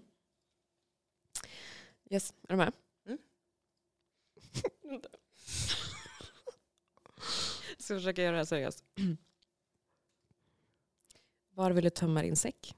Yes, 2.09 2.33
är 2.47 2.53
du 2.53 2.55
med? 2.55 2.73
Mm. 3.05 3.17
Jag 7.69 7.81
ska 7.81 7.95
försöka 7.95 8.21
göra 8.21 8.31
det 8.31 8.37
här 8.37 8.45
seriöst. 8.45 8.83
Var 11.53 11.71
vill 11.71 11.83
du 11.83 11.89
tömma 11.89 12.21
din 12.21 12.35
säck? 12.35 12.75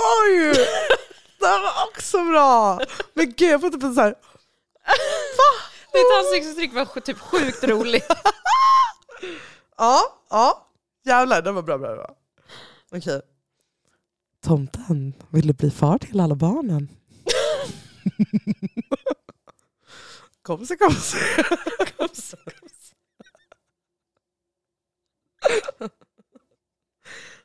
Oj! 0.00 0.52
Det 1.38 1.46
här 1.46 1.62
var 1.62 1.88
också 1.88 2.24
bra! 2.24 2.80
Men 3.14 3.32
gud 3.32 3.50
jag 3.50 3.60
får 3.60 3.70
typ 3.70 3.82
en 3.82 3.94
så 3.94 4.00
här... 4.00 4.14
Ditt 5.92 6.12
ansiktsuttryck 6.18 6.72
var 6.74 7.00
typ 7.00 7.18
sjukt 7.18 7.64
roligt. 7.64 8.06
Ja, 9.76 10.00
ja. 10.30 10.68
Jävlar, 11.04 11.42
det 11.42 11.52
var 11.52 11.62
bra. 11.62 11.78
bra, 11.78 11.94
bra. 11.94 12.16
Okej. 12.92 13.20
Tomten 14.44 15.14
ville 15.30 15.52
bli 15.52 15.70
far 15.70 15.98
till 15.98 16.20
alla 16.20 16.34
barnen. 16.34 16.88
kom 20.42 20.66
så, 20.66 20.76
kom 20.76 20.94
så. 20.94 21.16
Kom 21.96 22.08
så, 22.14 22.36
kom 22.36 22.68
så. 22.82 22.94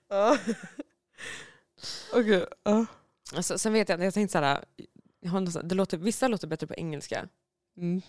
Ja. 0.09 0.37
Okej. 2.13 2.45
ja. 2.63 2.85
Alltså, 3.35 3.57
sen 3.57 3.73
vet 3.73 3.89
jag, 3.89 4.03
jag 4.03 4.13
tänkte 4.13 4.31
såhär, 4.31 4.65
jag 5.19 5.31
har 5.31 5.41
något 5.41 5.53
så- 5.53 5.61
det 5.61 5.75
låter, 5.75 5.97
vissa 5.97 6.27
låter 6.27 6.47
bättre 6.47 6.67
på 6.67 6.73
engelska. 6.73 7.29
Mm. 7.77 8.01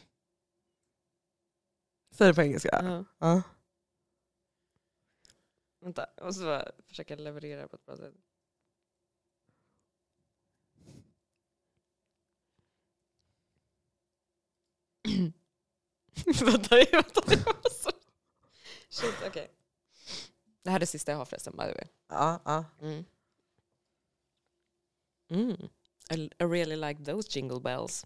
Säg 2.11 2.29
det 2.29 2.35
på 2.35 2.43
engelska. 2.43 2.81
Ja. 2.83 3.05
Ja. 3.19 3.43
Vänta, 5.81 6.07
jag 6.17 6.27
måste 6.27 6.45
bara 6.45 6.73
försöka 6.87 7.17
leverera 7.17 7.69
på 7.69 7.77
ett 7.77 7.87
bra 7.87 7.97
sätt. 7.97 8.15
vänta, 16.45 16.77
vänta. 16.77 17.23
Shit, 18.91 19.15
okej. 19.27 19.51
Det 20.63 20.71
här 20.71 20.77
är 20.77 20.81
det 20.81 20.87
sista 20.87 21.13
jag 21.13 21.19
har 21.19 21.25
förresten, 21.25 21.53
by 21.57 21.63
the 21.65 21.73
way. 21.75 21.85
Ja, 22.09 22.41
ja. 22.45 22.65
Mm. 22.81 23.05
Mm. 25.31 25.69
I, 26.11 26.31
I 26.41 26.45
really 26.45 26.77
like 26.77 27.05
those 27.05 27.29
jingle 27.29 27.61
bells. 27.61 28.05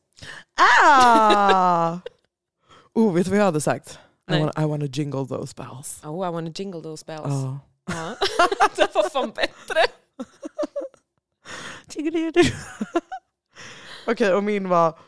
Ah! 0.56 2.00
oh, 2.94 3.12
vet 3.14 3.24
du 3.24 3.30
vad 3.30 3.38
jag 3.38 3.44
hade 3.44 3.60
sagt? 3.60 3.98
I 4.28 4.32
Nej. 4.32 4.40
wanna, 4.40 4.52
I 4.56 4.64
wanna 4.64 4.86
jingle 4.86 5.26
those 5.26 5.54
bells. 5.54 6.00
Oh, 6.04 6.22
I 6.22 6.30
want 6.30 6.46
to 6.46 6.62
jingle 6.62 6.82
those 6.82 7.04
bells. 7.04 7.28
Ja. 7.28 7.58
det 8.76 8.94
var 8.94 9.10
fan 9.10 9.30
bättre. 9.30 9.86
Okej, 14.06 14.34
och 14.34 14.44
min 14.44 14.68
var 14.68 14.98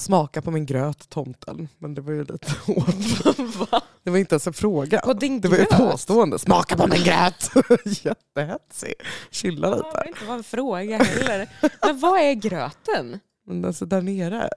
smaka 0.00 0.42
på 0.42 0.50
min 0.50 0.66
gröt, 0.66 1.08
tomten. 1.08 1.68
Men 1.78 1.94
det 1.94 2.00
var 2.00 2.12
ju 2.12 2.24
lite 2.24 2.52
hårt. 2.66 3.70
Va? 3.70 3.82
Det 4.02 4.10
var 4.10 4.18
inte 4.18 4.34
ens 4.34 4.46
en 4.46 4.52
fråga. 4.52 5.00
På 5.00 5.12
din 5.12 5.40
Det 5.40 5.48
var 5.48 5.56
ju 5.56 5.62
ett 5.62 5.68
gröt? 5.70 5.78
påstående. 5.90 6.38
Smaka 6.38 6.76
på 6.76 6.86
min 6.86 7.04
gröt! 7.04 7.50
Jättehetsig. 8.04 8.94
Chilla 9.30 9.70
Det 9.70 9.76
lite. 9.76 9.88
var 9.94 10.08
inte 10.08 10.24
vara 10.24 10.36
en 10.36 10.44
fråga 10.44 10.98
heller. 11.04 11.48
Men 11.82 12.00
vad 12.00 12.20
är 12.20 12.32
gröten? 12.32 13.20
Men 13.46 13.64
alltså 13.64 13.86
där 13.86 14.02
nere, 14.02 14.50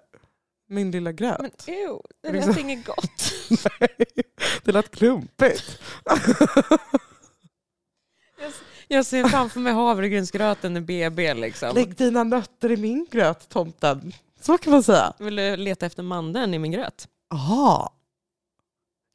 min 0.70 0.92
lilla 0.92 1.12
gröt. 1.12 1.40
Men 1.40 1.52
ew, 1.76 2.00
det 2.24 2.32
Liksom. 2.32 2.50
lät 2.52 2.60
inget 2.60 2.86
gott. 2.86 3.32
Nej, 3.80 3.90
det 4.64 4.72
lät 4.72 4.92
klumpigt. 4.92 5.80
Jag 8.88 9.06
ser 9.06 9.28
framför 9.28 9.60
mig 9.60 9.74
havregrynsgröten 9.74 10.78
i 10.78 10.82
BB 10.82 11.34
liksom. 11.34 11.76
Lägg 11.76 11.96
dina 11.96 12.24
nötter 12.24 12.72
i 12.72 12.78
min 12.78 13.08
gröt, 13.12 13.50
tomten. 13.50 14.14
Så 14.44 14.58
kan 14.58 14.74
man 14.74 14.84
säga. 14.84 15.14
Vill 15.20 15.36
du 15.36 15.56
leta 15.56 15.86
efter 15.86 16.04
mandeln 16.04 16.54
i 16.54 16.60
min 16.60 16.72
gröt? 16.72 17.08
Aha. 17.34 17.94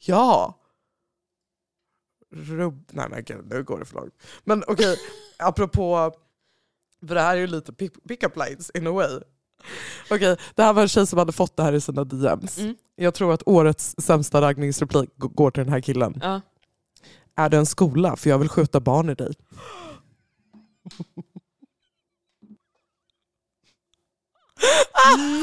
Ja. 0.06 0.54
Rubb... 2.30 2.84
Nej 2.92 3.06
men 3.10 3.24
gud, 3.24 3.46
nu 3.50 3.62
går 3.62 3.78
det 3.78 3.84
för 3.84 3.94
långt. 3.94 4.14
Men 4.44 4.64
okej, 4.66 4.96
apropå... 5.38 6.12
För 7.08 7.14
det 7.14 7.20
här 7.20 7.36
är 7.36 7.40
ju 7.40 7.46
lite 7.46 7.72
pick- 7.72 8.08
pick-up 8.08 8.36
lines 8.36 8.70
in 8.70 8.86
a 8.86 8.90
way. 8.90 9.20
Okej, 10.10 10.36
det 10.54 10.62
här 10.62 10.72
var 10.72 10.82
en 10.82 10.88
tjej 10.88 11.06
som 11.06 11.18
hade 11.18 11.32
fått 11.32 11.56
det 11.56 11.62
här 11.62 11.72
i 11.72 11.80
sina 11.80 12.04
DMs. 12.04 12.58
Mm. 12.58 12.76
Jag 12.96 13.14
tror 13.14 13.32
att 13.32 13.42
årets 13.46 13.94
sämsta 13.98 14.40
raggningsreplik 14.40 15.10
går 15.16 15.50
till 15.50 15.64
den 15.64 15.72
här 15.72 15.80
killen. 15.80 16.20
Ja. 16.22 16.40
Är 17.34 17.48
det 17.48 17.56
en 17.56 17.66
skola? 17.66 18.16
För 18.16 18.30
jag 18.30 18.38
vill 18.38 18.48
skjuta 18.48 18.80
barn 18.80 19.10
i 19.10 19.14
dig. 19.14 19.34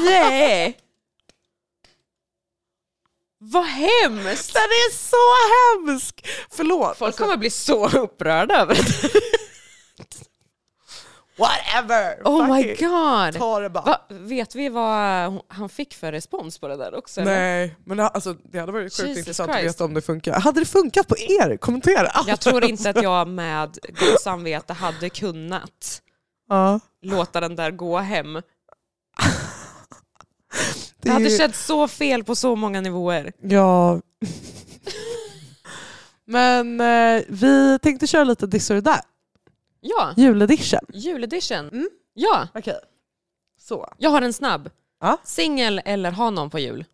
Nej! 0.04 0.78
Vad 3.38 3.64
hemskt! 3.64 4.52
Den 4.52 4.62
är 4.62 4.92
så 4.92 5.86
hemsk! 5.86 6.28
Förlåt. 6.50 6.96
Folk 6.96 7.08
alltså, 7.08 7.22
kommer 7.22 7.36
bli 7.36 7.50
så 7.50 7.88
upprörda 7.88 8.60
över 8.60 8.74
det. 8.74 9.10
whatever! 11.38 12.22
Oh 12.24 12.56
my 12.56 12.62
god! 12.74 13.40
Ta 13.40 13.60
det 13.60 13.70
bara. 13.70 13.84
Va, 13.84 14.00
vet 14.08 14.54
vi 14.54 14.68
vad 14.68 15.40
han 15.48 15.68
fick 15.68 15.94
för 15.94 16.12
respons 16.12 16.58
på 16.58 16.68
det 16.68 16.76
där 16.76 16.94
också? 16.94 17.20
eller? 17.20 17.36
Nej, 17.36 17.76
men 17.84 17.96
det, 17.96 18.08
alltså, 18.08 18.32
det 18.32 18.58
hade 18.58 18.72
varit 18.72 18.92
sjukt 18.92 19.08
Jesus 19.08 19.18
intressant 19.18 19.52
Christ. 19.52 19.66
att 19.66 19.74
veta 19.74 19.84
om 19.84 19.94
det 19.94 20.02
funkar. 20.02 20.40
Hade 20.40 20.60
det 20.60 20.66
funkat 20.66 21.08
på 21.08 21.18
er? 21.18 21.56
Kommentera! 21.56 22.10
Jag 22.26 22.40
tror 22.40 22.64
inte 22.64 22.90
att 22.90 23.02
jag 23.02 23.28
med 23.28 23.78
gott 24.00 24.20
samvete 24.20 24.72
hade 24.72 25.10
kunnat 25.10 26.02
Ja, 26.48 26.80
låta 27.02 27.40
den 27.40 27.56
där 27.56 27.70
gå 27.70 27.98
hem. 27.98 28.42
det 31.00 31.08
Det 31.08 31.10
hade 31.10 31.24
ju- 31.28 31.38
känts 31.38 31.66
så 31.66 31.88
fel 31.88 32.24
på 32.24 32.34
så 32.34 32.56
många 32.56 32.80
nivåer. 32.80 33.32
Ja. 33.42 34.00
Men 36.24 36.80
eh, 36.80 37.22
vi 37.28 37.78
tänkte 37.82 38.06
köra 38.06 38.24
lite 38.24 38.48
this 38.48 38.70
or 38.70 38.80
that. 38.80 39.06
Ja, 39.80 40.12
Juledition. 40.16 40.80
juledition. 40.94 41.68
Mm. 41.68 41.88
Ja, 42.14 42.48
Okej. 42.54 42.78
Så. 43.60 43.88
jag 43.98 44.10
har 44.10 44.22
en 44.22 44.32
snabb. 44.32 44.70
Ja. 45.00 45.16
Singel 45.24 45.80
eller 45.84 46.10
ha 46.10 46.30
någon 46.30 46.50
på 46.50 46.58
jul? 46.58 46.84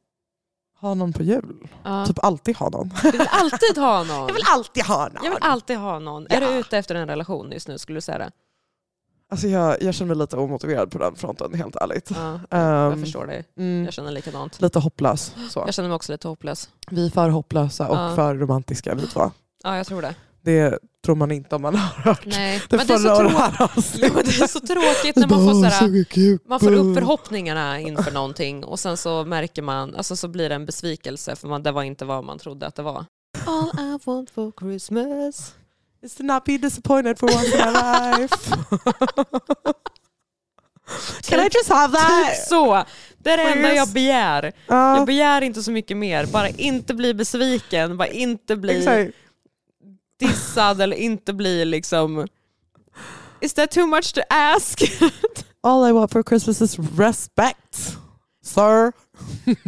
Ha 0.80 0.94
någon 0.94 1.12
på 1.12 1.22
jul. 1.22 1.68
Ja. 1.84 2.06
Typ 2.06 2.18
alltid 2.24 2.56
ha 2.56 2.68
någon. 2.70 2.90
Du 3.02 3.10
vill 3.10 3.26
alltid 3.30 3.76
ha 3.76 4.04
någon. 4.04 4.26
Jag 4.28 4.34
vill 4.34 4.44
alltid 4.46 4.84
ha 4.84 5.08
någon. 5.08 5.24
Jag 5.24 5.30
vill 5.30 5.42
alltid 5.42 5.76
ha 5.76 5.98
någon. 5.98 6.26
Ja. 6.30 6.36
Är 6.36 6.40
du 6.40 6.46
ute 6.60 6.78
efter 6.78 6.94
en 6.94 7.08
relation 7.08 7.52
just 7.52 7.68
nu 7.68 7.78
skulle 7.78 7.96
du 7.96 8.00
säga 8.00 8.18
det? 8.18 8.30
Alltså 9.32 9.46
jag, 9.48 9.82
jag 9.82 9.94
känner 9.94 10.14
mig 10.14 10.16
lite 10.24 10.36
omotiverad 10.36 10.90
på 10.90 10.98
den 10.98 11.14
fronten, 11.16 11.54
helt 11.54 11.76
ärligt. 11.76 12.10
Ja, 12.10 12.40
jag 12.50 12.92
Ehm, 12.92 13.00
förstår 13.04 13.26
dig. 13.26 13.44
Mm, 13.58 13.84
Jag 13.84 13.94
känner 13.94 14.10
likadant. 14.12 14.60
lite 14.60 14.78
hopplös. 14.78 15.34
Så. 15.50 15.62
Jag 15.66 15.74
känner 15.74 15.88
mig 15.88 15.96
också 15.96 16.12
lite 16.12 16.28
hopplös. 16.28 16.68
Vi 16.90 17.06
är 17.06 17.10
för 17.10 17.28
hopplösa 17.28 17.88
och 17.88 17.96
Ja. 17.96 18.14
för 18.16 18.34
romantiska 18.34 18.94
vi 18.94 19.06
två. 19.06 19.30
Ja, 19.64 19.76
jag 19.76 19.86
tror 19.86 20.02
det. 20.02 20.14
Det 20.44 20.78
tror 21.04 21.14
man 21.16 21.30
inte 21.30 21.54
om 21.56 21.62
man 21.62 21.74
har 21.74 22.02
hört 22.02 22.26
Nej, 22.26 22.62
det 22.70 22.76
men 22.76 22.86
det 22.86 22.92
är, 22.94 22.98
förra 22.98 23.16
så 23.16 23.22
och 23.24 23.24
det 23.24 23.30
trå- 23.30 23.38
här 23.38 23.70
jo, 23.96 24.14
det 24.14 24.42
är 24.42 24.46
så 24.46 24.60
tråkigt 24.60 25.16
när 25.16 25.28
man 25.28 25.62
får, 25.70 26.04
kuk. 26.04 26.42
man 26.48 26.60
får 26.60 26.72
upp 26.72 26.94
förhoppningarna 26.96 27.80
inför 27.80 28.12
någonting 28.12 28.64
och 28.64 28.78
sen 28.80 28.96
så 28.96 29.24
märker 29.24 29.62
man, 29.62 29.94
alltså 29.94 30.16
så 30.16 30.28
blir 30.28 30.48
det 30.48 30.54
en 30.54 30.66
besvikelse 30.66 31.36
för 31.36 31.48
man, 31.48 31.62
det 31.62 31.72
var 31.72 31.82
inte 31.82 32.04
vad 32.04 32.24
man 32.24 32.38
trodde 32.38 32.66
att 32.66 32.74
det 32.74 32.82
var. 32.82 33.04
All 33.46 33.70
I 33.80 33.98
want 34.04 34.30
for 34.30 34.52
Christmas 34.60 35.54
Is 36.02 36.14
to 36.14 36.22
not 36.22 36.44
be 36.44 36.58
disappointed 36.58 37.18
for 37.18 37.26
once 37.26 37.54
in 37.54 37.58
my 37.60 37.70
life. 37.72 38.50
Can 41.22 41.40
I 41.40 41.48
just 41.48 41.68
have 41.68 41.92
Typ 41.92 42.00
that? 42.00 42.48
så! 42.48 42.84
Det 43.18 43.30
är 43.30 43.36
det 43.36 43.42
enda 43.42 43.74
jag 43.74 43.88
begär. 43.88 44.52
Ja, 44.66 44.96
Jag 44.96 45.06
begär 45.06 45.42
inte 45.42 45.62
så 45.62 45.70
mycket 45.70 45.96
mer, 45.96 46.26
bara 46.26 46.48
inte 46.48 46.94
bli 46.94 47.14
besviken, 47.14 47.96
bara 47.96 48.08
inte 48.08 48.56
bli 48.56 48.78
exakt. 48.78 49.16
dissad 50.20 50.80
eller 50.80 50.96
inte 50.96 51.32
bli 51.32 51.64
liksom... 51.64 52.26
Is 53.40 53.54
that 53.54 53.70
too 53.70 53.86
much 53.86 54.14
to 54.14 54.20
ask? 54.30 54.82
All 55.62 55.88
I 55.88 55.92
want 55.92 56.12
for 56.12 56.22
Christmas 56.22 56.60
is 56.60 56.78
respect. 56.78 57.96
Sir. 58.44 58.92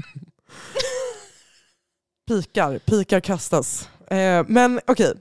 pikar, 2.28 2.78
pikar 2.78 3.20
kastas. 3.20 3.88
Eh, 4.10 4.44
men 4.48 4.80
okej. 4.86 5.14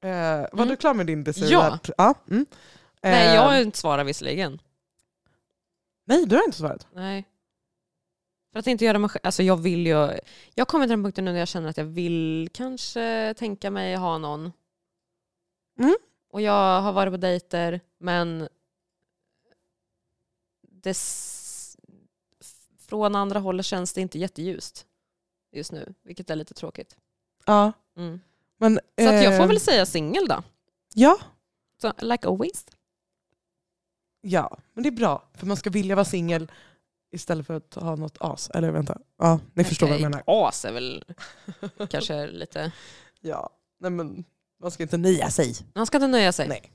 Eh, 0.00 0.10
var 0.40 0.48
Mm. 0.52 0.68
du 0.68 0.76
klar 0.76 0.94
med 0.94 1.06
din 1.06 1.24
dessert? 1.24 1.50
Ja. 1.50 1.78
ja. 1.98 2.14
Mm. 2.30 2.46
Nej, 3.02 3.28
Eh, 3.28 3.34
jag 3.34 3.42
har 3.42 3.60
inte 3.60 3.78
svarat 3.78 4.06
visserligen. 4.06 4.60
Nej, 6.04 6.26
du 6.26 6.36
har 6.36 6.44
inte 6.44 6.58
svarat. 6.58 6.86
Nej. 6.92 7.24
För 8.52 8.58
att 8.58 8.66
inte 8.66 8.84
göra 8.84 8.98
mig 8.98 9.10
alltså 9.22 9.42
jag 9.42 9.56
vill 9.56 9.86
ju, 9.86 10.18
jag 10.54 10.68
kommer 10.68 10.84
till 10.84 10.90
den 10.90 11.02
punkten 11.02 11.24
nu 11.24 11.32
när 11.32 11.38
jag 11.38 11.48
känner 11.48 11.68
att 11.68 11.76
jag 11.76 11.84
vill 11.84 12.48
kanske 12.54 13.34
tänka 13.38 13.70
mig 13.70 13.96
ha 13.96 14.18
någon. 14.18 14.52
Mm. 15.78 15.96
Och 16.30 16.40
jag 16.40 16.80
har 16.80 16.92
varit 16.92 17.12
på 17.12 17.16
dejter 17.16 17.80
men 17.98 18.48
det, 20.60 20.96
från 22.88 23.14
andra 23.14 23.38
hållet 23.40 23.66
känns 23.66 23.92
det 23.92 24.00
inte 24.00 24.18
jätteljust 24.18 24.86
just 25.52 25.72
nu, 25.72 25.94
vilket 26.02 26.30
är 26.30 26.36
lite 26.36 26.54
tråkigt. 26.54 26.96
Ja. 27.46 27.72
Mm. 27.96 28.20
Men, 28.60 28.80
Så 29.00 29.08
att 29.08 29.22
jag 29.24 29.36
får 29.36 29.42
eh, 29.42 29.48
väl 29.48 29.60
säga 29.60 29.86
singel 29.86 30.28
då. 30.28 30.42
Ja, 30.94 31.18
Så, 31.82 31.92
like 32.00 32.28
always. 32.28 32.64
ja, 34.20 34.58
men 34.74 34.82
det 34.82 34.88
är 34.88 34.90
bra. 34.90 35.22
För 35.34 35.46
man 35.46 35.56
ska 35.56 35.70
vilja 35.70 35.94
vara 35.94 36.04
singel 36.04 36.50
istället 37.12 37.46
för 37.46 37.54
att 37.54 37.74
ha 37.74 37.96
något 37.96 38.16
as. 38.20 38.50
Eller 38.54 38.70
vänta. 38.70 38.98
Ja, 39.18 39.40
ni 39.54 39.64
förstår 39.64 39.86
vad 39.86 39.94
jag 39.96 40.02
menar. 40.02 40.22
As 40.26 40.64
är 40.64 40.72
väl 40.72 41.04
kanske 41.90 42.26
lite... 42.26 42.72
Ja, 43.20 43.50
nej 43.80 43.90
men 43.90 44.24
man 44.62 44.70
ska 44.70 44.82
inte 44.82 44.96
nöja 44.96 45.30
sig. 45.30 45.54
Man 45.74 45.86
ska 45.86 45.96
inte 45.96 46.06
nöja 46.06 46.32
sig. 46.32 46.48
Nej. 46.48 46.72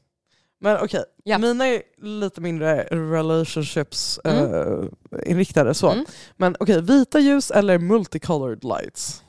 Men 0.59 0.77
okej, 0.81 1.03
Ja. 1.23 1.38
mina 1.38 1.67
är 1.67 1.83
lite 1.97 2.41
mindre 2.41 2.83
relationships 2.83 4.19
Mm. 4.23 4.51
eh, 4.53 5.31
inriktade. 5.31 5.73
Så. 5.73 5.89
Mm. 5.91 6.05
Men 6.36 6.55
okej, 6.59 6.81
vita 6.81 7.19
ljus 7.19 7.51
eller 7.51 7.77
multicolored 7.79 8.63
lights? 8.63 9.23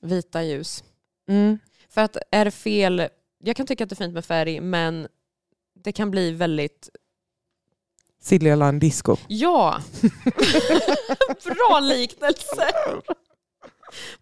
Vita 0.00 0.42
ljus. 0.42 0.84
Mm. 1.28 1.58
För 1.88 2.00
att 2.00 2.16
är 2.30 2.44
det 2.44 2.50
fel, 2.50 3.08
jag 3.38 3.56
kan 3.56 3.66
tycka 3.66 3.84
att 3.84 3.90
det 3.90 3.94
är 3.94 4.04
fint 4.04 4.14
med 4.14 4.24
färg 4.24 4.60
men 4.60 5.08
det 5.74 5.92
kan 5.92 6.10
bli 6.10 6.30
väldigt, 6.32 6.88
Silja 8.20 8.56
Line 8.56 8.78
Disco. 8.78 9.16
ja, 9.28 9.80
bra 11.44 11.80
liknelse. 11.82 12.68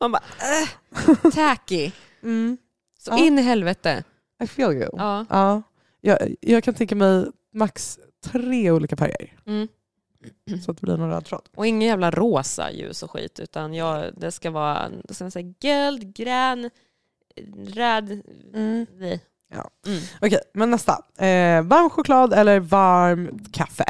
Man 0.01 0.13
bara, 0.13 0.23
äh, 0.63 1.31
tacky. 1.31 1.91
Så 2.99 3.11
Ja. 3.11 3.19
in 3.19 3.39
i 3.39 3.43
helvete. 3.43 4.05
I 4.43 4.47
feel 4.47 4.73
you. 4.73 4.89
Ja. 4.93 5.27
Ja. 5.31 5.63
Jag, 6.01 6.35
jag 6.41 6.65
kan 6.65 6.75
tänka 6.75 6.95
mig 6.95 7.27
max 7.53 7.99
tre 8.25 8.71
olika 8.71 8.97
färger. 8.97 9.33
Mm. 9.47 9.69
Så 10.65 10.71
att 10.71 10.77
det 10.77 10.83
blir 10.83 10.97
någon 10.97 11.11
röd 11.11 11.25
tråd. 11.25 11.49
Och 11.57 11.67
ingen 11.67 11.89
jävla 11.89 12.11
rosa 12.11 12.71
ljus 12.73 13.03
och 13.03 13.11
skit 13.11 13.41
utan 13.41 13.75
jag, 13.75 14.11
det 14.17 14.33
ska 14.33 14.51
vara 14.51 14.91
ska 15.11 15.31
säga, 15.31 15.55
guld, 15.61 16.15
grön, 16.17 16.71
röd. 17.67 18.23
vi. 18.99 19.21
Ja. 19.53 19.71
Mm. 19.87 20.01
Okej, 20.21 20.41
men 20.55 20.71
nästa. 20.71 20.93
Eh, 21.19 21.63
varm 21.63 21.91
choklad 21.91 22.33
eller 22.33 22.61
varmt 22.61 23.55
kaffe? 23.55 23.85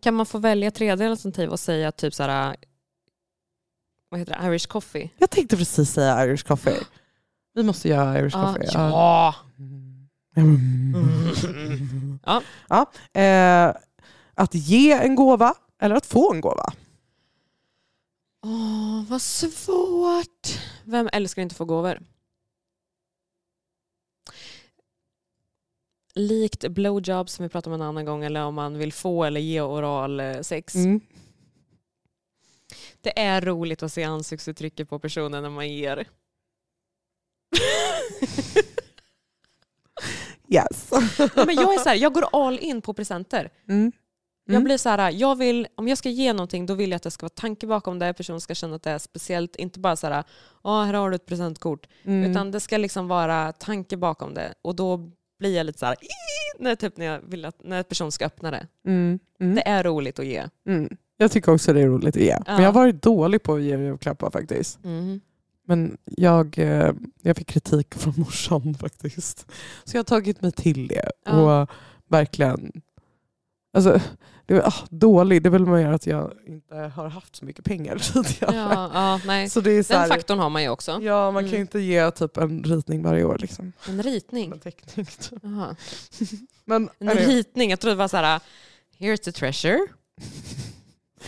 Kan 0.00 0.14
man 0.14 0.26
få 0.26 0.38
välja 0.38 0.70
tredje 0.70 1.10
alternativ 1.10 1.48
och 1.50 1.60
säga 1.60 1.92
typ 1.92 2.14
såhär, 2.14 2.56
vad 4.08 4.20
heter 4.20 4.38
det, 4.42 4.46
Irish 4.48 4.66
coffee? 4.68 5.10
Jag 5.18 5.30
tänkte 5.30 5.56
precis 5.56 5.90
säga 5.90 6.24
Irish 6.26 6.44
coffee. 6.46 6.80
Vi 7.54 7.62
måste 7.62 7.88
göra 7.88 8.18
Irish 8.18 8.34
Ja. 8.36 8.46
coffee. 8.54 8.68
ja. 8.72 9.34
Mm. 10.36 12.18
Ja. 12.26 12.42
Ja, 12.68 12.86
eh, 13.20 13.74
att 14.34 14.54
ge 14.54 14.92
en 14.92 15.14
gåva 15.14 15.54
eller 15.80 15.94
att 15.94 16.06
få 16.06 16.32
en 16.34 16.40
gåva? 16.40 16.72
Åh, 18.44 19.04
vad 19.08 19.22
svårt. 19.22 20.60
Vem 20.84 21.08
älskar 21.12 21.42
inte 21.42 21.52
att 21.52 21.56
få 21.56 21.64
gåvor? 21.64 21.98
Likt 26.14 26.68
blowjobs 26.68 27.32
som 27.32 27.42
vi 27.42 27.48
pratade 27.48 27.74
om 27.74 27.80
en 27.80 27.86
annan 27.88 28.04
gång 28.04 28.24
eller 28.24 28.44
om 28.44 28.54
man 28.54 28.78
vill 28.78 28.92
få 28.92 29.24
eller 29.24 29.40
ge 29.40 29.60
oral 29.60 30.20
eh, 30.20 30.40
sex. 30.40 30.74
Mm. 30.74 31.00
Det 33.00 33.18
är 33.18 33.40
roligt 33.40 33.82
att 33.82 33.92
se 33.92 34.02
ansiktsuttrycket 34.04 34.88
på 34.88 34.98
personen 34.98 35.42
när 35.42 35.50
man 35.50 35.68
ger. 35.68 36.04
Yes. 40.48 40.90
Nej, 41.36 41.46
men 41.46 41.54
jag 41.54 41.74
är 41.74 41.78
så 41.78 41.88
här, 41.88 41.96
jag 41.96 42.12
går 42.14 42.24
all 42.32 42.58
in 42.58 42.82
på 42.82 42.94
presenter. 42.94 43.50
Mm. 43.68 43.92
Jag 44.46 44.54
Mm. 44.54 44.64
blir 44.64 44.76
så 44.78 44.88
här, 44.88 45.10
jag 45.10 45.36
vill, 45.38 45.66
om 45.74 45.88
jag 45.88 45.98
ska 45.98 46.08
ge 46.10 46.32
någonting 46.32 46.66
då 46.66 46.74
vill 46.74 46.90
jag 46.90 46.96
att 46.96 47.02
det 47.02 47.10
ska 47.10 47.24
vara 47.24 47.28
tanke 47.34 47.66
bakom 47.66 47.98
det. 47.98 48.12
Personen 48.14 48.40
ska 48.40 48.54
känna 48.54 48.76
att 48.76 48.82
det 48.82 48.90
är 48.90 48.98
speciellt. 48.98 49.56
Inte 49.56 49.78
bara 49.80 49.96
så 49.96 50.06
här, 50.06 50.24
"Ja, 50.64 50.82
här 50.82 50.94
har 50.94 51.10
du 51.10 51.16
ett 51.16 51.26
presentkort. 51.26 51.86
Mm. 52.04 52.30
Utan 52.30 52.50
det 52.50 52.60
ska 52.60 52.76
liksom 52.76 53.08
vara 53.08 53.52
tanke 53.52 53.96
bakom 53.96 54.34
det. 54.34 54.54
Och 54.62 54.76
då 54.76 55.10
blir 55.38 55.56
jag 55.56 55.66
lite 55.66 55.78
så 55.78 55.86
här, 55.86 55.96
när, 56.58 56.74
typ 56.74 56.96
när 56.96 57.06
jag 57.06 57.20
vill 57.20 57.44
att 57.44 57.64
när 57.64 57.78
en 57.78 57.84
person 57.84 58.12
ska 58.12 58.26
öppna 58.26 58.50
det. 58.50 58.66
Mm. 58.86 59.18
Mm. 59.40 59.54
Det 59.54 59.68
är 59.68 59.84
roligt 59.84 60.18
att 60.18 60.26
ge. 60.26 60.48
Mm. 60.66 60.96
Jag 61.16 61.30
tycker 61.30 61.52
också 61.52 61.72
det 61.72 61.80
är 61.80 61.86
roligt 61.86 62.16
att 62.16 62.22
ge. 62.22 62.38
Men 62.46 62.62
jag 62.62 62.68
har 62.68 62.72
varit 62.72 63.02
dålig 63.02 63.42
på 63.42 63.54
att 63.54 63.62
ge 63.62 63.78
julklappar 63.78 64.30
faktiskt. 64.30 64.78
Men 65.66 65.96
jag, 66.04 66.58
eh, 66.58 66.92
jag 67.22 67.36
fick 67.36 67.46
kritik 67.48 67.94
från 67.94 68.14
morsan 68.16 68.74
faktiskt. 68.74 69.46
Så 69.84 69.96
jag 69.96 69.98
har 69.98 70.04
tagit 70.04 70.42
mig 70.42 70.52
till 70.52 70.88
det. 70.88 71.10
Ja. 71.24 71.62
Och 71.62 71.70
verkligen... 72.08 72.72
Alltså, 73.72 74.00
det 74.46 74.54
är 74.54 74.68
ah, 74.68 74.74
dålig, 74.90 75.42
det 75.42 75.48
är 75.48 75.50
väl 75.50 75.66
mer 75.66 75.92
att 75.92 76.06
jag 76.06 76.32
inte 76.46 76.74
har 76.74 77.08
haft 77.08 77.36
så 77.36 77.44
mycket 77.44 77.64
pengar 77.64 77.96
tidigare. 78.12 78.56
Ja, 78.56 78.90
ja, 78.94 79.20
nej. 79.26 79.50
Så 79.50 79.60
det 79.60 79.70
är 79.70 79.82
så 79.82 79.92
Den 79.92 80.02
här, 80.02 80.08
faktorn 80.08 80.38
har 80.38 80.50
man 80.50 80.62
ju 80.62 80.68
också. 80.68 81.00
Ja, 81.02 81.30
man 81.30 81.42
kan 81.42 81.50
ju 81.50 81.56
Mm. 81.56 81.60
inte 81.60 81.80
ge 81.80 82.10
typ 82.10 82.36
en 82.36 82.64
ritning 82.64 83.02
varje 83.02 83.24
år. 83.24 83.38
Liksom. 83.38 83.72
En 83.88 84.02
ritning. 84.02 84.52
En 84.52 84.58
teckning. 84.60 85.06
Typ. 85.06 85.42
Men, 86.64 86.88
En 86.98 87.08
ritning, 87.10 87.70
jag 87.70 87.80
trodde 87.80 87.94
det 87.94 87.98
var 87.98 88.08
så 88.08 88.16
här, 88.16 88.40
here's 88.98 89.16
the 89.24 89.32
treasure. 89.32 89.78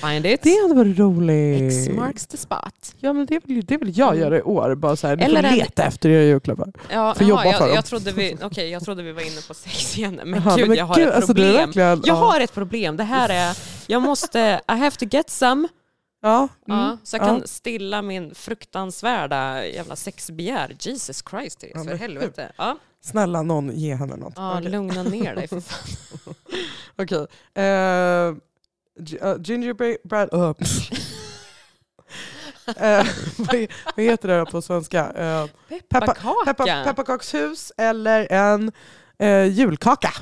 Find 0.00 0.26
it. 0.26 0.42
det 0.42 0.62
hade 0.62 0.74
varit 0.74 0.98
roligt. 0.98 1.72
X 1.72 1.88
marks 1.96 2.26
the 2.26 2.36
spot. 2.36 2.94
Ja, 3.00 3.12
men 3.12 3.26
det 3.26 3.40
vill, 3.44 3.64
det 3.64 3.76
vill 3.76 3.98
jag 3.98 4.08
Mm. 4.08 4.20
göra 4.20 4.38
i 4.38 4.42
år. 4.42 4.74
Bara 4.74 4.96
så 4.96 5.06
här, 5.06 5.16
Eller 5.16 5.42
får 5.42 5.48
en- 5.48 5.54
leta 5.58 5.84
efter 5.84 6.08
era 6.08 6.22
julklappar. 6.22 6.72
Ja, 6.90 7.14
Får 7.14 7.22
jaha, 7.22 7.28
jobba 7.30 7.44
jag, 7.44 7.58
för 7.58 7.66
dem. 7.66 7.74
jag, 7.74 7.84
trodde 7.84 8.12
vi, 8.12 8.36
okay, 8.44 8.68
jag 8.68 8.84
trodde 8.84 9.02
vi 9.02 9.12
var 9.12 9.22
inne 9.22 9.40
på 9.48 9.54
sex 9.54 9.98
igen. 9.98 10.20
Men 10.24 10.42
Jaha, 10.44 10.56
gud, 10.56 10.68
men 10.68 10.78
jag 10.78 10.84
har 10.86 10.94
gud, 10.94 11.08
ett 11.08 11.14
alltså, 11.14 11.34
problem. 11.34 11.54
verkligen- 11.54 11.88
jag 11.88 12.00
ja. 12.04 12.14
har 12.14 12.40
ett 12.40 12.54
problem. 12.54 12.96
Det 12.96 13.04
här 13.04 13.28
är, 13.28 13.56
jag 13.86 14.02
måste, 14.02 14.60
I 14.68 14.72
have 14.72 14.90
to 14.96 15.04
get 15.10 15.30
some. 15.30 15.68
Ja, 16.22 16.48
mm, 16.68 16.80
Ja, 16.80 16.98
så 17.04 17.16
jag 17.16 17.22
ja. 17.22 17.26
kan 17.26 17.42
stilla 17.46 18.02
min 18.02 18.34
fruktansvärda 18.34 19.66
jävla 19.66 19.96
sexbegär. 19.96 20.76
Jesus 20.80 21.24
Christ, 21.30 21.64
Ja, 21.74 21.84
för 21.84 21.94
helvete. 21.96 22.52
Ja, 22.56 22.78
Snälla 23.04 23.42
någon, 23.42 23.76
ge 23.76 23.94
henne 23.94 24.16
något. 24.16 24.32
ja 24.36 24.58
Okej. 24.58 24.70
lugna 24.70 25.02
ner 25.02 25.34
dig 25.34 25.48
för 25.48 25.60
fan. 25.60 26.34
Okej. 26.98 27.26
Eh, 27.54 27.64
gi- 27.64 28.36
uh, 29.22 29.36
gingerbread... 29.42 30.34
Uh. 30.34 30.52
Eh, 32.76 33.06
vad, 33.38 33.48
he- 33.54 33.72
vad 33.96 34.04
heter 34.04 34.28
det 34.28 34.46
på 34.50 34.62
svenska? 34.62 35.12
Uh, 35.12 35.50
Pepparkaka. 35.88 36.54
peppa, 36.54 36.84
pepparkakshus 36.84 37.72
eller 37.76 38.32
en 38.32 38.72
eh, 39.18 39.44
julkaka? 39.44 40.12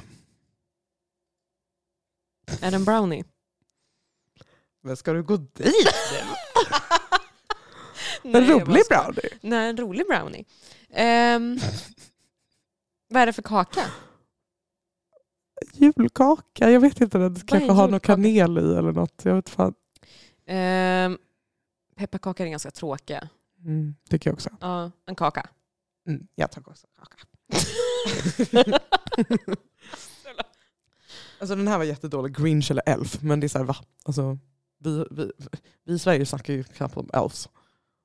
Är 2.60 2.70
det 2.70 2.76
en 2.76 2.84
brownie? 2.84 3.24
Men 4.82 4.96
ska 4.96 5.12
du 5.12 5.22
gå 5.22 5.36
dit? 5.36 5.56
Nej, 8.22 8.42
En 8.42 8.48
jag 8.48 8.68
rolig 8.68 8.82
brownie? 8.88 9.28
Nej, 9.40 9.68
en 9.68 9.76
rolig 9.76 10.06
brownie. 10.06 10.44
Ehm, 10.90 11.58
vad 13.08 13.22
är 13.22 13.26
det 13.26 13.32
för 13.32 13.42
kaka? 13.42 13.84
Julkaka? 15.76 16.70
Jag 16.70 16.80
vet 16.80 17.00
inte. 17.00 17.18
Det 17.18 17.46
kanske 17.46 17.72
har 17.72 17.88
någon 17.88 18.00
kanel 18.00 18.58
i 18.58 18.60
eller 18.60 18.92
något. 18.92 19.24
Jag 19.24 19.34
vet 19.34 19.48
fan. 19.48 19.74
Ehm, 20.46 21.18
pepparkakor 21.96 22.46
är 22.46 22.50
ganska 22.50 22.70
tråkiga. 22.70 23.28
Mm, 23.64 23.94
tycker 24.10 24.30
jag 24.30 24.34
också. 24.34 24.50
Ja, 24.60 24.90
en 25.06 25.14
kaka. 25.14 25.48
Mm, 26.08 26.26
jag 26.34 26.50
tar 26.50 26.62
också 26.68 26.86
kaka. 26.98 27.16
Alltså 31.38 31.56
den 31.56 31.68
här 31.68 31.78
var 31.78 31.84
jättedålig, 31.84 32.36
Grinch 32.36 32.70
eller 32.70 32.82
Elf. 32.86 33.22
Men 33.22 33.40
det 33.40 33.46
är 33.46 33.48
såhär 33.48 33.64
va? 33.64 33.76
Alltså, 34.04 34.38
vi, 34.78 35.04
vi, 35.10 35.30
vi 35.84 35.94
i 35.94 35.98
Sverige 35.98 36.26
snackar 36.26 36.52
ju 36.52 36.64
knappt 36.64 36.96
om 36.96 37.10
elves. 37.12 37.48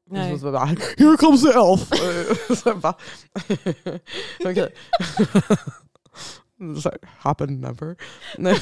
Nej. 0.10 0.40
Så 0.40 0.52
bara, 0.52 0.66
Here 0.66 1.18
comes 1.18 1.42
the 1.42 1.50
elf! 1.50 1.90
så 2.64 2.76
bara, 2.76 2.94
okej. 4.40 4.74
Så 6.82 6.90
här, 6.90 7.00
happen 7.18 7.62
never. 7.62 7.96
Nej. 8.38 8.56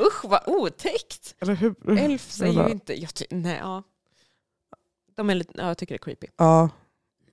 Usch 0.00 0.24
vad 0.24 0.42
otäckt! 0.46 1.34
Är 1.38 1.50
Eller- 1.50 2.66
ju 2.66 2.70
inte... 2.70 3.00
Jag 3.00 3.10
nej, 3.30 3.58
ja. 3.58 3.82
De 5.14 5.30
är 5.30 5.34
lite, 5.34 5.52
ja, 5.56 5.66
jag 5.68 5.78
tycker 5.78 5.94
det 5.94 5.96
är 5.96 6.04
creepy. 6.04 6.26
Ja. 6.36 6.70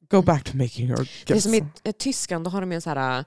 Go 0.09 0.21
back 0.21 0.43
to 0.43 0.57
making 0.57 0.87
your 0.87 0.99
gifts. 0.99 1.25
Det 1.25 1.33
är 1.33 1.39
som 1.39 1.53
i 1.53 1.93
Tyskland, 1.93 2.43
då 2.45 2.49
har 2.49 2.61
de 2.61 2.71
en 2.71 2.81
så 2.81 2.89
här, 2.89 3.25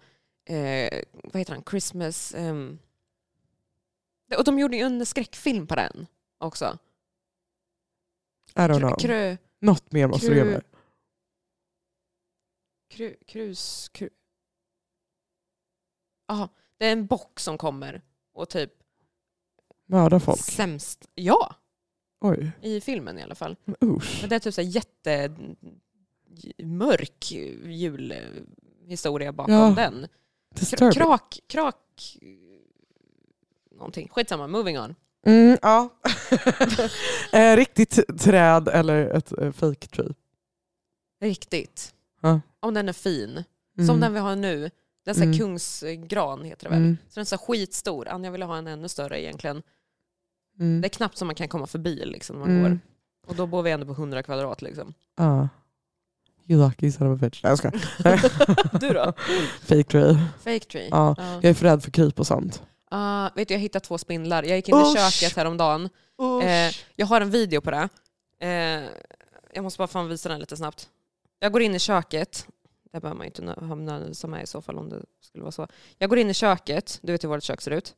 eh, 0.49 1.03
vad 1.13 1.41
heter 1.41 1.55
han, 1.55 1.63
Christmas... 1.71 2.35
ehm, 2.35 2.79
och 4.37 4.45
de 4.45 4.59
gjorde 4.59 4.77
ju 4.77 4.83
en 4.83 5.07
skräckfilm 5.07 5.67
på 5.67 5.75
den 5.75 6.07
också. 6.39 6.79
I 8.55 8.59
don't 8.61 8.79
know. 8.79 8.99
krö, 8.99 9.37
Något 9.61 9.93
mer 9.93 10.07
måste 10.07 10.29
du 10.29 10.37
ge 10.37 10.45
mig. 10.45 10.61
Krö, 12.91 13.15
krus... 13.27 13.89
Krö. 13.89 14.09
Aha, 16.29 16.49
det 16.79 16.87
är 16.87 16.93
en 16.93 17.07
bock 17.07 17.41
som 17.41 17.59
kommer 17.59 18.03
och 18.33 18.49
typ 18.49 18.73
Mörda 19.87 20.21
folk. 20.21 20.41
sämst... 20.41 21.09
Ja, 21.15 21.55
Oj. 22.21 22.51
i 22.63 22.81
filmen 22.81 23.19
i 23.19 23.23
alla 23.23 23.35
fall. 23.35 23.57
Men 23.65 23.77
Usch. 23.81 24.19
Men 24.21 24.31
det 24.31 24.37
är 24.37 24.41
typ 24.41 24.55
så 24.55 24.61
här 24.61 24.69
jätte 24.69 25.35
mörk 26.63 27.33
julhistoria 27.33 29.33
bakom 29.33 29.55
Ja. 29.55 29.73
den. 29.77 30.07
Disturbing. 30.55 30.93
Krak, 30.93 31.41
krak... 31.47 32.17
Någonting. 33.71 34.09
Skitsamma, 34.09 34.47
moving 34.47 34.79
on. 34.79 34.95
Mm, 35.27 35.59
ja. 35.63 35.89
eh, 37.39 37.57
riktigt 37.57 38.19
träd 38.21 38.69
eller 38.69 39.07
ett 39.07 39.39
eh, 39.39 39.53
fake 39.53 39.87
tree. 39.87 40.15
Riktigt. 41.21 41.95
Ja. 42.21 42.41
Om 42.61 42.75
den 42.75 42.89
är 42.89 42.93
fin. 42.93 43.45
Mm. 43.79 43.87
Som 43.87 44.01
den 44.01 44.15
vi 44.15 44.21
har 44.21 44.37
nu. 44.37 44.71
Det 45.05 45.11
är 45.11 45.23
Mm. 45.23 45.39
kungsgran 45.39 46.45
heter 46.45 46.65
det 46.65 46.71
väl. 46.71 46.79
Mm. 46.79 46.97
Så 47.09 47.15
den 47.15 47.21
är 47.23 47.25
så 47.25 47.39
skitstor. 47.39 48.09
Anja 48.09 48.31
ville 48.31 48.45
ha 48.45 48.57
en 48.57 48.67
ännu 48.67 48.89
större 48.89 49.23
egentligen. 49.23 49.63
Mm. 50.61 50.81
Det 50.81 50.87
är 50.87 50.91
knappt 50.91 51.17
som 51.19 51.27
man 51.29 51.35
kan 51.35 51.49
komma 51.49 51.67
förbi 51.67 52.05
liksom, 52.05 52.37
när 52.37 52.47
man 52.47 52.57
Mm. 52.57 52.71
går. 52.71 52.79
Och 53.27 53.35
då 53.37 53.47
bor 53.47 53.63
vi 53.63 53.71
ändå 53.71 53.87
på 53.87 53.93
100 53.93 54.23
kvadrat. 54.23 54.63
Liksom. 54.63 54.95
Ja. 55.17 55.49
You 56.49 56.61
lucky 56.69 56.93
son 56.93 57.13
of 57.13 57.19
a 57.23 57.25
bitch. 57.25 57.43
Nej, 57.43 57.51
jag 57.51 57.59
skojar. 57.59 58.79
Du 58.81 58.89
då? 58.89 59.13
Fake 59.61 59.83
tree. 59.85 60.19
Fake 60.39 60.61
tree. 60.61 60.89
Ja. 60.91 61.15
Ja. 61.19 61.35
Jag 61.35 61.45
är 61.45 61.55
för 61.55 61.65
rädd 61.67 61.83
för 61.83 61.91
kryp 61.91 62.21
och 62.21 62.27
sånt. 62.27 62.63
Ah, 62.91 63.31
vet 63.35 63.49
du, 63.49 63.55
jag 63.55 63.61
hittade 63.61 63.85
två 63.85 63.99
spindlar. 63.99 64.43
Jag 64.43 64.57
gick 64.57 64.69
in 64.69 64.75
i 64.77 64.79
Usch. 64.79 64.97
köket 65.21 65.37
häromdagen. 65.37 65.89
Eh, 66.43 66.75
jag 66.97 67.07
har 67.07 67.21
en 67.21 67.31
video 67.31 67.61
på 67.61 67.71
det. 67.71 67.89
Eh, 68.41 68.89
jag 69.55 69.63
måste 69.63 69.79
bara 69.79 69.89
fan 69.89 70.09
visa 70.09 70.29
den 70.29 70.41
lite 70.41 70.57
snabbt. 70.57 70.89
Jag 71.41 71.53
går 71.53 71.63
in 71.63 71.75
i 71.75 71.79
köket. 71.79 72.47
Det 72.93 73.01
behöver 73.01 73.17
man 73.19 73.25
ju 73.25 73.29
inte 73.29 73.43
nö- 73.43 73.67
ha 73.67 73.75
nödvändigtvis 73.75 74.25
med 74.25 74.43
i 74.43 74.47
så 74.47 74.63
fall 74.63 74.79
om 74.79 74.89
det 74.89 75.03
skulle 75.21 75.43
vara 75.43 75.53
så. 75.53 75.69
Jag 75.99 76.11
går 76.11 76.19
in 76.19 76.31
i 76.31 76.35
köket, 76.35 76.99
du 77.03 77.13
vet 77.13 77.25
hur 77.25 77.29
vårt 77.29 77.43
kök 77.43 77.61
ser 77.61 77.71
ut. 77.71 77.95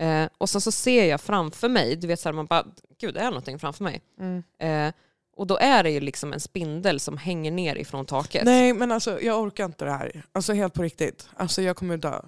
Eh, 0.00 0.28
och 0.38 0.50
sen 0.50 0.60
så 0.60 0.72
ser 0.72 1.04
jag 1.04 1.20
framför 1.20 1.68
mig, 1.68 1.96
du 1.96 2.06
vet 2.06 2.20
så 2.20 2.28
här, 2.28 2.34
man 2.34 2.46
bara, 2.46 2.66
gud 2.98 3.14
det 3.14 3.20
är 3.20 3.24
någonting 3.30 3.58
framför 3.58 3.84
mig. 3.84 4.02
Mm. 4.20 4.42
Eh, 4.58 4.94
och 5.36 5.46
då 5.46 5.56
är 5.58 5.82
det 5.82 5.90
ju 5.90 6.00
liksom 6.00 6.32
en 6.32 6.40
spindel 6.40 7.00
som 7.00 7.16
hänger 7.18 7.50
ner 7.50 7.76
ifrån 7.76 8.06
taket. 8.06 8.44
Nej 8.44 8.72
men 8.72 8.92
alltså 8.92 9.20
jag 9.20 9.40
orkar 9.40 9.64
inte 9.64 9.84
det 9.84 9.90
här. 9.90 10.22
Alltså 10.32 10.52
helt 10.52 10.74
på 10.74 10.82
riktigt. 10.82 11.28
Alltså 11.36 11.62
jag 11.62 11.76
kommer 11.76 11.96
dö. 11.96 12.20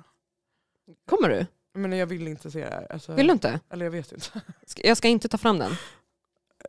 Kommer 1.09 1.29
du? 1.29 1.47
Men 1.75 1.93
jag 1.93 2.07
vill 2.07 2.29
inte 2.29 2.51
se 2.51 2.65
det 2.65 2.71
här. 2.71 2.93
Alltså, 2.93 3.13
Vill 3.15 3.27
du 3.27 3.33
inte? 3.33 3.61
Eller 3.71 3.87
jag 3.87 3.91
vet 3.91 4.13
inte. 4.13 4.41
Jag 4.77 4.97
ska 4.97 5.09
inte 5.09 5.29
ta 5.29 5.39
fram 5.39 5.59
den. 5.59 5.73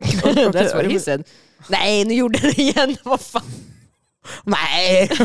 That's 0.00 0.74
what 0.76 0.92
he 0.92 1.00
said. 1.00 1.28
Nej, 1.70 2.04
nu 2.04 2.14
gjorde 2.14 2.38
det 2.38 2.58
igen. 2.58 2.96
Vad 3.04 3.20
fan. 3.20 3.42
Nej! 4.44 5.10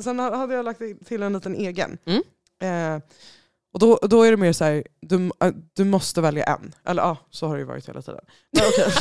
Sen 0.00 0.18
hade 0.18 0.54
jag 0.54 0.64
lagt 0.64 0.80
till 1.06 1.22
en 1.22 1.32
liten 1.32 1.54
egen. 1.54 1.98
Mm. 2.06 2.22
Eh, 2.62 3.02
och 3.72 3.78
då, 3.80 3.98
då 4.02 4.22
är 4.22 4.30
det 4.30 4.36
mer 4.36 4.52
så 4.52 4.64
här, 4.64 4.84
du, 5.00 5.30
äh, 5.40 5.50
du 5.74 5.84
måste 5.84 6.20
välja 6.20 6.44
en. 6.44 6.74
Eller 6.84 7.02
ja, 7.02 7.16
så 7.30 7.46
har 7.46 7.54
det 7.54 7.60
ju 7.60 7.66
varit 7.66 7.88
hela 7.88 8.02
tiden. 8.02 8.20
Men, 8.52 8.62
okej. 8.68 8.92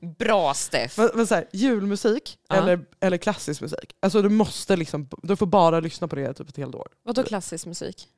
Bra 0.18 0.54
Steff. 0.54 0.98
men, 0.98 1.10
men 1.14 1.26
så 1.26 1.34
här, 1.34 1.48
julmusik 1.52 2.38
Ja. 2.48 2.56
eller, 2.56 2.80
eller 3.00 3.16
klassisk 3.16 3.60
musik. 3.60 3.92
Alltså 4.00 4.22
du 4.22 4.28
måste 4.28 4.76
liksom, 4.76 5.08
du 5.22 5.36
får 5.36 5.46
bara 5.46 5.80
lyssna 5.80 6.08
på 6.08 6.16
det 6.16 6.34
typ 6.34 6.48
ett 6.48 6.56
helt 6.56 6.74
år. 6.74 6.88
Vadå 7.04 7.22
klassisk 7.22 7.66
musik? 7.66 8.08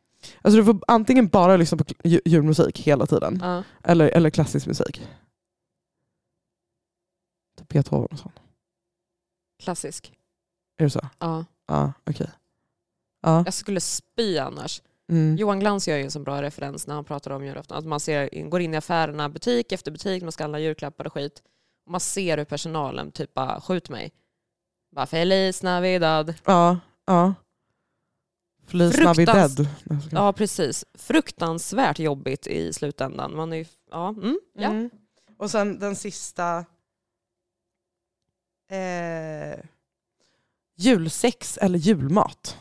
Alltså 0.43 0.59
du 0.59 0.65
får 0.65 0.79
antingen 0.87 1.29
bara 1.29 1.57
lyssna 1.57 1.79
på 1.79 1.85
ju- 2.05 2.21
julmusik 2.25 2.79
hela 2.81 3.07
tiden, 3.07 3.39
Ja. 3.43 3.63
eller, 3.85 4.09
eller 4.09 4.31
klassisk 4.31 4.67
musik. 4.67 5.03
Och 7.75 8.19
sånt. 8.19 8.41
Klassisk. 9.63 10.13
Är 10.77 10.85
det 10.85 10.91
så? 10.91 11.09
Ja. 11.19 11.45
Ja, 11.67 11.93
okej. 12.07 12.31
Ja. 13.23 13.43
Jag 13.45 13.55
skulle 13.55 13.81
spy 13.81 14.39
annars. 14.39 14.83
Mm. 15.09 15.37
Johan 15.37 15.61
Glans 15.61 15.89
gör 15.89 15.97
ju 15.97 16.03
en 16.03 16.11
så 16.11 16.21
bra 16.21 16.43
referens 16.43 16.87
när 16.87 16.95
han 16.95 17.05
pratar 17.05 17.31
om 17.31 17.45
julafton. 17.45 17.79
Att 17.79 17.85
man 17.85 18.01
ser, 18.01 18.49
går 18.49 18.61
in 18.61 18.75
i 18.75 18.77
affärerna 18.77 19.29
butik 19.29 19.73
efter 19.73 19.91
butik, 19.91 20.23
man 20.23 20.33
ska 20.33 20.45
handla 20.45 20.59
julklappar 20.59 21.07
och 21.07 21.13
skit. 21.13 21.43
Och 21.85 21.91
man 21.91 22.01
ser 22.01 22.39
hur 22.39 22.45
personalen 22.45 23.13
typ 23.13 23.35
bara, 23.35 23.61
skjut 23.61 23.89
mig. 23.89 24.13
Bara 24.95 25.07
Feliz 25.07 25.63
Navidad. 25.63 26.35
Ja, 26.45 26.79
ja. 27.07 27.35
Feliz 28.67 28.97
Fruktans- 28.97 29.05
Navidad. 29.05 29.69
Ja 30.13 30.33
precis. 30.33 30.85
Fruktansvärt 30.95 31.99
jobbigt 31.99 32.47
i 32.47 32.73
slutändan. 32.73 33.37
Man 33.37 33.53
är 33.53 33.57
ju, 33.57 33.65
ja, 33.91 34.09
mm, 34.09 34.41
ja. 34.55 34.69
Mm. 34.69 34.91
Och 35.37 35.51
sen 35.51 35.79
den 35.79 35.97
sista. 35.97 36.65
Eh, 38.69 39.59
julsex 40.77 41.59
eller 41.59 41.79
julmat. 41.79 42.59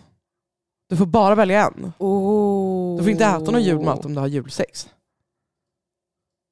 Du 0.90 0.98
får 0.98 1.06
bara 1.06 1.36
välja 1.36 1.68
en. 1.68 1.94
Oh. 2.00 2.98
Du 2.98 3.04
får 3.04 3.12
inte 3.12 3.26
äta 3.26 3.52
någon 3.52 3.64
julmat 3.64 4.06
om 4.06 4.14
du 4.14 4.20
har 4.20 4.28
julsex. 4.28 4.90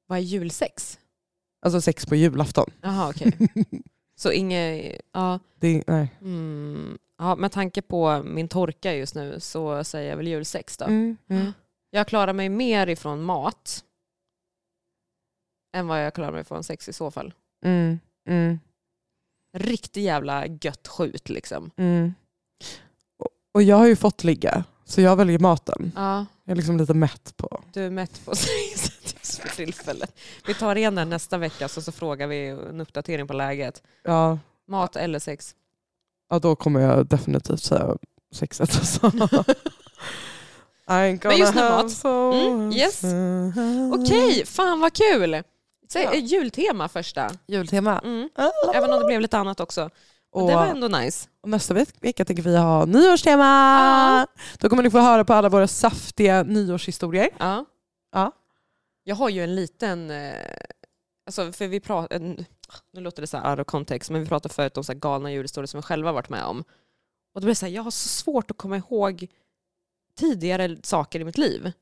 Vad 0.06 0.18
är 0.18 0.22
julsex? 0.22 0.98
Alltså 1.62 1.80
sex 1.80 2.06
på 2.06 2.14
julafton. 2.14 2.70
Jaha 2.80 3.10
okej. 3.10 3.32
Så 4.16 4.32
inget, 4.32 5.00
ja. 5.12 5.38
Det 5.60 5.82
nej. 5.86 6.16
Mm. 6.20 6.98
ja. 7.18 7.36
Med 7.36 7.52
tanke 7.52 7.82
på 7.82 8.22
min 8.22 8.48
torka 8.48 8.94
just 8.94 9.14
nu 9.14 9.40
så 9.40 9.84
säger 9.84 10.10
jag 10.10 10.16
väl 10.16 10.28
julsex 10.28 10.76
då. 10.76 10.84
Mm, 10.84 11.16
mm. 11.28 11.52
Jag 11.90 12.08
klarar 12.08 12.32
mig 12.32 12.48
mer 12.48 12.86
ifrån 12.86 13.22
mat 13.22 13.84
än 15.76 15.86
vad 15.86 16.04
jag 16.04 16.14
klarar 16.14 16.32
mig 16.32 16.44
från 16.44 16.64
sex 16.64 16.88
i 16.88 16.92
så 16.92 17.10
fall. 17.10 17.34
Mm, 17.64 17.98
mm, 18.28 18.58
Riktigt 19.58 20.02
jävla 20.02 20.46
gött 20.46 20.88
skjut 20.88 21.28
liksom. 21.28 21.70
mm. 21.76 22.14
Och, 23.54 23.62
jag 23.62 23.76
har 23.76 23.86
ju 23.86 23.96
fått 23.96 24.24
ligga, 24.24 24.64
så 24.84 25.00
jag 25.00 25.16
väljer 25.16 25.38
maten. 25.38 25.92
Ja, 25.96 26.26
Jag 26.44 26.52
är 26.52 26.56
liksom 26.56 26.76
lite 26.78 26.94
mätt 26.94 27.36
på... 27.36 27.64
du 27.72 27.86
är 27.86 27.90
mätt 27.90 28.24
på 28.24 28.32
tillfället. 29.56 30.18
Vi 30.46 30.54
tar 30.54 30.76
igen 30.76 30.94
den 30.94 31.08
nästa 31.08 31.38
vecka 31.38 31.68
så, 31.68 31.82
så 31.82 31.92
frågar 31.92 32.26
vi 32.26 32.48
en 32.48 32.80
uppdatering 32.80 33.26
på 33.26 33.32
läget. 33.32 33.82
Ja, 34.04 34.38
Mat 34.68 34.96
eller 34.96 35.18
sex? 35.18 35.54
ja 36.30 36.38
då 36.38 36.56
kommer 36.56 36.80
jag 36.80 37.06
definitivt 37.06 37.62
säga 37.62 37.96
sexet. 38.34 38.76
Alltså. 38.76 39.12
Men 40.86 41.38
just 41.38 41.54
nu 41.54 41.60
mat. 41.60 42.04
Mm, 42.04 42.72
yes. 42.72 43.02
Okej, 43.94 44.46
fan 44.46 44.80
vad 44.80 44.92
kul! 44.92 45.42
Så, 45.88 45.98
Ja. 45.98 46.14
Jultema 46.14 46.88
första. 46.88 47.30
Jultema. 47.46 47.98
Mm. 47.98 48.28
Även 48.74 48.92
om 48.92 49.00
det 49.00 49.06
blev 49.06 49.20
lite 49.20 49.38
annat 49.38 49.60
också. 49.60 49.90
Och, 50.30 50.48
det 50.48 50.54
var 50.54 50.66
ändå 50.66 50.88
nice. 50.88 51.28
och 51.40 51.48
nästa 51.48 51.74
veck- 51.74 51.94
vecka 52.00 52.24
tänker 52.24 52.42
vi 52.42 52.56
ha 52.56 52.84
nyårstema. 52.84 53.44
Ja. 53.44 54.26
Då 54.58 54.68
kommer 54.68 54.82
ni 54.82 54.90
få 54.90 54.98
höra 54.98 55.24
på 55.24 55.32
alla 55.34 55.48
våra 55.48 55.68
saftiga 55.68 56.42
nyårshistorier. 56.42 57.28
Ja. 57.38 57.64
Ja. 58.12 58.32
Jag 59.04 59.16
har 59.16 59.28
ju 59.28 59.44
en 59.44 59.54
liten... 59.54 60.10
eh, 60.10 60.34
Alltså 61.26 61.52
för 61.52 61.66
vi 61.68 61.80
pratar, 61.80 62.18
nu 62.92 63.00
låter 63.00 63.20
det 63.22 63.26
så 63.26 63.36
här 63.36 63.50
out 63.50 63.60
of 63.60 63.66
context, 63.66 64.10
men 64.10 64.20
vi 64.20 64.26
pratade 64.28 64.54
förut 64.54 64.76
om 64.76 64.84
så 64.84 64.92
här 64.92 64.98
galna 64.98 65.32
julhistorier 65.32 65.66
som 65.66 65.78
vi 65.78 65.82
själva 65.82 66.12
varit 66.12 66.28
med 66.28 66.44
om. 66.44 66.60
Och 67.34 67.40
då 67.40 67.44
blir 67.44 67.48
det 67.50 67.54
så 67.54 67.66
här, 67.66 67.72
jag 67.72 67.82
har 67.82 67.90
så 67.90 68.08
svårt 68.08 68.50
att 68.50 68.56
komma 68.56 68.76
ihåg 68.76 69.26
tidigare 70.18 70.76
saker 70.82 71.20
i 71.20 71.24
mitt 71.24 71.38
liv. 71.38 71.72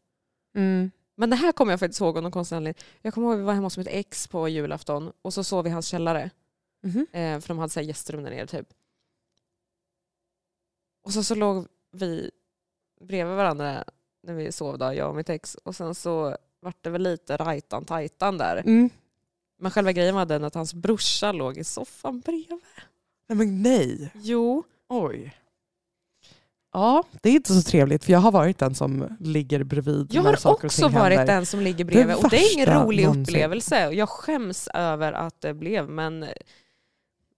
Mm. 0.57 0.91
Men 1.17 1.31
det 1.31 1.37
här 1.37 1.53
kommer 1.53 1.73
jag 1.73 1.81
faktiskt 1.81 2.01
ihåg 2.01 2.17
av 2.17 2.23
någon 2.23 2.33
konstig 2.33 2.57
anledning. 2.57 2.85
Jag 3.03 3.15
kommer 3.15 3.27
ihåg 3.27 3.35
att 3.35 3.41
vi 3.41 3.45
var 3.45 3.53
hemma 3.53 3.67
hos 3.67 3.79
mitt 3.79 3.89
ex 3.91 4.29
på 4.29 4.49
julafton 4.49 5.13
och 5.23 5.35
så 5.35 5.45
sov 5.45 5.65
vi 5.65 5.71
i 5.71 5.73
hans 5.73 5.87
källare. 5.87 6.31
Mhm. 6.83 7.07
Eh, 7.13 7.41
för 7.41 7.49
de 7.49 7.59
hade 7.59 7.71
så 7.71 7.81
här 7.81 7.87
gästrum 7.87 8.23
där 8.23 8.31
nere 8.31 8.47
typ. 8.47 8.69
Och 11.05 11.13
så, 11.13 11.23
så 11.25 11.35
låg 11.35 11.67
vi 11.93 12.31
bredvid 13.01 13.37
varandra 13.37 13.85
när 14.23 14.35
vi 14.35 14.53
sov 14.53 14.79
då, 14.79 14.95
jag 14.95 15.09
och 15.09 15.17
mitt 15.17 15.29
ex. 15.29 15.55
Och 15.55 15.77
sen 15.77 15.95
så 15.95 16.37
vart 16.61 16.83
det 16.85 16.91
väl 16.91 17.03
lite 17.03 17.37
rajtan 17.37 17.85
tajtan 17.85 18.39
där. 18.39 18.57
Mm. 18.57 18.91
Men 19.59 19.71
själva 19.71 19.93
grejen 19.93 20.15
var 20.15 20.27
den 20.27 20.45
att 20.45 20.55
hans 20.55 20.75
brorsa 20.75 21.33
låg 21.33 21.59
i 21.59 21.65
soffan 21.65 22.21
bredvid. 22.21 22.61
Nej 23.27 23.39
men 23.39 23.63
nej. 23.63 24.11
Jo. 24.15 24.63
Oj. 24.89 25.35
Ja, 26.75 27.05
det 27.23 27.29
är 27.29 27.33
inte 27.35 27.55
så 27.55 27.63
trevligt 27.63 28.05
för 28.05 28.13
jag 28.13 28.21
har 28.21 28.33
varit 28.33 28.59
den 28.59 28.75
som 28.75 29.17
ligger 29.21 29.65
bredvid 29.65 30.07
Jag 30.11 30.23
har 30.23 30.47
också 30.47 30.89
varit 30.89 31.19
händer. 31.19 31.35
den 31.35 31.47
som 31.47 31.61
ligger 31.61 31.85
bredvid. 31.85 32.17
Och 32.17 32.31
det 32.31 32.37
är 32.37 32.55
ingen 32.55 32.67
rolig 32.85 33.03
någonsin. 33.05 33.23
upplevelse. 33.23 33.91
Jag 33.93 34.09
skäms 34.09 34.69
över 34.75 35.13
att 35.13 35.41
det 35.41 35.55
blev. 35.55 35.89
Men, 35.89 36.27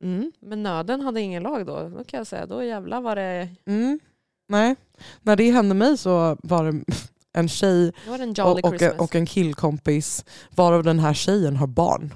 mm, 0.02 0.32
men 0.40 0.62
nöden 0.62 1.00
hade 1.00 1.20
ingen 1.20 1.42
lag 1.42 1.66
då. 1.66 1.88
Då 1.88 2.04
kan 2.04 2.18
jag 2.18 2.26
säga. 2.26 2.46
Då 2.46 2.62
jävlar 2.62 3.00
var 3.00 3.16
det, 3.16 3.48
Mm. 3.66 4.00
Nej, 4.48 4.76
när 5.22 5.36
det 5.36 5.50
hände 5.50 5.74
mig 5.74 5.98
så 5.98 6.36
var 6.42 6.64
det 6.64 6.84
en 7.32 7.48
tjej 7.48 7.92
det 8.06 8.12
en 8.22 8.30
och, 8.46 8.64
och, 8.64 8.78
Christmas. 8.78 9.00
och 9.00 9.14
en 9.14 9.26
killkompis 9.26 10.24
varav 10.54 10.82
den 10.82 10.98
här 10.98 11.14
tjejen 11.14 11.56
har 11.56 11.66
barn. 11.66 12.14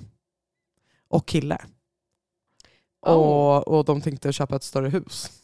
Och 1.09 1.27
kille. 1.27 1.59
Oh. 3.07 3.12
Och, 3.14 3.68
och 3.68 3.85
de 3.85 4.01
tänkte 4.01 4.33
köpa 4.33 4.57
ett 4.57 4.62
större 4.64 4.89
hus. 4.89 5.39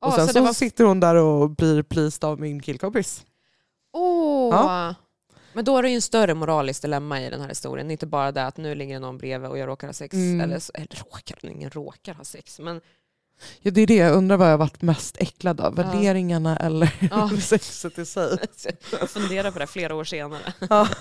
Och 0.00 0.12
sen 0.12 0.26
så 0.26 0.32
så, 0.32 0.42
var- 0.42 0.52
sitter 0.52 0.84
hon 0.84 1.00
där 1.00 1.14
och 1.14 1.50
blir 1.50 1.82
pleased 1.82 2.24
av 2.24 2.40
min 2.40 2.62
killkompis. 2.62 3.24
Åh! 3.92 4.54
Ja. 4.54 4.94
Men 5.52 5.64
då 5.64 5.78
är 5.78 5.82
det 5.82 5.88
ju 5.88 5.94
en 5.94 6.02
större 6.02 6.34
moraliskt 6.34 6.82
dilemma 6.82 7.22
i 7.22 7.30
den 7.30 7.40
här 7.40 7.48
historien. 7.48 7.90
Inte 7.90 8.06
bara 8.06 8.32
det 8.32 8.46
att 8.46 8.56
nu 8.56 8.74
ligger 8.74 9.00
någon 9.00 9.18
bredvid 9.18 9.50
och 9.50 9.58
jag 9.58 9.68
råkar 9.68 9.88
ha 9.88 9.94
sex. 9.94 10.14
Mm. 10.14 10.40
Eller, 10.40 10.60
eller 10.74 11.04
råkar, 11.04 11.50
ingen 11.50 11.70
råkar 11.70 12.14
ha 12.14 12.24
sex. 12.24 12.58
Men 12.58 12.80
Ja, 13.60 13.70
det 13.70 13.80
är 13.80 13.86
det 13.86 13.96
jag 13.96 14.14
undrar 14.16 14.36
vad 14.36 14.46
jag 14.46 14.52
har 14.52 14.58
varit 14.58 14.82
mest 14.82 15.16
äcklad 15.20 15.60
av. 15.60 15.74
Ja. 15.76 15.82
Värderingarna 15.82 16.56
eller 16.56 17.08
Ja. 17.10 17.30
sexet 17.40 17.98
i 17.98 18.06
sig. 18.06 18.38
jag 19.00 19.10
funderar 19.10 19.50
på 19.50 19.58
det 19.58 19.66
flera 19.66 19.94
år 19.94 20.04
senare. 20.04 20.52
Ja. 20.70 20.88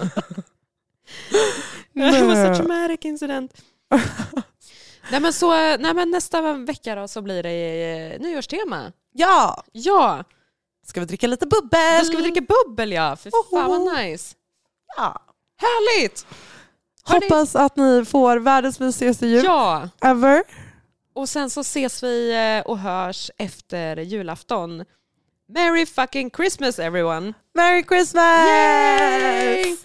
Det 1.93 2.02
var 2.02 2.12
så 2.12 2.26
Nej. 2.26 2.56
traumatic 2.56 3.00
incident. 3.06 3.54
nej, 5.12 5.20
men 5.20 5.34
så, 5.34 5.51
nej 5.78 5.93
men 5.93 6.12
nästa 6.12 6.53
vecka 6.53 6.95
då 6.95 7.07
så 7.07 7.22
blir 7.22 7.43
det 7.43 8.14
eh, 8.14 8.20
nyårstema. 8.22 8.91
ja! 9.14 9.64
Ja, 9.72 10.24
Ska 10.88 10.99
vi 10.99 11.05
dricka 11.05 11.28
lite 11.28 11.45
bubbel? 11.45 11.99
då 11.99 12.05
ska 12.05 12.18
vi 12.18 12.24
dricka 12.24 12.41
bubbel 12.66 12.91
ja. 12.91 13.16
För 13.16 13.32
fan 13.51 13.70
vad 13.70 13.97
nice. 13.97 14.36
Ja. 14.97 15.22
Härligt! 15.62 16.26
Hoppas 17.03 17.55
att 17.55 17.76
ni 17.76 18.05
får 18.05 18.38
världens 18.38 18.80
mysigaste 18.80 19.28
jul 19.28 19.45
Ja, 19.45 19.89
ever. 20.01 20.43
och 21.14 21.30
sen 21.30 21.49
så 21.49 21.62
ses 21.62 22.03
vi 22.03 22.32
eh, 22.57 22.72
och 22.72 22.78
hörs 22.80 23.32
efter 23.38 23.97
julafton. 23.97 24.86
Merry 25.53 25.86
fucking 25.86 26.32
Christmas 26.32 26.80
everyone! 26.80 27.34
Merry 27.55 27.84
Christmas! 27.84 28.47
Yay! 28.47 29.76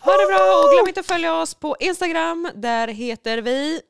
Ha 0.00 0.12
det 0.12 0.26
bra 0.26 0.62
och 0.64 0.70
glöm 0.74 0.88
inte 0.88 1.00
att 1.00 1.06
följa 1.06 1.34
oss 1.34 1.54
på 1.54 1.76
Instagram. 1.80 2.50
Där 2.54 2.88
heter 2.88 3.38
vi, 3.38 3.80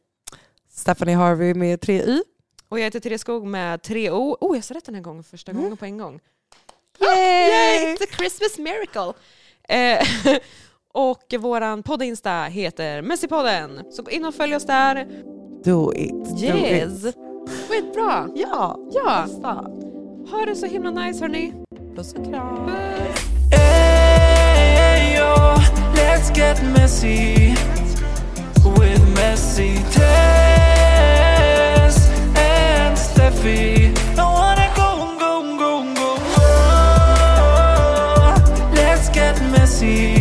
Stephanie 0.89 1.17
Harvey 1.17 1.55
med 1.55 1.81
tre 1.81 2.03
y. 2.03 2.23
och 2.69 2.79
jag 2.79 2.85
heter 2.85 3.01
Therese 3.01 3.21
Skog 3.21 3.47
med 3.47 3.83
tre 3.83 4.11
O. 4.11 4.37
Oh, 4.41 4.57
jag 4.57 4.65
sa 4.65 4.75
rätt 4.75 4.85
den 4.85 4.95
här 4.95 5.03
gången, 5.03 5.25
första 5.25 5.53
gången 5.53 5.77
på 5.77 5.85
en 5.85 5.99
gång. 5.99 6.21
Yay! 7.01 7.49
Yay! 7.49 7.95
It's 7.95 8.03
a 8.03 8.07
Christmas 8.19 8.59
miracle! 8.59 9.13
Eh, 9.69 10.07
Och 10.95 11.35
våran 11.39 11.83
podd-insta 11.83 12.45
heter 12.45 13.03
Messypodden. 13.03 13.85
Så 13.91 14.03
gå 14.03 14.11
in 14.11 14.25
och 14.25 14.35
följ 14.35 14.57
oss 14.57 14.67
där. 14.67 15.07
Do 15.65 15.93
it. 15.95 16.25
Do 16.41 16.47
Yes! 16.47 17.05
it. 17.05 17.17
Skitbra! 17.69 18.29
Ja. 18.35 18.77
Ja, 18.91 19.25
Bästa. 19.27 19.49
ha 20.31 20.45
det 20.47 20.57
så 20.57 20.67
himla 20.67 20.91
nice 20.91 21.21
hörni. 21.21 21.53
Puss 21.97 22.15
och 22.15 22.25
kram. 22.25 22.71
Hey, 23.53 25.17
yo, 25.17 25.35
let's 25.95 26.39
get 26.39 26.63
messy 26.63 27.55
with 28.81 29.03
messy 29.17 29.71
Steffi. 33.19 33.91
I 34.17 34.23
wanna 34.23 34.69
go, 34.77 34.91
go, 35.19 35.33
go, 35.59 35.73
go, 35.99 36.11
go. 36.37 36.51
Let's 38.73 39.09
get 39.09 39.35
messy 39.51 40.18